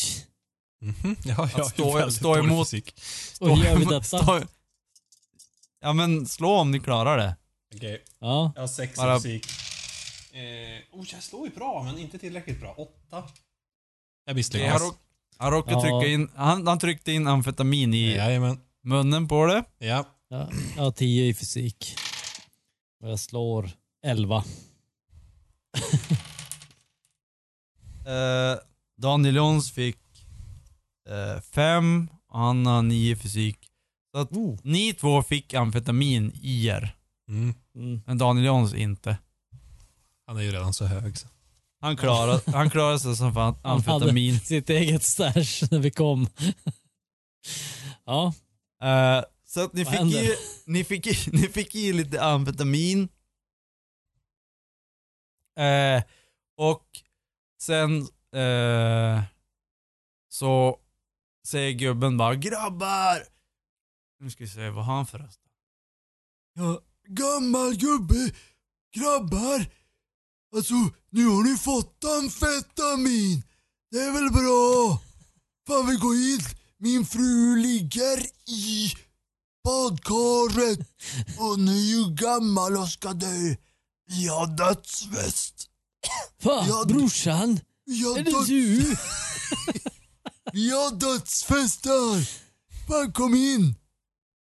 [0.81, 1.15] Mhm.
[1.25, 2.93] Ja, ja, stå- väldigt stå dålig emot- fysik.
[3.41, 4.03] och hur gör vi Stå- detta?
[4.23, 4.41] stå-
[5.81, 7.35] Ja men slå om ni klarar det.
[7.75, 9.45] Okej, Ja, jag har sex Bara- i fysik.
[10.33, 12.73] Eh, oh, jag slår ju bra, men inte tillräckligt bra.
[12.77, 12.93] Åtta.
[13.09, 13.23] Jag
[14.27, 14.81] Han, misslyckas.
[14.81, 14.97] råk,
[15.37, 15.81] han råkade Ja.
[15.81, 18.59] trycka in, han, han tryckte in amfetamin i Jajamän.
[18.83, 19.63] munnen på det.
[19.77, 20.05] Ja.
[20.29, 21.95] ja, jag har tio i fysik.
[23.03, 23.71] Och jag slår
[24.05, 24.43] elva.
[28.05, 28.59] Eh,
[28.99, 29.97] Daniel Jons fick
[31.09, 33.57] eh, fem och han har nio i fysik.
[34.11, 34.57] Så att Oh.
[34.63, 36.95] ni två fick amfetamin i er.
[37.29, 37.53] Mm.
[37.75, 38.01] Mm.
[38.05, 39.17] Men Daniel Jons inte.
[40.27, 41.17] Han är ju redan så hög.
[41.17, 41.27] Så.
[41.81, 44.39] Han klarade, han klarade sig som fan Han hade amfetamin.
[44.39, 46.27] sitt eget stash när vi kom.
[48.05, 48.33] ja,
[48.83, 50.19] Eh, så att ni Vad fick, händer?
[50.23, 50.35] i,
[50.65, 53.09] ni, fick i, ni fick i lite amfetamin.
[55.59, 56.03] Eh,
[56.57, 56.85] och
[57.61, 59.23] sen eh,
[60.29, 60.79] så
[61.47, 63.23] säger gubben bara grabbar.
[64.19, 65.51] Nu ska vi se, vad har han förresten?
[66.53, 68.31] Ja, gammal gubbe.
[68.95, 69.65] Grabbar.
[70.55, 70.73] Alltså,
[71.09, 73.43] nu har ni fått amfetamin.
[73.91, 75.01] Det är väl bra?
[75.67, 76.59] Fan vi går hit.
[76.77, 78.93] Min fru ligger i
[79.63, 80.79] badkaret.
[81.37, 83.55] Hon är ju gammal och ska dö.
[84.07, 85.69] Vi har dödsfest.
[86.43, 88.95] fan brorsan, Vi har, är det du?
[90.53, 92.29] vi har dödsfest här.
[92.87, 93.75] Fan kom in.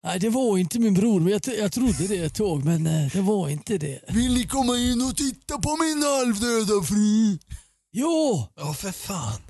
[0.04, 3.12] Nej, det var inte min bror, men jag, jag trodde det ett tag, men eh,
[3.12, 4.00] det var inte det.
[4.08, 7.38] Vill ni komma in och titta på min halvdöda fru?
[7.90, 9.40] Ja, Ja, för fan.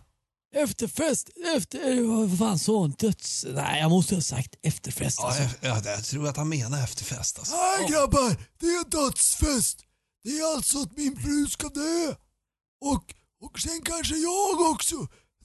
[0.56, 2.90] efterfest, efter, eh, vad fan sa han?
[2.98, 3.46] Döds...
[3.54, 5.42] Nej, jag måste ha sagt efterfest Ja, alltså.
[5.42, 7.54] jag, jag, jag tror att han menar efterfest alltså.
[7.56, 9.78] Nej grabbar, det är dödsfest.
[10.24, 12.14] Det är alltså att min fru ska dö.
[12.84, 14.96] Och, och sen kanske jag också.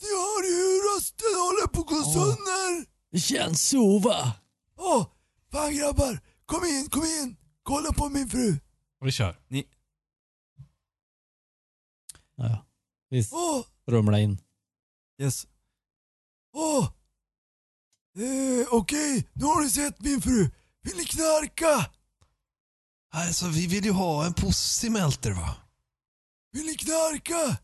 [0.01, 2.85] Ni hör ju hur rösten håller på att gå sönder.
[3.11, 4.31] Det känns så va?
[4.77, 5.07] Åh,
[5.51, 6.19] fan grabbar.
[6.45, 7.35] Kom in, kom in.
[7.63, 8.57] Kolla på min fru.
[9.01, 9.39] Vi kör.
[12.35, 12.65] Ja,
[13.09, 14.41] vi Åh, rumlar in.
[15.22, 15.47] yes.
[16.53, 16.85] Åh.
[18.17, 20.51] Eh, Okej, nu har ni sett min fru.
[20.81, 21.89] Vill ni knarka?
[23.13, 25.55] Alltså, vi vill ju ha en pussy melter va?
[26.51, 27.57] Vill ni knarka?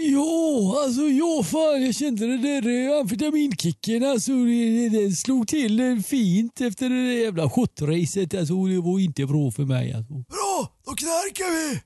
[0.00, 4.32] Ja, alltså ja fan jag kände det där eh, amfetaminkicken alltså.
[4.90, 8.34] Det slog till fint efter det där jävla shotracet.
[8.34, 10.12] Alltså det var inte bra för mig alltså.
[10.12, 11.80] Bra, då knarkar vi!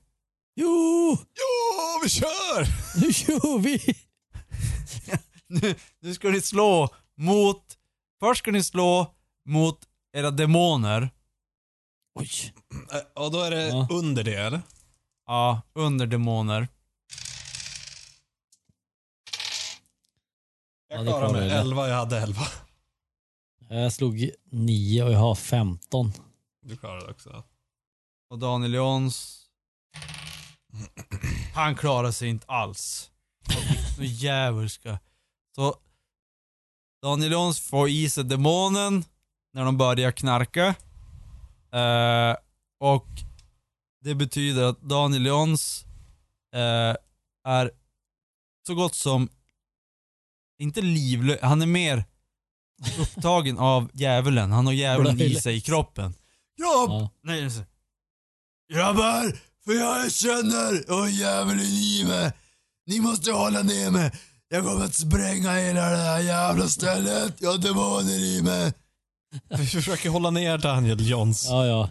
[0.55, 2.67] Jo, Ja, vi kör!
[3.01, 3.95] nu kör vi!
[5.47, 7.63] Nu, nu ska ni slå mot...
[8.19, 9.13] Först ska ni slå
[9.49, 9.79] mot
[10.17, 11.09] era demoner.
[12.19, 12.29] Oj.
[12.93, 13.87] Äh, Och då är det Ja.
[13.91, 14.61] under det, eller?
[15.27, 16.67] Ja, under demoner.
[20.93, 21.47] Jag klarar mig.
[21.47, 21.59] jag.
[21.59, 22.41] 11, jag hade 11.
[23.69, 26.11] Jag slog nio och jag har 15.
[26.61, 27.43] Du klarar det också.
[28.29, 29.39] Och Daniel Jons...
[31.53, 33.11] Han klarar sig inte alls.
[33.99, 34.99] Nu djävulska.
[35.55, 35.75] Så
[37.01, 39.05] Daniel Jons får i sig demonen
[39.53, 40.75] när de börjar knarka.
[41.71, 42.35] Eh,
[42.79, 43.07] och
[44.03, 45.85] det betyder att Daniel Jons
[46.55, 46.95] eh,
[47.43, 47.71] är
[48.67, 49.29] så gott som,
[50.63, 52.03] inte livlös, han är mer
[52.99, 54.51] upptagen av djävulen.
[54.51, 56.13] Han har djävulen i sig i kroppen.
[56.59, 56.89] Grabb!
[56.89, 57.09] Ja.
[57.23, 57.63] Nej, så-
[58.73, 59.39] Grabbar!
[59.65, 62.31] För jag känner, och djävulen i mig.
[62.87, 64.11] Ni måste hålla ner mig.
[64.49, 67.35] Jag kommer att spränga hela det här jävla stället.
[67.41, 68.73] Jag har demoner i mig.
[69.57, 71.45] Vi försöker hålla ner Daniel Jons.
[71.49, 71.89] Ja, ja.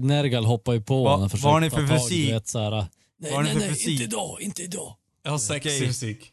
[0.00, 2.26] Nergal hoppar ju på Va- honom vad har ni för fysik?
[2.26, 2.86] du Vet, så här, nej,
[3.18, 3.88] Vad har ni nej, för nej, fysik?
[3.90, 4.96] inte idag, inte idag.
[5.22, 5.76] Jag har sex Okej.
[5.84, 6.30] i fysik.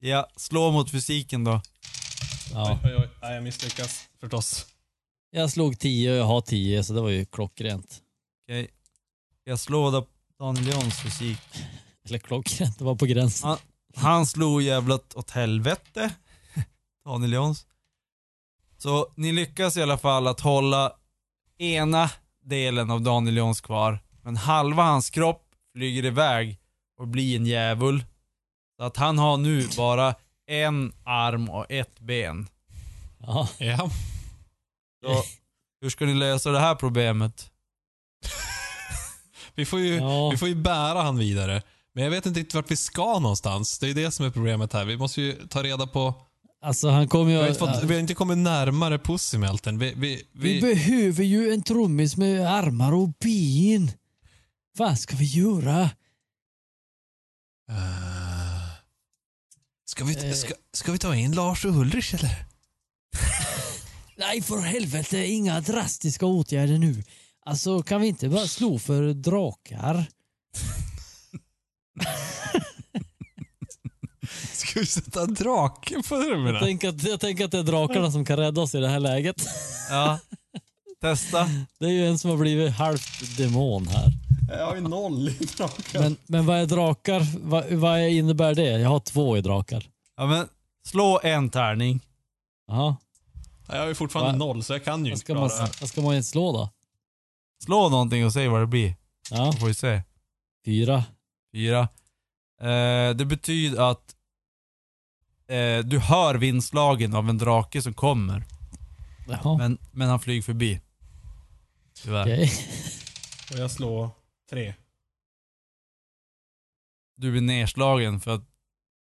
[0.00, 1.60] Ja, slå mot fysiken då.
[2.52, 2.80] Ja.
[2.84, 3.08] Oj, oj, oj.
[3.22, 4.66] Nej, jag misslyckas förstås.
[5.30, 8.02] Jag slog 10 och jag har 10 så det var ju klockrent.
[8.44, 8.68] Okej.
[9.44, 10.06] Jag slår då
[10.38, 11.38] Daniel Jons fysik.
[12.04, 13.50] Eller klockrent, det var på gränsen.
[13.50, 13.58] Ja.
[13.94, 16.10] Han slog jävlat åt helvete.
[17.04, 17.66] Daniel Jons.
[18.78, 20.92] Så ni lyckas i alla fall att hålla
[21.58, 22.10] ena
[22.44, 23.98] delen av Daniel Jons kvar.
[24.22, 25.44] Men halva hans kropp
[25.74, 26.58] flyger iväg
[26.98, 28.04] och blir en djävul.
[28.78, 30.14] Så att han har nu bara
[30.46, 32.48] en arm och ett ben.
[33.18, 33.48] Ja.
[33.58, 33.90] Ja.
[35.04, 35.22] Så,
[35.80, 37.50] hur ska ni lösa det här problemet?
[39.54, 40.30] Vi får, ju, Ja.
[40.30, 41.62] vi får ju bära han vidare.
[41.94, 43.78] Men jag vet inte riktigt vart vi ska någonstans.
[43.78, 44.84] Det är det som är problemet här.
[44.84, 46.14] Vi måste ju ta reda på...
[46.62, 47.38] Alltså han kommer Vi ju...
[47.38, 49.78] har inte, fått, vi har inte kommit närmare Pussymelten.
[49.78, 53.90] Vi, vi, Vi vi, behöver ju en trummis med armar och ben.
[54.78, 55.80] Vad ska vi göra?
[57.70, 58.27] Eh,
[59.98, 60.32] ska, vi, Eh.
[60.34, 62.30] ska, ska vi ta in Lars och Ulrich eller?
[64.16, 67.04] Nej, för helvete, inga drastiska åtgärder nu.
[67.46, 70.06] Alltså, kan vi inte bara slå för drakar?
[74.52, 76.54] Ska vi sätta en drake på rummen?
[76.54, 78.88] Jag tänker, att, jag tänker att det är drakarna som kan rädda oss i det
[78.88, 79.46] här läget.
[79.90, 80.18] Ja,
[81.00, 81.48] testa.
[81.78, 84.12] Det är ju en som har blivit halvt demon här.
[84.48, 86.02] Jag har ju noll i draken.
[86.02, 87.26] Men, men vad är drakar?
[87.40, 88.80] Vad, vad innebär det?
[88.80, 89.84] Jag har två i drakar.
[90.16, 90.48] Ja men,
[90.86, 92.00] slå en tärning.
[92.66, 92.96] Jaha.
[93.68, 94.44] Jag har ju fortfarande Va?
[94.46, 95.80] noll så jag kan ju Vad inte ska, man, klara det.
[95.80, 96.70] vad ska man slå då?
[97.64, 98.94] Slå någonting och se vad det blir.
[99.30, 100.02] Ja, Så får vi se.
[100.64, 101.04] fyra.
[101.52, 101.80] Fyra.
[102.60, 104.14] Eh, det betyder att
[105.48, 108.44] eh, du hör vindslagen av en drake som kommer.
[109.28, 110.80] Jaha, Men, men han flyger förbi.
[112.02, 112.22] Tyvärr.
[112.22, 112.52] okej.
[113.52, 114.10] Och jag slår
[114.50, 114.74] tre.
[117.16, 118.44] Du blir nedslagen för att,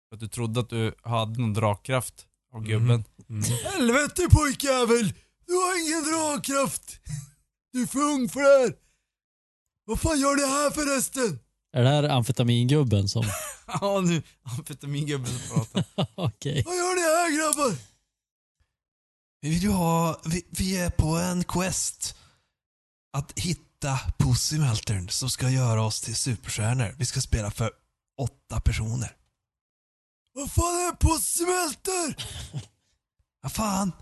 [0.09, 3.05] för att du trodde att du hade någon dragkraft av gubben.
[3.29, 3.43] Mm.
[3.43, 5.15] Helvete pojkjävel!
[5.47, 7.01] Du har ingen dragkraft!
[7.73, 8.75] Du är för ung för det här!
[9.85, 11.39] Vad fan gör ni här förresten?
[11.73, 13.25] Är det här amfetamingubben som...
[13.81, 15.85] Ja nu, amfetamingubben pratar.
[16.15, 16.63] okej.
[16.67, 17.77] Vad gör ni här grabbar?
[19.41, 20.21] Vi vill ju ha...
[20.25, 22.17] Vi, vi är på en quest.
[23.13, 23.70] Att hitta
[24.19, 26.95] Pussymeltern som ska göra oss till superstjärnor.
[26.99, 27.71] Vi ska spela för
[28.19, 29.17] åtta personer.
[30.33, 32.27] Vad fan är Pussymelter?
[33.43, 33.93] Vad fan?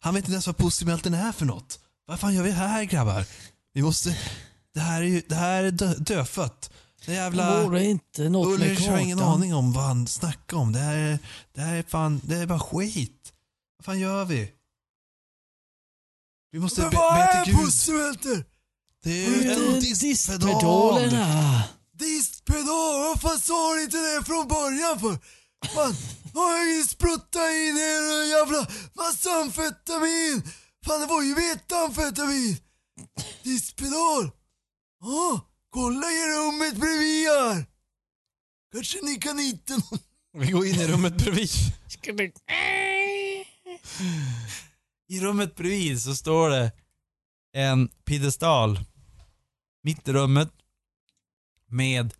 [0.00, 1.80] Han vet inte ens vad Pussymeltern är för något.
[2.06, 3.24] Vad fan gör vi här grabbar?
[3.72, 4.18] Vi måste...
[4.74, 5.22] Det här är ju...
[5.28, 6.70] Det här är dö, dödfött.
[7.06, 7.62] Det jävla...
[7.62, 9.34] Vore inte något med Ulrich har ingen kartan?
[9.34, 10.72] aning om vad han snackar om.
[10.72, 11.18] Det här, är,
[11.52, 12.20] det här är fan...
[12.24, 13.32] Det är bara skit.
[13.76, 14.52] Vad fan gör vi?
[16.50, 17.64] Vi måste be, be till Gud.
[17.64, 18.44] Pussymelter?
[19.04, 20.40] Det är en diskpedal.
[20.40, 21.64] Diskpedalerna.
[21.98, 23.00] Diskpedal?
[23.00, 25.18] Vad fan sa ni inte det från början för?
[25.74, 25.94] Fan,
[26.34, 30.42] nu har jag ju spruttat in er jävla massa amfetamin!
[30.86, 32.56] Fan det var ju metamfetamin!
[33.42, 34.30] Diskpedal!
[35.00, 37.66] Ja, kolla i rummet bredvid här!
[38.74, 39.98] Kanske ni kan hitta någon...
[40.38, 41.50] Vi går in i rummet bredvid.
[45.08, 46.72] I rummet bredvid så står det
[47.56, 48.80] en piedestal
[49.82, 50.50] mitt i rummet
[51.66, 52.14] med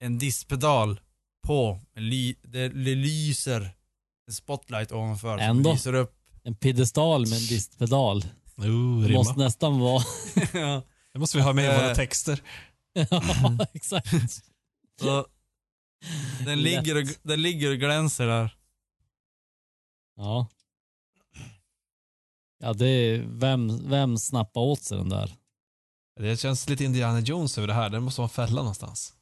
[0.00, 1.00] en distpedal
[1.46, 1.80] på.
[1.96, 3.60] Ly, det, lyser
[4.28, 5.38] en spotlight ovanför.
[5.38, 5.72] som Ändå.
[5.72, 6.14] lyser upp.
[6.42, 8.24] En piedestal med en distpedal.
[8.56, 10.02] Oh, Det måste nästan vara...
[10.52, 10.82] ja.
[11.12, 11.94] Det måste vi ha med i våra Eh.
[11.96, 12.40] texter.
[13.10, 14.08] ja, exakt.
[15.00, 15.26] Så
[16.44, 18.56] den, ligger och, den ligger och glänser där.
[20.16, 20.48] Ja.
[22.58, 23.18] Ja, det är...
[23.28, 25.32] Vem, vem snappar åt sig den där?
[26.16, 27.90] Det känns lite Indiana Jones över det här.
[27.90, 29.12] Det måste vara en fälla någonstans.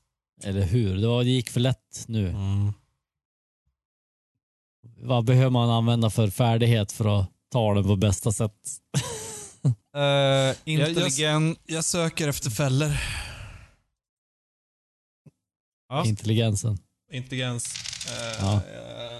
[0.44, 0.96] Eller hur?
[0.96, 2.28] Det, var, det gick för lätt nu.
[2.28, 2.72] Mm.
[4.96, 8.52] Vad behöver man använda för färdighet för att ta den på bästa sätt?
[9.96, 11.60] Uh, intelligent.
[11.66, 12.92] Jag söker efter fällor.
[15.88, 16.06] Ja.
[16.06, 16.78] Intelligensen.
[17.12, 17.74] Intelligens.
[18.06, 18.62] Eh, Ja.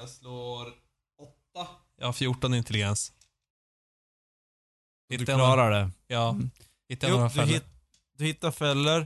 [0.00, 0.66] Jag slår
[1.22, 1.68] åtta.
[1.98, 3.12] Jag har 14 intelligens.
[5.08, 5.90] Du jag klarar det.
[6.06, 6.36] Ja.
[6.92, 7.52] Hittar jag Jo, några du, fällor?
[7.52, 7.64] hit,
[8.16, 9.00] du hittar fällor.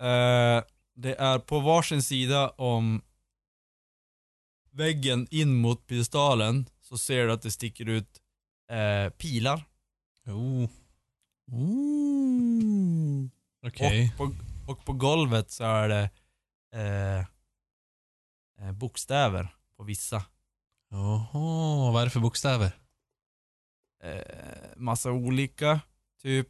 [0.00, 0.64] Eh,
[0.94, 3.02] det är på varsin sida om
[4.70, 8.20] väggen in mot piedestalen så ser du att det sticker ut
[8.70, 9.64] eh, pilar.
[10.26, 10.68] Oh,
[11.52, 13.30] Mm.
[13.66, 14.12] okej.
[14.12, 14.34] Och, på,
[14.72, 16.10] och på golvet så är det
[16.72, 17.18] eh,
[18.66, 20.22] eh, bokstäver på vissa.
[20.90, 22.72] Jaha, vad är det för bokstäver?
[24.02, 25.80] Eh, massa olika,
[26.22, 26.48] typ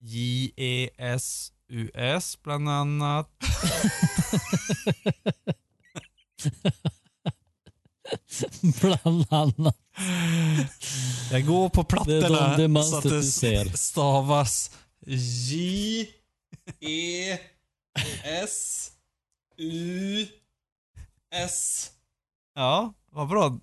[0.00, 3.30] J, E, S, U, S bland annat.
[8.80, 9.76] Bland annat.
[11.30, 13.64] Jag går på Det de- plattorna det så mönstret att det du ser.
[13.64, 14.70] stavas
[15.06, 16.00] J,
[16.80, 17.38] E,
[18.24, 18.90] S,
[19.56, 20.26] U,
[21.34, 21.90] S.
[22.54, 23.58] Ja, vad bra.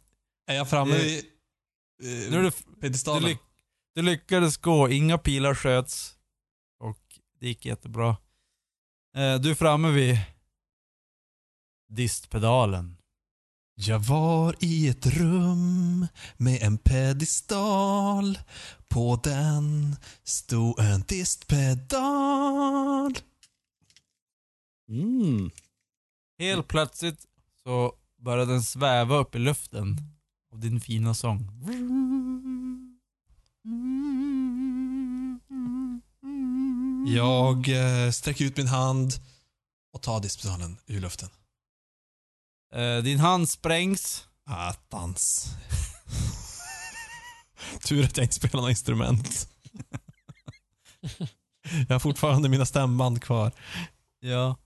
[0.48, 1.18] Är jag framme Det- vid
[2.26, 2.52] eh, Nu är du,
[2.82, 3.24] piedestalen?
[3.30, 3.40] lyck,
[3.96, 6.16] du lyckades gå, inga pilar sköts
[7.40, 8.10] det gick jättebra.
[9.16, 10.20] Eh, du är framme vid
[11.90, 12.98] distpedalen.
[13.76, 16.08] Jag var i ett rum
[16.38, 18.38] med en pedestal.
[18.88, 21.94] På den stod en distpedal.
[24.90, 25.52] Mm.
[26.40, 27.26] Helt plötsligt
[27.64, 29.98] så började den sväva upp i luften
[30.54, 31.50] av din fina sång.
[37.08, 39.14] Jag eh, sträcker ut min hand
[39.94, 41.30] och tar distpedalen ur luften.
[42.74, 44.28] Eh, din hand sprängs.
[44.46, 45.48] Attans.
[47.88, 49.50] Tur att jag inte spelar några instrument.
[51.88, 53.52] jag har fortfarande mina stämband kvar.
[54.20, 54.58] Ja.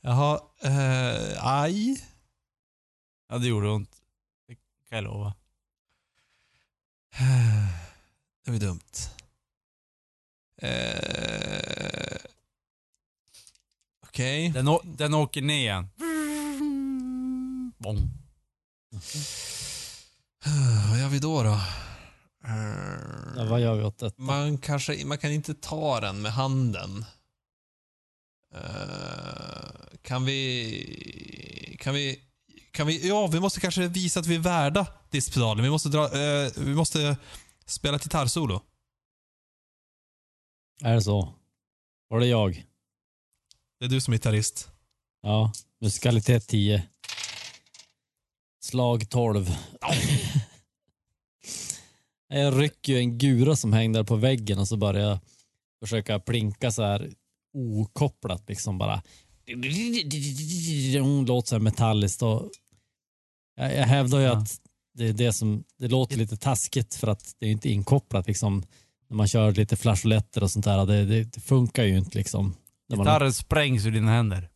[0.00, 2.04] Jaha, eh, aj.
[3.28, 3.96] Ja, det gjorde ont.
[4.48, 4.54] Det
[4.88, 5.34] kan jag lova.
[8.44, 9.15] Det var dumt.
[10.62, 12.16] Eh,
[14.02, 14.48] Okej.
[14.48, 15.88] Den, å- den åker ner igen.
[17.78, 17.98] Bong.
[20.90, 21.60] Vad gör vi då då?
[23.36, 24.22] Ja, vad gör vi åt detta?
[24.22, 27.04] Man kanske man kan inte ta den med handen.
[28.54, 29.70] Eh,
[30.02, 31.76] kan vi...
[31.80, 32.20] Kan vi...
[32.70, 33.08] Kan vi...
[33.08, 35.64] Ja, vi måste kanske visa att vi är värda distpedalen.
[35.64, 36.04] Vi måste dra...
[36.04, 37.16] eh, vi måste
[37.66, 38.62] spela ett gitarrsolo.
[40.82, 41.34] Är det så?
[42.08, 42.64] Var det jag?
[43.78, 44.68] Det är du som är gitarrist.
[45.22, 45.52] Ja.
[45.80, 46.82] Musikalitet 10.
[48.60, 49.46] Slag 12.
[52.28, 55.18] jag rycker ju en gura som hängde där på väggen och så börjar jag
[55.82, 57.12] försöka plinka så här
[57.54, 59.02] okopplat liksom bara.
[61.26, 62.50] Låter så här metalliskt och
[63.56, 64.36] jag, jag hävdar ju Ja.
[64.36, 64.60] att
[64.94, 68.62] det är det som, det låter lite taskigt för att det är inte inkopplat liksom.
[69.08, 72.56] När man kör lite flageoletter och sånt där, det, det, det funkar ju inte liksom.
[72.88, 74.50] När man- Gitarren sprängs ur dina händer.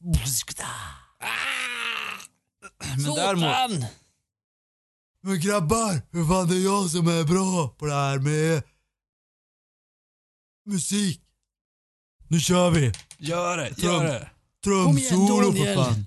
[2.97, 3.85] Men däremot, Sådan!
[5.23, 8.63] Men grabbar, hur fan det är jag som är bra på det här med
[10.67, 11.23] musik?
[12.29, 12.93] Nu kör vi!
[13.19, 13.75] Gör det!
[13.75, 13.93] Trum.
[13.93, 14.31] Gör det!
[14.65, 16.07] Trumsolo för fan!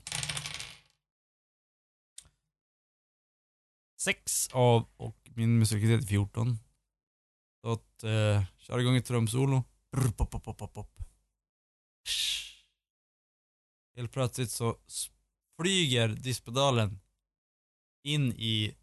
[3.99, 6.59] sex av och min musikalitet är 14.
[8.03, 9.63] Att, eh, kör igång ett trumsolo.
[13.95, 14.77] Helt plötsligt så
[15.61, 16.99] flyger diskpedalen
[18.03, 18.75] in i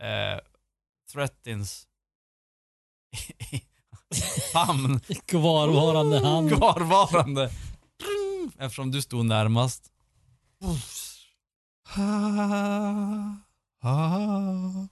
[0.00, 0.40] eh,
[1.12, 1.88] Threatins
[4.54, 5.00] hamn.
[5.26, 6.56] Kvarvarande hand.
[6.56, 7.50] Kvarvarande.
[8.58, 9.92] Eftersom du stod närmast.
[11.94, 13.36] Ha,
[13.82, 14.88] ha.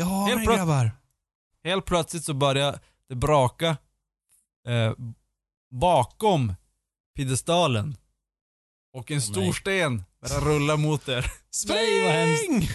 [0.00, 0.90] Ja, Helt men plöt- grabbar.
[1.64, 2.78] Helt plötsligt så börjar
[3.08, 3.68] det braka
[4.68, 4.92] eh,
[5.70, 6.54] bakom
[7.16, 7.96] piedestalen.
[8.92, 9.52] Och en stor nej.
[9.52, 11.32] sten börjar rulla mot er.
[12.12, 12.70] Hemskt.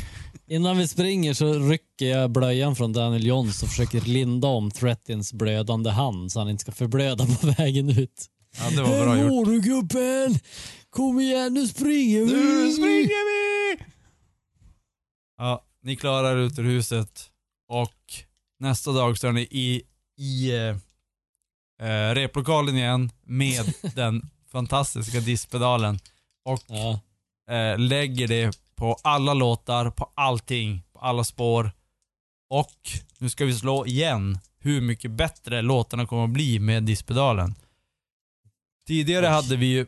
[0.47, 5.33] Innan vi springer så rycker jag blöjan från Daniel Johns och försöker linda om Threttins
[5.33, 8.25] blödande hand så han inte ska förblöda på vägen ut.
[8.57, 9.45] Ja, det var bra gjort.
[9.47, 10.39] du gubben!
[10.89, 12.31] Kom igen, nu springer vi!
[12.33, 13.25] Nu springer
[13.77, 13.83] vi!
[15.37, 17.29] Ja, ni klarar ut ur huset
[17.67, 17.93] och
[18.59, 19.81] nästa dag så är ni i,
[20.17, 20.75] i eh,
[21.89, 25.99] eh, replokalen igen med den fantastiska diskpedalen
[26.45, 26.99] och Ja.
[27.55, 31.71] eh, lägger det på alla låtar, på allting, på alla spår.
[32.49, 32.75] Och
[33.17, 37.55] nu ska vi slå igen hur mycket bättre låtarna kommer att bli med diskpedalen.
[38.87, 39.31] Tidigare Oj.
[39.31, 39.85] hade vi ju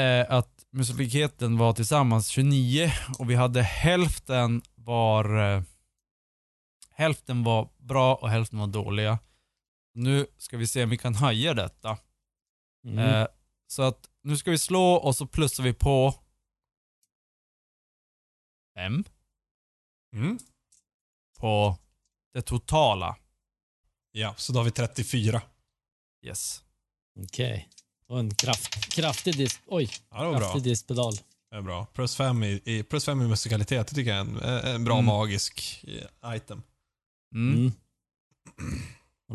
[0.00, 5.62] eh, att musikaliteten var tillsammans 29 och vi hade hälften var eh,
[6.90, 9.18] hälften var bra och hälften var dåliga.
[9.94, 11.98] Nu ska vi se om vi kan höja detta.
[12.84, 12.98] Mm.
[12.98, 13.26] Eh,
[13.66, 16.14] så att nu ska vi slå och så plussar vi på
[18.74, 19.04] fem
[20.14, 20.38] Mm.
[21.38, 21.76] på
[22.32, 23.16] det totala.
[24.12, 25.42] Ja, så då har vi 34.
[26.22, 26.64] Yes.
[27.20, 27.68] Okej.
[28.06, 29.60] Och en kraft, kraftig dis...
[29.66, 30.40] Oj, Ja, det var bra.
[30.40, 31.14] kraftig diskpedal.
[31.54, 31.86] Är bra.
[31.94, 34.94] Plus fem i, i, plus fem i musikalitet, det tycker jag är en, en bra
[34.94, 35.04] Mm.
[35.06, 35.84] magisk
[36.24, 36.62] eh, item.
[37.34, 37.54] Mm.
[37.54, 37.72] Mm.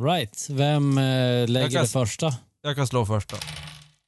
[0.06, 0.48] Right.
[0.50, 2.36] Vem eh, lägger kan- det första?
[2.62, 3.38] Jag kan slå först då.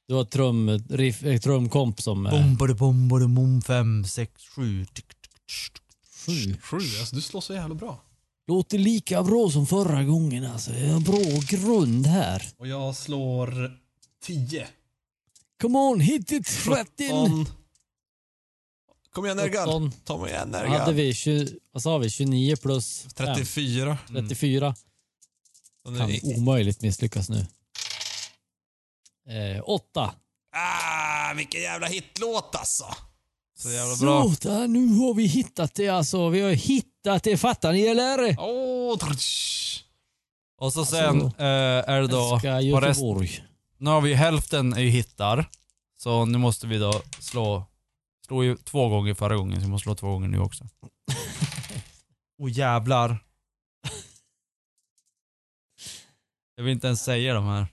[0.08, 2.26] Du har trum, riff, eh, trumkomp som...
[2.26, 4.84] Eh, Bombade bombade mom fem, sex, sju.
[4.84, 5.82] tick, tick, tick.
[6.26, 6.56] sju.
[6.62, 8.00] Sju, alltså du slår så jävla bra.
[8.46, 10.72] Låter lika bra som förra gången alltså.
[10.74, 12.42] Jag har en bra grund här.
[12.56, 13.78] Och jag slår
[14.24, 14.66] 10.
[15.62, 17.46] Come on, hit it 13!
[19.12, 19.66] Kom igen Nergal.
[19.68, 19.92] 17.
[20.04, 20.94] Ta mig igen Vad hade Nergal.
[20.94, 21.14] vi?
[21.14, 22.10] 20, vad sa vi?
[22.10, 23.10] 29 plus 5?
[23.26, 23.98] 34.
[24.08, 24.74] 34.
[25.84, 27.46] Och nu- Kan omöjligt misslyckas nu.
[29.28, 30.14] Eh, 8.
[30.56, 32.84] Ah, vilken jävla hitlåt alltså.
[33.58, 34.22] Så jävla bra.
[34.34, 36.28] Så, där, nu har vi hittat det alltså.
[36.28, 38.36] Vi har hittat det, fattar ni eller?
[38.38, 39.84] Åh, trutsch.
[40.58, 42.40] Och så sen Alltså, eh, är det då
[42.72, 43.00] på rest.
[43.78, 45.50] Nu har vi hälften är ju hittar.
[45.98, 47.64] Så nu måste vi då slå,
[48.32, 50.68] slå ju två gånger förra gången, så vi måste slå två gånger nu också.
[52.38, 53.08] Åh jävlar.
[56.56, 57.66] Jag vill inte ens säga de här.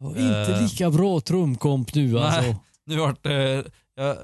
[0.04, 0.62] Och inte Eh.
[0.62, 2.22] lika bra trumkomp nu Nej.
[2.22, 2.56] alltså.
[2.84, 4.16] Nu vart det, jag,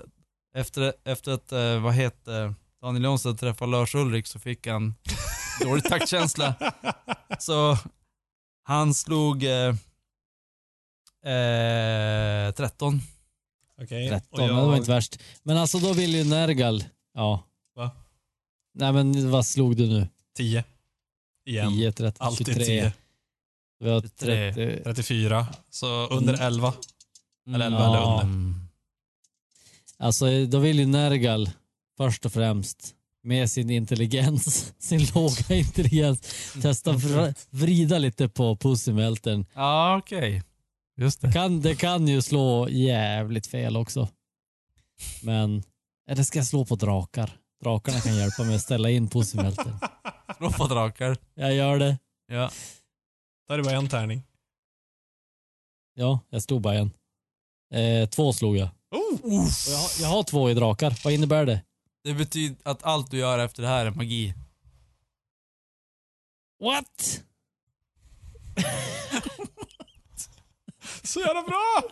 [0.54, 4.94] efter, efter att, eh, vad heter Daniel Jonsson träffade Lars Ulrik så fick han
[5.60, 6.54] dålig taktkänsla.
[7.38, 7.78] Så
[8.62, 9.74] han slog eh,
[11.34, 13.00] eh, 13.
[13.82, 14.08] Okej.
[14.08, 15.18] 13, och men det var inte värst.
[15.42, 16.84] Men alltså då vill ju Nergal,
[17.14, 17.44] ja.
[17.74, 17.90] Va?
[18.74, 20.08] Nej men vad slog du nu?
[20.36, 20.64] 10.
[21.46, 21.72] Igen.
[21.72, 22.64] 10, 13, Alltid 23.
[22.64, 22.92] 10.
[23.80, 24.52] Vi har 23.
[24.54, 24.84] 30.
[24.84, 25.46] 34.
[25.70, 26.46] Så under Mm.
[26.46, 26.72] 11.
[27.54, 27.86] Eller 11 Ja.
[27.96, 28.22] eller under.
[28.22, 28.54] Mm.
[29.98, 31.50] Alltså då vill ju Nergal
[31.96, 36.20] först och främst med sin intelligens, sin låga intelligens,
[36.62, 39.46] testa vr- vrida lite på pussymelten.
[39.54, 40.42] Ja, okej.
[40.98, 41.32] Just det.
[41.32, 44.08] Kan, det kan ju slå jävligt fel också.
[45.22, 45.62] Men,
[46.08, 47.38] eller ska jag slå på drakar?
[47.62, 49.78] Drakarna kan hjälpa mig att ställa in pussymelten.
[50.36, 51.16] Slå på drakar.
[51.34, 51.98] Jag gör det.
[52.26, 52.50] Ja.
[53.48, 54.22] Då är det bara en tärning.
[55.94, 56.90] Ja, jag slog bara en.
[57.74, 58.68] Eh, två slog jag.
[58.90, 59.48] Oh!
[59.68, 60.98] Jag, har, jag har två i drakar.
[61.04, 61.62] Vad innebär det?
[62.04, 64.34] Det betyder att allt du gör efter det här är magi.
[66.60, 67.22] What?
[71.08, 71.82] Så jävla bra!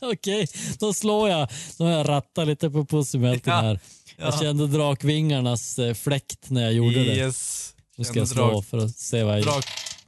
[0.12, 0.46] Okej,
[0.78, 1.48] då slår jag.
[1.78, 3.60] Då har jag rattat lite på pussymelten Ja.
[3.60, 3.80] här.
[4.16, 7.14] Jag kände drakvingarnas eh, fläkt när jag gjorde det.
[7.16, 7.74] Yes.
[7.96, 9.52] Nu ska jag slå drak- för att se vad jag gör.
[9.52, 9.64] Drak,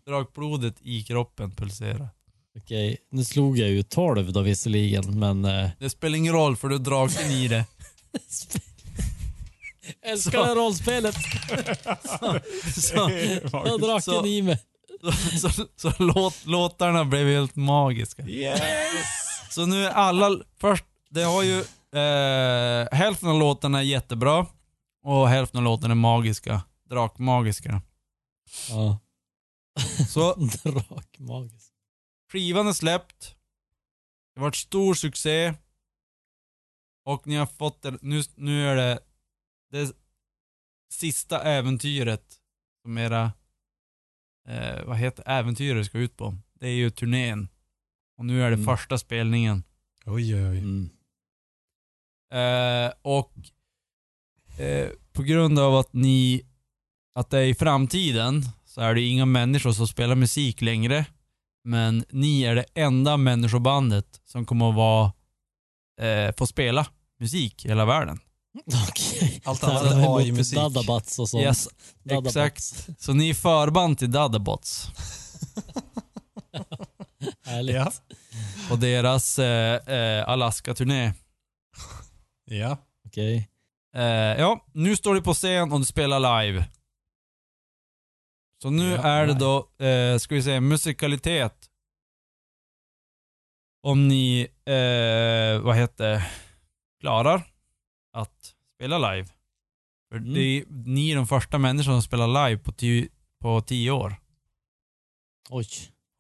[0.07, 2.09] drakblodet i kroppen pulserar.
[2.59, 5.45] Okej, nu slog jag ju 12 då visserligen, men...
[5.45, 7.65] Eh, Det spelar ingen roll för du är draken i det.
[10.07, 10.43] älskar Så.
[10.43, 11.15] det här rollspelet.
[12.81, 12.95] Så,
[13.53, 14.59] Jag har draken Så- i mig.
[15.41, 18.23] så, så, så låt, låtarna blev helt magiska.
[18.27, 18.61] Yes!
[19.51, 21.59] Så nu är alla, först, det har ju,
[22.01, 24.47] eh, hälften av låtarna är jättebra
[25.05, 26.63] och hälften av låtarna är magiska.
[26.91, 27.83] Drakmagiska.
[28.71, 28.99] Ja,
[30.09, 31.73] Så drakmagiskt.
[32.33, 33.37] skivan är släppt.
[34.35, 35.55] Det har varit stor succé.
[37.07, 38.99] Och ni har fått det, nu, nu är det
[39.71, 39.97] det
[40.93, 42.35] sista äventyret
[42.83, 43.33] som era,
[44.49, 46.37] eh, vad heter äventyret ska ut på.
[46.61, 47.49] Det är ju turnén.
[48.19, 48.65] Och nu är det Mm.
[48.67, 49.65] första spelningen.
[50.07, 50.59] Oj, oj, oj.
[50.59, 50.91] Mm.
[52.33, 53.33] Eh, och
[54.59, 56.43] eh, på grund av att ni,
[57.15, 61.07] att det är i framtiden så är det inga människor som spelar musik längre.
[61.65, 65.13] Men ni är det enda människobandet som kommer att vara,
[66.01, 66.87] eh, få spela
[67.21, 68.21] musik i hela världen.
[68.89, 69.41] Okej.
[69.45, 70.57] Allt annat är emot AI-musik.
[70.59, 71.43] Dadabats och sånt.
[71.45, 71.69] Yes,
[72.03, 72.37] Dadabats.
[72.37, 72.89] exakt.
[73.03, 74.87] Så ni är förband till Dadabots
[77.47, 77.77] Härligt.
[77.77, 77.93] Ja.
[78.69, 81.13] på deras eh, eh, Alaska-turné.
[82.45, 82.79] Ja.
[83.07, 83.49] Okej.
[83.97, 86.65] Eh, ja, nu står du på scen och du spelar live.
[88.63, 89.39] Så nu Ja, är det live.
[89.39, 91.71] då, eh, ska vi säga musikalitet.
[93.83, 96.33] Om ni, eh, vad heter
[97.01, 97.51] klarar
[98.15, 99.29] att spela live.
[100.11, 100.35] För Mm.
[100.35, 103.09] det är, ni är de första människorna som spelar live på tio,
[103.41, 104.17] på tio år.
[105.51, 105.67] Oj.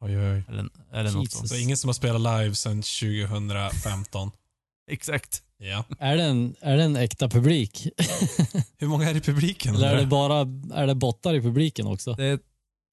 [0.00, 0.44] Oj, oj.
[0.48, 1.48] Eller, eller något sånt.
[1.48, 4.30] Så ingen som har spelat live sedan 2015.
[4.90, 5.42] Exakt.
[5.56, 5.84] Ja.
[5.98, 7.88] Är det en, är det en äkta publik?
[8.78, 9.74] Hur många är i publiken?
[9.74, 10.38] Eller är det bara
[10.74, 12.12] är det bottar i publiken också?
[12.14, 12.42] Det,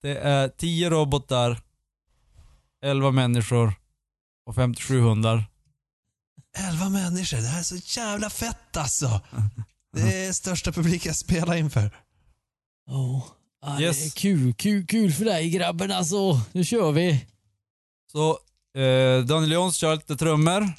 [0.01, 1.59] det är 10 robotar,
[2.83, 3.73] 11 människor
[4.45, 5.45] och 57 hundar.
[6.53, 6.67] Jag?
[6.69, 9.21] Elva människor, det här är så jävla fett alltså.
[9.93, 11.97] Det är största publik jag spelar inför.
[12.87, 13.25] Oh.
[13.61, 14.13] Ah, Det är Yes.
[14.13, 16.41] kul, kul, kul för dig grabben alltså.
[16.51, 17.25] Nu kör vi.
[18.11, 18.31] Så
[18.79, 20.73] eh, Daniel Jons kör lite trummor.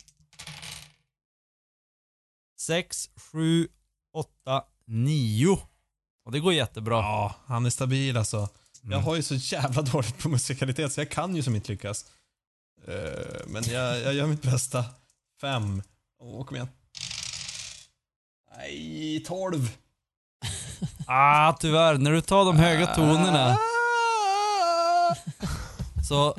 [2.60, 3.68] 6, 7,
[4.14, 5.58] 8, 9.
[6.24, 6.96] Och det går jättebra.
[6.96, 8.48] ja, han är stabil alltså.
[8.82, 9.04] Jag Mm.
[9.04, 12.04] har ju så jävla dåligt på musikalitet så jag kan ju som inte lyckas.
[12.88, 14.84] Eh, men jag, jag gör mitt bästa.
[15.42, 15.82] Fem.
[16.20, 16.68] Åh, kom igen.
[18.56, 19.70] Nej, tolv.
[21.06, 21.98] Ah, tyvärr.
[21.98, 23.58] När du tar de höga tonerna
[26.08, 26.36] så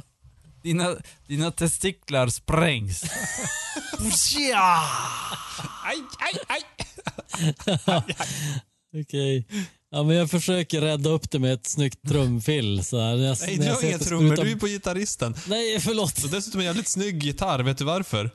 [0.62, 0.96] dina,
[1.28, 3.04] dina testiklar sprängs.
[5.86, 6.62] Aj, aj, aj.
[9.02, 9.48] Okej.
[9.92, 12.86] Ja, men jag försöker rädda upp det med ett snyggt trumfill.
[12.86, 13.16] Så här.
[13.16, 15.36] Jag, Nej, du har inga trummor, du är på gitarristen.
[15.48, 16.18] Nej, förlåt.
[16.18, 18.30] Så dessutom en jävligt snygg gitarr, vet du varför?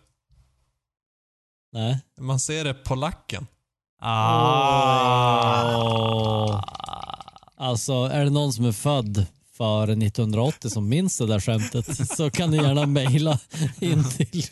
[1.73, 1.99] Nej.
[2.21, 3.47] Man ser det på lacken.
[4.01, 5.77] Ah.
[5.77, 6.65] Åh.
[7.57, 12.31] Alltså, är det någon som är född före 1980 som minns det där skämtet så
[12.31, 13.39] kan ni gärna mejla
[13.81, 14.47] in till,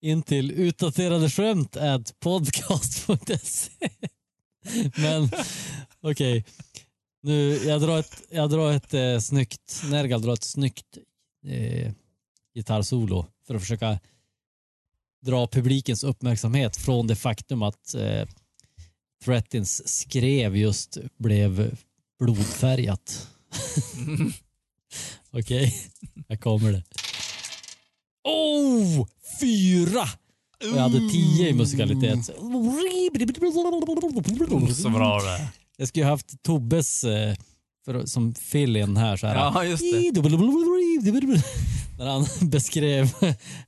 [0.00, 3.88] in till utdaterade skämt at podcast.se.
[4.96, 5.30] Men
[6.02, 6.44] okej,
[7.22, 10.98] nu jag drar ett, jag drar ett eh, snyggt, Nergal drar ett snyggt
[11.46, 11.92] eh,
[12.54, 13.98] gitarrsolo för att försöka
[15.22, 18.28] dra publikens uppmärksamhet från det faktum att eh,
[19.24, 21.76] Threatins skrev just blev
[22.18, 23.28] blodfärgat.
[25.30, 25.74] Okej,
[26.28, 26.82] här kommer det.
[28.24, 29.06] Oh!
[29.40, 30.02] Fyra!
[30.70, 32.30] Och jag hade tio i musikalitet.
[34.82, 35.48] Så bra det.
[35.76, 37.34] Jag skulle ju haft Tobbes eh,
[37.84, 39.16] för, som fill-in här.
[39.16, 39.34] Så här.
[39.34, 39.98] Ja, just det.
[42.00, 43.10] När han beskrev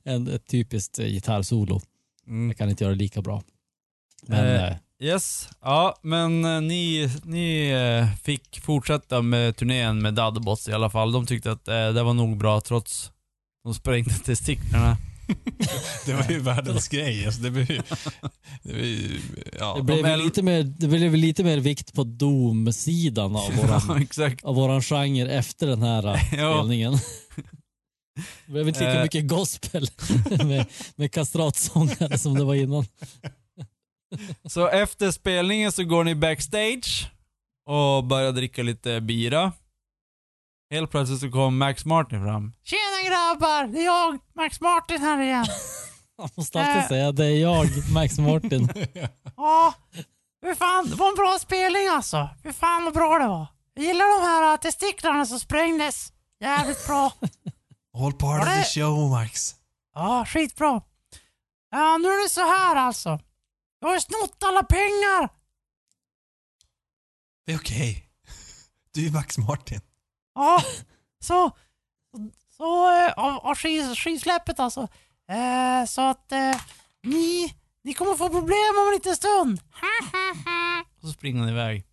[0.03, 1.81] en, ett typiskt eh, gitarrsolo.
[2.27, 2.47] Mm.
[2.47, 3.43] Jag kan inte göra det lika bra.
[4.27, 10.13] Men Eh, eh, Yes, ja men eh, ni, ni eh, fick fortsätta med turnén med
[10.13, 11.11] Dadbots i alla fall.
[11.11, 13.11] De tyckte att eh, det var nog bra trots
[13.63, 14.97] de sprängde testiklarna.
[16.05, 17.25] Det var ju världens grej.
[17.25, 17.81] Alltså, det blev ju,
[18.63, 19.19] det blev ju,
[19.59, 19.75] ja.
[19.77, 24.31] det, blev de lite mer, det blev lite mer vikt på Doom-sidan av våran, Ja,
[24.43, 26.03] av våran genre efter den här
[26.37, 26.53] Ja.
[26.57, 26.97] spelningen.
[28.45, 29.01] Det blev inte lika Eh.
[29.03, 29.87] mycket gospel
[30.45, 30.65] med,
[30.95, 32.85] med kastratsångare som det var innan.
[34.49, 37.11] Så efter spelningen så går ni backstage
[37.69, 39.51] och börjar dricka lite bira.
[40.71, 42.53] Helt plötsligt så kom Max Martin fram.
[42.63, 45.45] Tjena grabbar, det är jag, Max Martin här igen.
[46.17, 46.87] Jag måste alltid Äh.
[46.87, 48.69] säga det är jag, Max Martin.
[49.37, 49.73] Ja,
[50.41, 52.29] hur fan, det var en bra spelning alltså.
[52.43, 53.47] Hur fan vad bra det var.
[53.73, 56.13] Jag gillar de här testiklarna som sprängdes.
[56.43, 57.11] Jävligt bra.
[57.97, 59.55] All part of the show, Max.
[59.95, 60.81] Ja, skitbra.
[61.71, 63.19] Ja, nu är det så här alltså.
[63.79, 65.29] Jag har snott alla pengar.
[67.45, 68.09] Det är okej.
[68.91, 69.81] Du är Max Martin.
[70.35, 70.63] Ja,
[71.19, 71.51] så,
[72.57, 74.87] så eh, av, av skiv, skivsläppet alltså.
[75.29, 76.55] Eh, så att eh,
[77.03, 79.61] ni, ni kommer få problem om en liten stund.
[80.95, 81.85] Och så springer han iväg.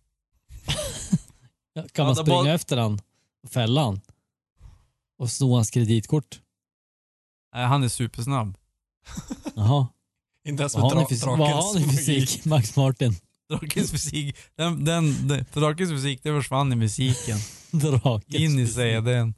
[1.91, 3.01] Kan man springa efter han
[3.43, 4.01] och fälla han?
[5.21, 6.41] Och sno hans kreditkort?
[7.53, 8.57] Nej, han är supersnabb.
[9.55, 9.87] Jaha.
[10.47, 11.97] Inte ens med dra- vad har drakens magi.
[11.97, 13.15] fysik, Max Martin?
[13.49, 17.37] Drakens fysik, den, den, den, Drakens fysik, det försvann i musiken.
[17.71, 18.67] Drakens In i.
[18.67, 19.33] CDn.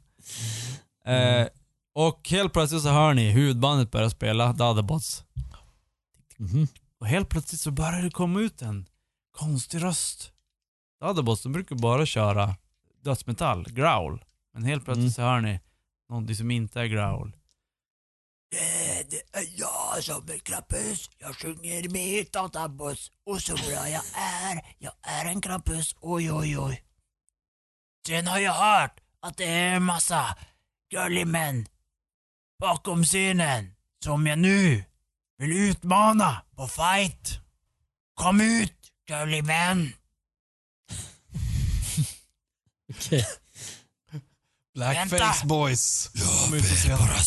[1.06, 1.46] Eh,
[1.94, 5.24] och helt plötsligt så hör ni huvudbandet börja spela Daddabots.
[6.36, 6.68] Mhm.
[7.00, 8.86] Och helt plötsligt så börjar det komma ut en
[9.32, 10.32] konstig röst.
[11.00, 12.56] Daddabots, de brukar bara köra
[13.02, 14.24] dödsmetall, growl.
[14.54, 15.12] Men helt plötsligt Mm.
[15.12, 15.60] så hör ni
[16.08, 17.36] Någonting som inte är growl.
[18.54, 21.10] Eh, Det är jag som är Krampus.
[21.18, 23.10] Jag sjunger med i databuss.
[23.26, 24.74] Och så bra jag är.
[24.78, 25.96] Jag är en Krampus.
[26.00, 26.84] Oj, oj, oj.
[28.06, 30.36] Sen har jag hört att det är en massa
[30.90, 31.66] girly män
[32.60, 33.74] bakom scenen
[34.04, 34.84] som jag nu
[35.38, 37.40] vill utmana på fight.
[38.14, 39.92] Kom ut, girly män.
[42.90, 43.26] Okej.
[44.74, 45.46] Blackface Vänta.
[45.46, 46.10] boys.
[46.14, 47.20] Jag ut på bara...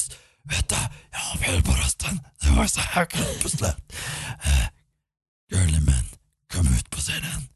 [0.44, 0.76] Vänta,
[1.12, 2.24] jag vill bara stanna.
[2.42, 3.94] Det var så här Krampus-lät.
[4.46, 4.68] Uh,
[5.52, 6.04] girly men,
[6.54, 7.50] kom ut på scenen.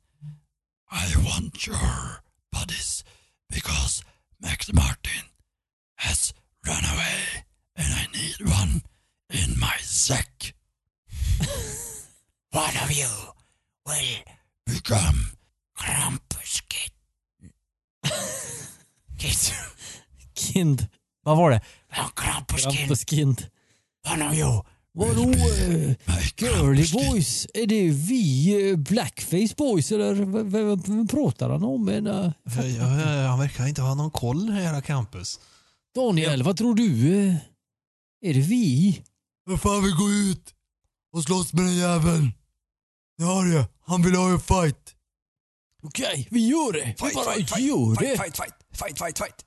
[0.92, 3.06] I want your bodies
[3.50, 4.04] because
[4.42, 5.24] Max Martin
[5.96, 6.34] has
[6.68, 7.46] run away
[7.78, 8.82] and I need one
[9.34, 10.54] in my sack.
[12.52, 13.10] one of you
[13.86, 14.24] will
[14.66, 15.38] become
[15.78, 16.92] Krampus Kid.
[19.22, 19.54] Kid.
[20.36, 20.88] Kind.
[21.24, 21.62] Vad var det?
[22.16, 22.66] Krampus
[24.34, 24.62] you
[24.94, 25.24] Vadå?
[25.24, 27.48] eh, My Girly boys?
[27.54, 31.86] Är det vi eh, blackface boys eller vad, vad, vad pratar han om?
[31.86, 32.34] Men, Ja,
[32.68, 35.40] ja, Han verkar inte ha någon koll, den här campus.
[35.96, 37.18] Daniel, vad tror du?
[38.22, 39.02] Är det vi?
[39.46, 40.54] Vad fan vill gå ut
[41.14, 42.34] och slåss med den jäveln?
[43.18, 43.66] Jag har det.
[43.86, 44.96] Han vill ha en fight.
[45.84, 46.86] Okej, vi gör det.
[46.86, 48.08] Vi bara gör det.
[48.08, 48.56] fight, fight, fight,
[48.98, 49.46] fight, fight.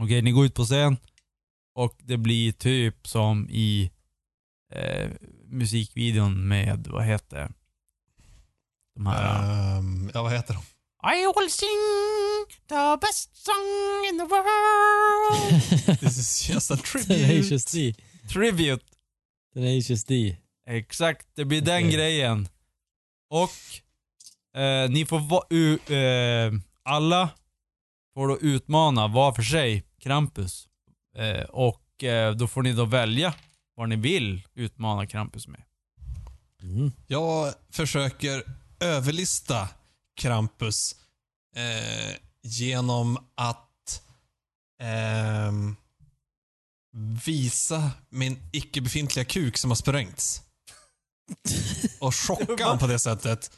[0.00, 0.96] Okej, ni går ut på scen
[1.74, 3.90] och det blir typ som i
[4.72, 5.10] eh,
[5.46, 7.52] musikvideon med, vad heter?
[8.94, 9.78] De här...
[9.78, 10.60] Ehm, ja, vad heter de?
[11.06, 11.78] I will sing
[12.68, 15.98] the best song in the world.
[16.00, 17.58] This is just a tribute.
[17.72, 17.94] D.
[18.32, 18.84] Tribute!
[19.54, 20.36] Tenacious D.
[20.66, 21.92] Exakt, det blir den Okej.
[21.94, 22.48] grejen.
[23.30, 23.50] Och
[24.60, 26.52] eh, ni får va- u, eh,
[26.84, 27.30] alla
[28.14, 30.68] får då utmana var för sig Krampus.
[31.16, 33.34] Eh, och eh, då får ni då välja
[33.74, 35.62] vad ni vill utmana Krampus med.
[36.62, 36.92] Mm.
[37.06, 38.42] Jag försöker
[38.80, 39.68] överlista
[40.16, 40.96] Krampus
[41.56, 44.02] eh, genom att
[44.82, 45.76] ehm,
[47.26, 50.42] visa min icke befintliga kuk som har sprängts.
[52.00, 53.50] Och chocka honom på det sättet.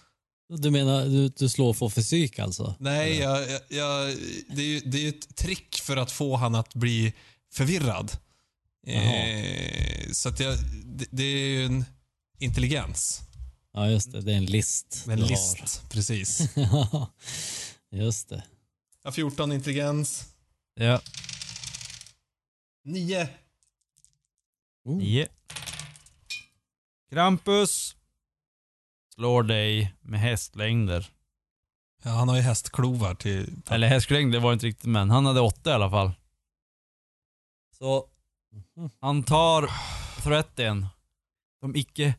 [0.48, 2.74] Du menar du, du slår för fysik alltså?
[2.78, 4.16] Nej, jag, jag, jag,
[4.48, 7.12] det är ju det är ju ett trick för att få han att bli
[7.52, 8.12] förvirrad.
[8.86, 11.84] Eh, så att jag, det, det är ju en
[12.38, 13.20] intelligens.
[13.72, 14.20] Ja, just det.
[14.20, 15.04] Det är en list.
[15.08, 15.30] En du har.
[15.30, 16.48] list, precis.
[16.54, 17.12] Ja,
[17.90, 18.42] just det.
[19.02, 20.24] Jag har 14 intelligens.
[20.74, 21.00] Ja.
[22.84, 23.28] 9.
[24.84, 24.96] Oh.
[24.96, 25.28] Nio.
[27.10, 27.96] Krampus
[29.16, 31.10] slår dig med hästlängder.
[32.02, 33.62] Ja, han har ju hästklovar till...
[33.70, 36.10] Eller hästlängder var inte riktigt men han hade åtta i alla fall.
[37.78, 38.06] Så
[39.00, 39.70] han tar
[40.22, 40.86] threaten,
[41.60, 42.14] de icke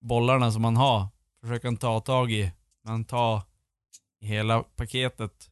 [0.00, 1.08] bollarna som han har,
[1.40, 2.52] försöker han ta tag i.
[2.82, 3.42] Men han tar
[4.20, 5.48] hela paketet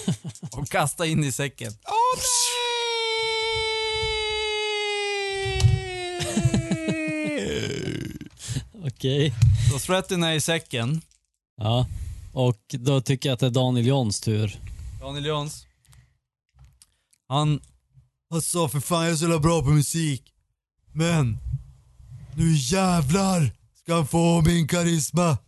[0.56, 1.72] och kastar in i säcken.
[1.84, 2.47] Åh nej!
[8.92, 9.34] Okej.
[9.72, 11.00] Så threaten är i säcken.
[11.56, 11.86] Ja.
[12.32, 14.60] Och då tycker jag att det är Daniel Johns tur.
[15.00, 15.66] Daniel Jons.
[17.28, 17.60] Han...
[18.34, 20.32] Alltså för fan jag är så jävla bra på musik.
[20.92, 21.38] Men...
[22.36, 25.38] Nu jävlar ska han få min karisma.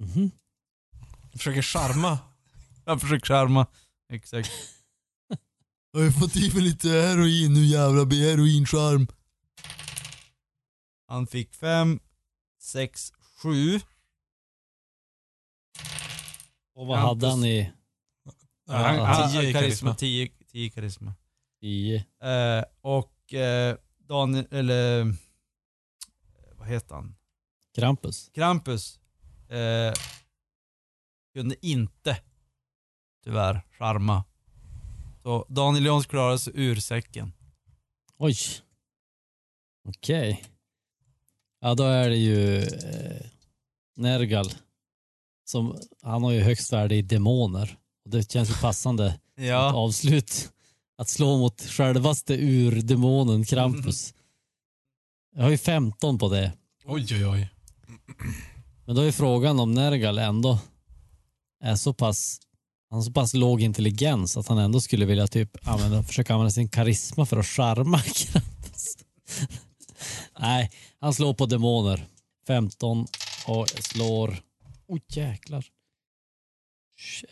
[0.00, 0.30] Mhm.
[1.32, 2.18] Försöker charma.
[2.84, 3.66] Jag försöker charma.
[4.12, 4.50] Exakt.
[5.92, 9.06] Jag har fått i mig lite heroin, nu jävlar blir heroincharm.
[11.08, 12.00] Han fick fem,
[12.66, 13.12] sex,
[13.42, 13.80] sju.
[16.74, 17.22] Och vad Krampus.
[17.24, 17.72] hade han i,
[18.68, 19.94] Ja, han- Ja, tio i karisma.
[19.94, 21.14] Tio, tio karisma.
[21.60, 25.00] i Eh, och eh, Daniel, eller...
[25.00, 25.06] eh,
[26.56, 27.16] Vad heter han?
[27.74, 28.30] Krampus?
[28.34, 29.00] Krampus
[29.48, 29.92] eh,
[31.34, 32.20] kunde inte
[33.24, 34.24] tyvärr charma.
[35.22, 37.32] Så Daniel Jons klarade sig ur säcken.
[38.16, 38.34] Oj.
[39.88, 40.44] Okej.
[41.60, 43.26] Ja, då är det ju eh,
[43.96, 44.52] Nergal.
[45.44, 47.78] Som, han har ju högst värde i demoner.
[48.04, 49.72] Och det känns ju passande Ja.
[49.74, 50.52] avslut.
[50.98, 54.14] Att slå mot självaste ur-demonen Krampus.
[55.36, 56.52] Jag har ju 15 på det.
[56.84, 57.48] Oj, oj, oj.
[58.86, 60.58] Men då är frågan om Nergal ändå
[61.62, 62.40] är så pass
[62.90, 66.50] han har så pass låg intelligens att han ändå skulle vilja typ använda, försöka använda
[66.50, 68.96] sin karisma för att charma Krampus.
[70.38, 70.70] Nej,
[71.00, 72.06] han slår på demoner.
[72.46, 73.06] 15
[73.46, 74.42] och jag slår...
[74.88, 75.66] Oj oh, jäklar.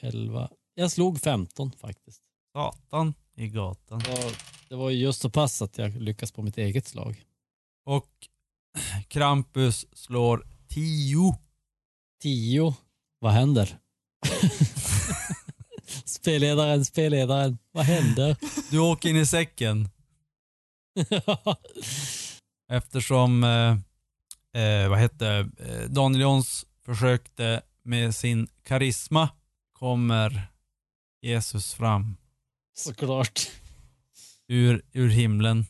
[0.00, 0.50] 11.
[0.74, 2.22] Jag slog 15 faktiskt.
[2.52, 3.14] Satan.
[3.36, 3.98] i gatan.
[3.98, 4.32] Det var,
[4.68, 7.24] det var ju just så pass att jag lyckas på mitt eget slag.
[7.84, 8.10] Och
[9.08, 11.38] Krampus slår 10.
[12.22, 12.74] Tio.
[13.18, 13.78] Vad händer?
[16.04, 17.58] spelledaren, spelledaren.
[17.72, 18.36] Vad händer?
[18.70, 19.88] Du åker in i säcken
[22.76, 29.28] eftersom eh, eh, vad hette eh, Daniel Jons försökte med sin karisma
[29.72, 30.46] kommer
[31.22, 32.16] Jesus fram
[32.74, 33.50] Såklart.
[34.48, 35.66] ur, ur himlen.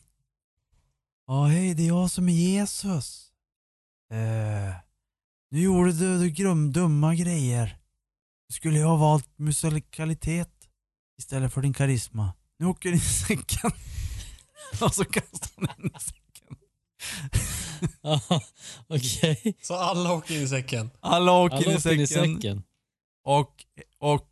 [1.27, 3.31] Ja, hej, det är jag som är Jesus.
[4.11, 4.75] Eh,
[5.51, 7.77] nu gjorde du, du grum, dumma grejer.
[8.49, 10.51] Skulle jag ha valt musikalitet
[11.17, 12.33] istället för din karisma.
[12.59, 13.71] Nu åker du in i säcken.
[14.81, 16.24] Och så kastar han in i säcken.
[18.87, 19.57] Okej.
[19.61, 20.89] Så alla åker in i säcken.
[20.99, 22.35] Alla åker Alla in i in i säcken.
[22.35, 22.63] säcken.
[23.23, 23.65] Och,
[23.99, 24.29] och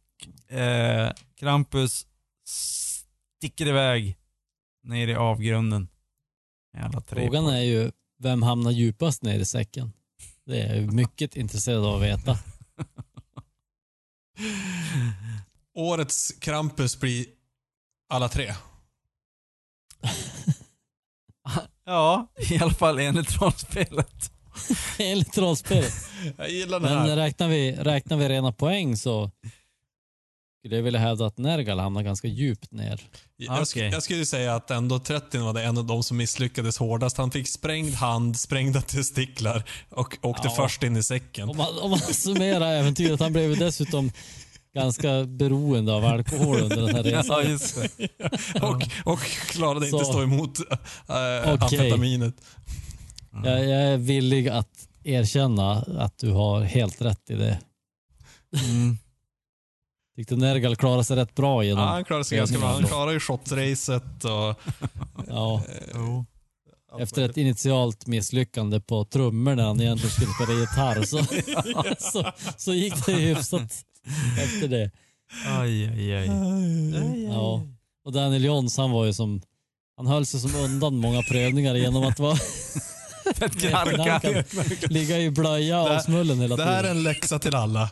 [0.57, 2.07] eh, Krampus
[2.45, 4.17] sticker iväg
[4.83, 5.87] ner i avgrunden.
[6.77, 7.21] Alla tre.
[7.21, 9.93] Frågan är ju, vem hamnar djupast ner i säcken?
[10.45, 12.39] Det är jag mycket intresserad av att veta.
[15.75, 17.25] Årets Krampus blir
[18.09, 18.53] alla tre.
[21.85, 24.31] Ja, i alla fall enligt rollspelet.
[24.99, 25.93] Enligt rollspelet.
[26.37, 27.15] Jag gillar det Men här.
[27.15, 29.31] räknar vi, räknar vi rena poäng så
[30.59, 33.01] skulle jag vilja hävda att Nergal hamnar ganska djupt ner.
[33.37, 33.89] Jag, sk- Okej.
[33.91, 37.17] jag skulle säga att ändå 30 var det en av de som misslyckades hårdast.
[37.17, 40.53] Han fick sprängd hand, sprängda testiklar och åkte Ja.
[40.55, 41.49] först in i säcken.
[41.49, 44.11] Om man, om man summerar äventyret, han blev dessutom
[44.75, 47.43] ganska beroende av alkohol under den här resan.
[47.43, 48.07] Ja, just det.
[48.61, 49.19] och, och
[49.49, 50.65] klarade inte stå emot äh,
[51.07, 51.57] Okej.
[51.61, 52.35] amfetaminet.
[53.43, 57.59] Jag, jag är villig att erkänna att du har helt rätt i det.
[58.65, 58.97] Mm.
[60.15, 61.87] Tyckte Nergal klarade sig rätt bra Ja, genom...
[61.87, 62.67] han klarade sig ganska bra.
[62.67, 64.59] Han klarade ju shotracet och...
[65.27, 65.61] Ja,
[65.95, 66.25] Jo.
[66.99, 71.23] efter ett initialt misslyckande på trummor när han egentligen skulle spela gitarr så,
[72.11, 73.73] så, så gick det hyfsat
[74.43, 74.91] efter det.
[75.45, 76.27] Aj, aj, aj.
[77.23, 77.61] Ja.
[78.05, 79.41] Och Daniel Johns han var ju som,
[79.97, 82.35] han höll sig som undan många prövningar genom att vara
[83.35, 84.45] Fett knarkad.
[84.91, 86.97] ligga i blöja och smullen hela Det här är tiden.
[86.97, 87.91] en läxa till alla.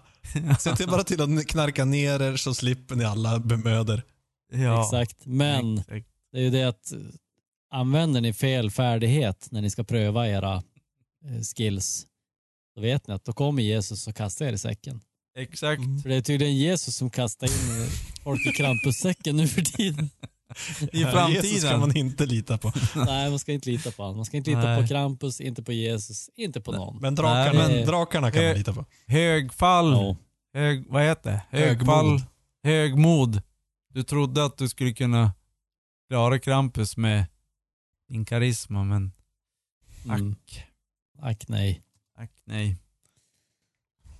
[0.59, 4.03] Se till bara till att knarka ner er så slipper ni alla bemöder.
[4.53, 4.83] Ja.
[4.83, 5.25] Exakt.
[5.25, 6.05] Men Exakt.
[6.31, 6.97] det är ju det att eh,
[7.71, 10.53] använder ni fel färdighet när ni ska pröva era
[11.25, 12.05] eh, skills,
[12.75, 15.01] då vet ni att då kommer Jesus och kastar er i säcken.
[15.35, 15.81] Exakt.
[16.01, 17.89] För det är tydligen Jesus som kastar in
[18.23, 20.09] folk i Krampussäcken nu för tiden.
[20.91, 21.71] I Jesus framtiden.
[21.71, 22.71] kan man inte lita på.
[22.95, 24.15] Nej, man ska inte lita på honom.
[24.17, 24.81] Man ska inte lita Nej.
[24.81, 26.97] på Krampus, inte på Jesus, inte på någon.
[27.01, 28.85] Men drakarna, Nej, men- drakarna kan man lita på.
[29.07, 29.91] Högfall.
[29.91, 30.15] Ja.
[30.53, 31.57] Hög, vad heter det?
[31.57, 32.05] Högfall.
[32.05, 32.21] Högmod.
[32.63, 33.41] Högmod.
[33.93, 35.33] Du trodde att du skulle kunna
[36.09, 37.25] klara Krampus med
[38.09, 39.11] din karisma, men
[40.05, 40.31] Mm.
[40.31, 40.65] ack.
[41.21, 41.81] Ack nej.
[42.17, 42.77] Ack nej.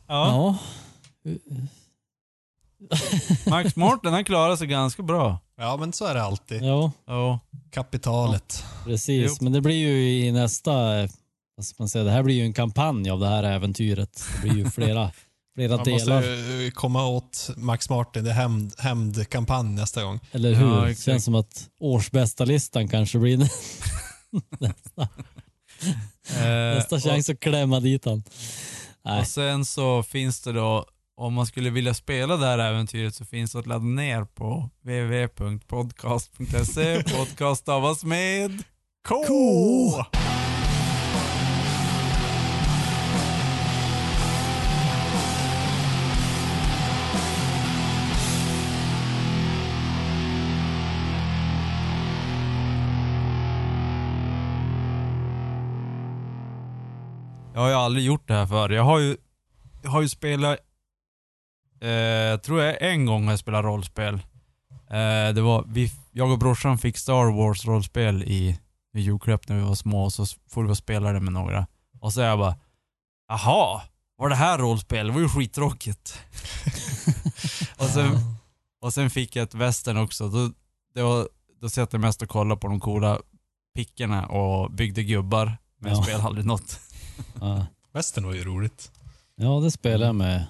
[0.07, 0.59] Ja, Ja.
[3.49, 5.39] Max Morten han klarar sig ganska bra.
[5.57, 6.63] Ja, men så är det alltid.
[6.63, 7.39] Ja, Ja.
[7.71, 8.63] Kapitalet.
[8.85, 9.25] precis.
[9.31, 9.35] Jo.
[9.43, 11.09] Men det blir ju i nästa, eh,
[11.55, 14.23] vad ska man säga, det här blir ju en kampanj av det här äventyret.
[14.41, 15.11] Det blir ju flera,
[15.55, 16.15] flera Man delar.
[16.15, 18.23] måste ju komma åt Max Martin.
[18.23, 20.19] Det är hämnd- hämndkampanj nästa gång.
[20.31, 20.67] Eller hur?
[20.75, 21.05] Ja, det exakt.
[21.05, 23.37] känns som att årsbästa listan kanske blir
[24.59, 25.07] nästa,
[26.39, 28.13] Eh, nästa chans att klämma dit han.
[28.17, 28.23] och,
[29.05, 29.19] Nej.
[29.21, 30.85] och sen så finns det då,
[31.21, 34.69] om man skulle vilja spela det här äventyret så finns det att ladda ner på
[34.81, 37.03] www.podcast.se.
[37.17, 38.63] Podcast stavas med
[39.07, 39.15] K!
[57.53, 58.69] Jag har ju aldrig gjort det här förr.
[58.69, 59.17] Jag har ju,
[59.83, 60.59] jag har ju spelat,
[61.81, 64.13] eh, tror jag en gång har jag spelat rollspel.
[64.89, 68.59] Eh, det var, vi, jag och brorsan fick Star Wars rollspel i,
[68.93, 71.67] i julklapp när vi var små och så får vi spela det med några.
[71.99, 72.55] Och så är jag bara,
[73.27, 73.81] jaha,
[74.17, 75.07] var det här rollspel?
[75.07, 76.19] Det var ju skittråkigt.
[77.77, 78.19] och, sen,
[78.81, 80.29] och sen fick jag ett västern också.
[80.29, 80.51] Då,
[80.95, 81.27] det var,
[81.61, 83.19] då satt jag mest och kollade på de coola
[83.75, 85.57] pickorna och byggde gubbar.
[85.79, 86.03] Men jag Ja.
[86.03, 86.79] spelade aldrig något.
[87.41, 87.65] Ja.
[87.93, 88.91] Västern var ju roligt.
[89.35, 90.45] ja, det spelade jag med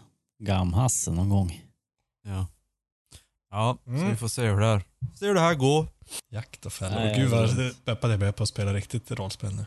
[0.46, 1.62] Gamhasse någon gång.
[2.28, 2.48] Ja.
[3.52, 4.10] Ja, så Mm.
[4.10, 4.84] vi får se hur det här,
[5.16, 5.88] se hur det här går.
[6.30, 6.96] Jakt och fällor.
[7.00, 9.66] Nej, Gud vad det- peppad jag blev på att spela riktigt rollspel nu.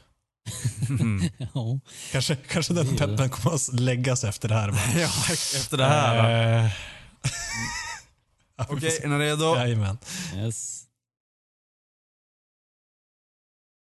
[1.39, 1.81] Ja.
[2.13, 4.69] Kanske, kanske den är peppen kommer att läggas efter det här.
[4.71, 4.79] va?
[4.95, 6.65] ja, efter det här.
[6.65, 6.71] Eh,
[8.69, 9.57] Okej, är ni redo?
[9.57, 9.99] Jajamän.
[10.35, 10.84] Yes.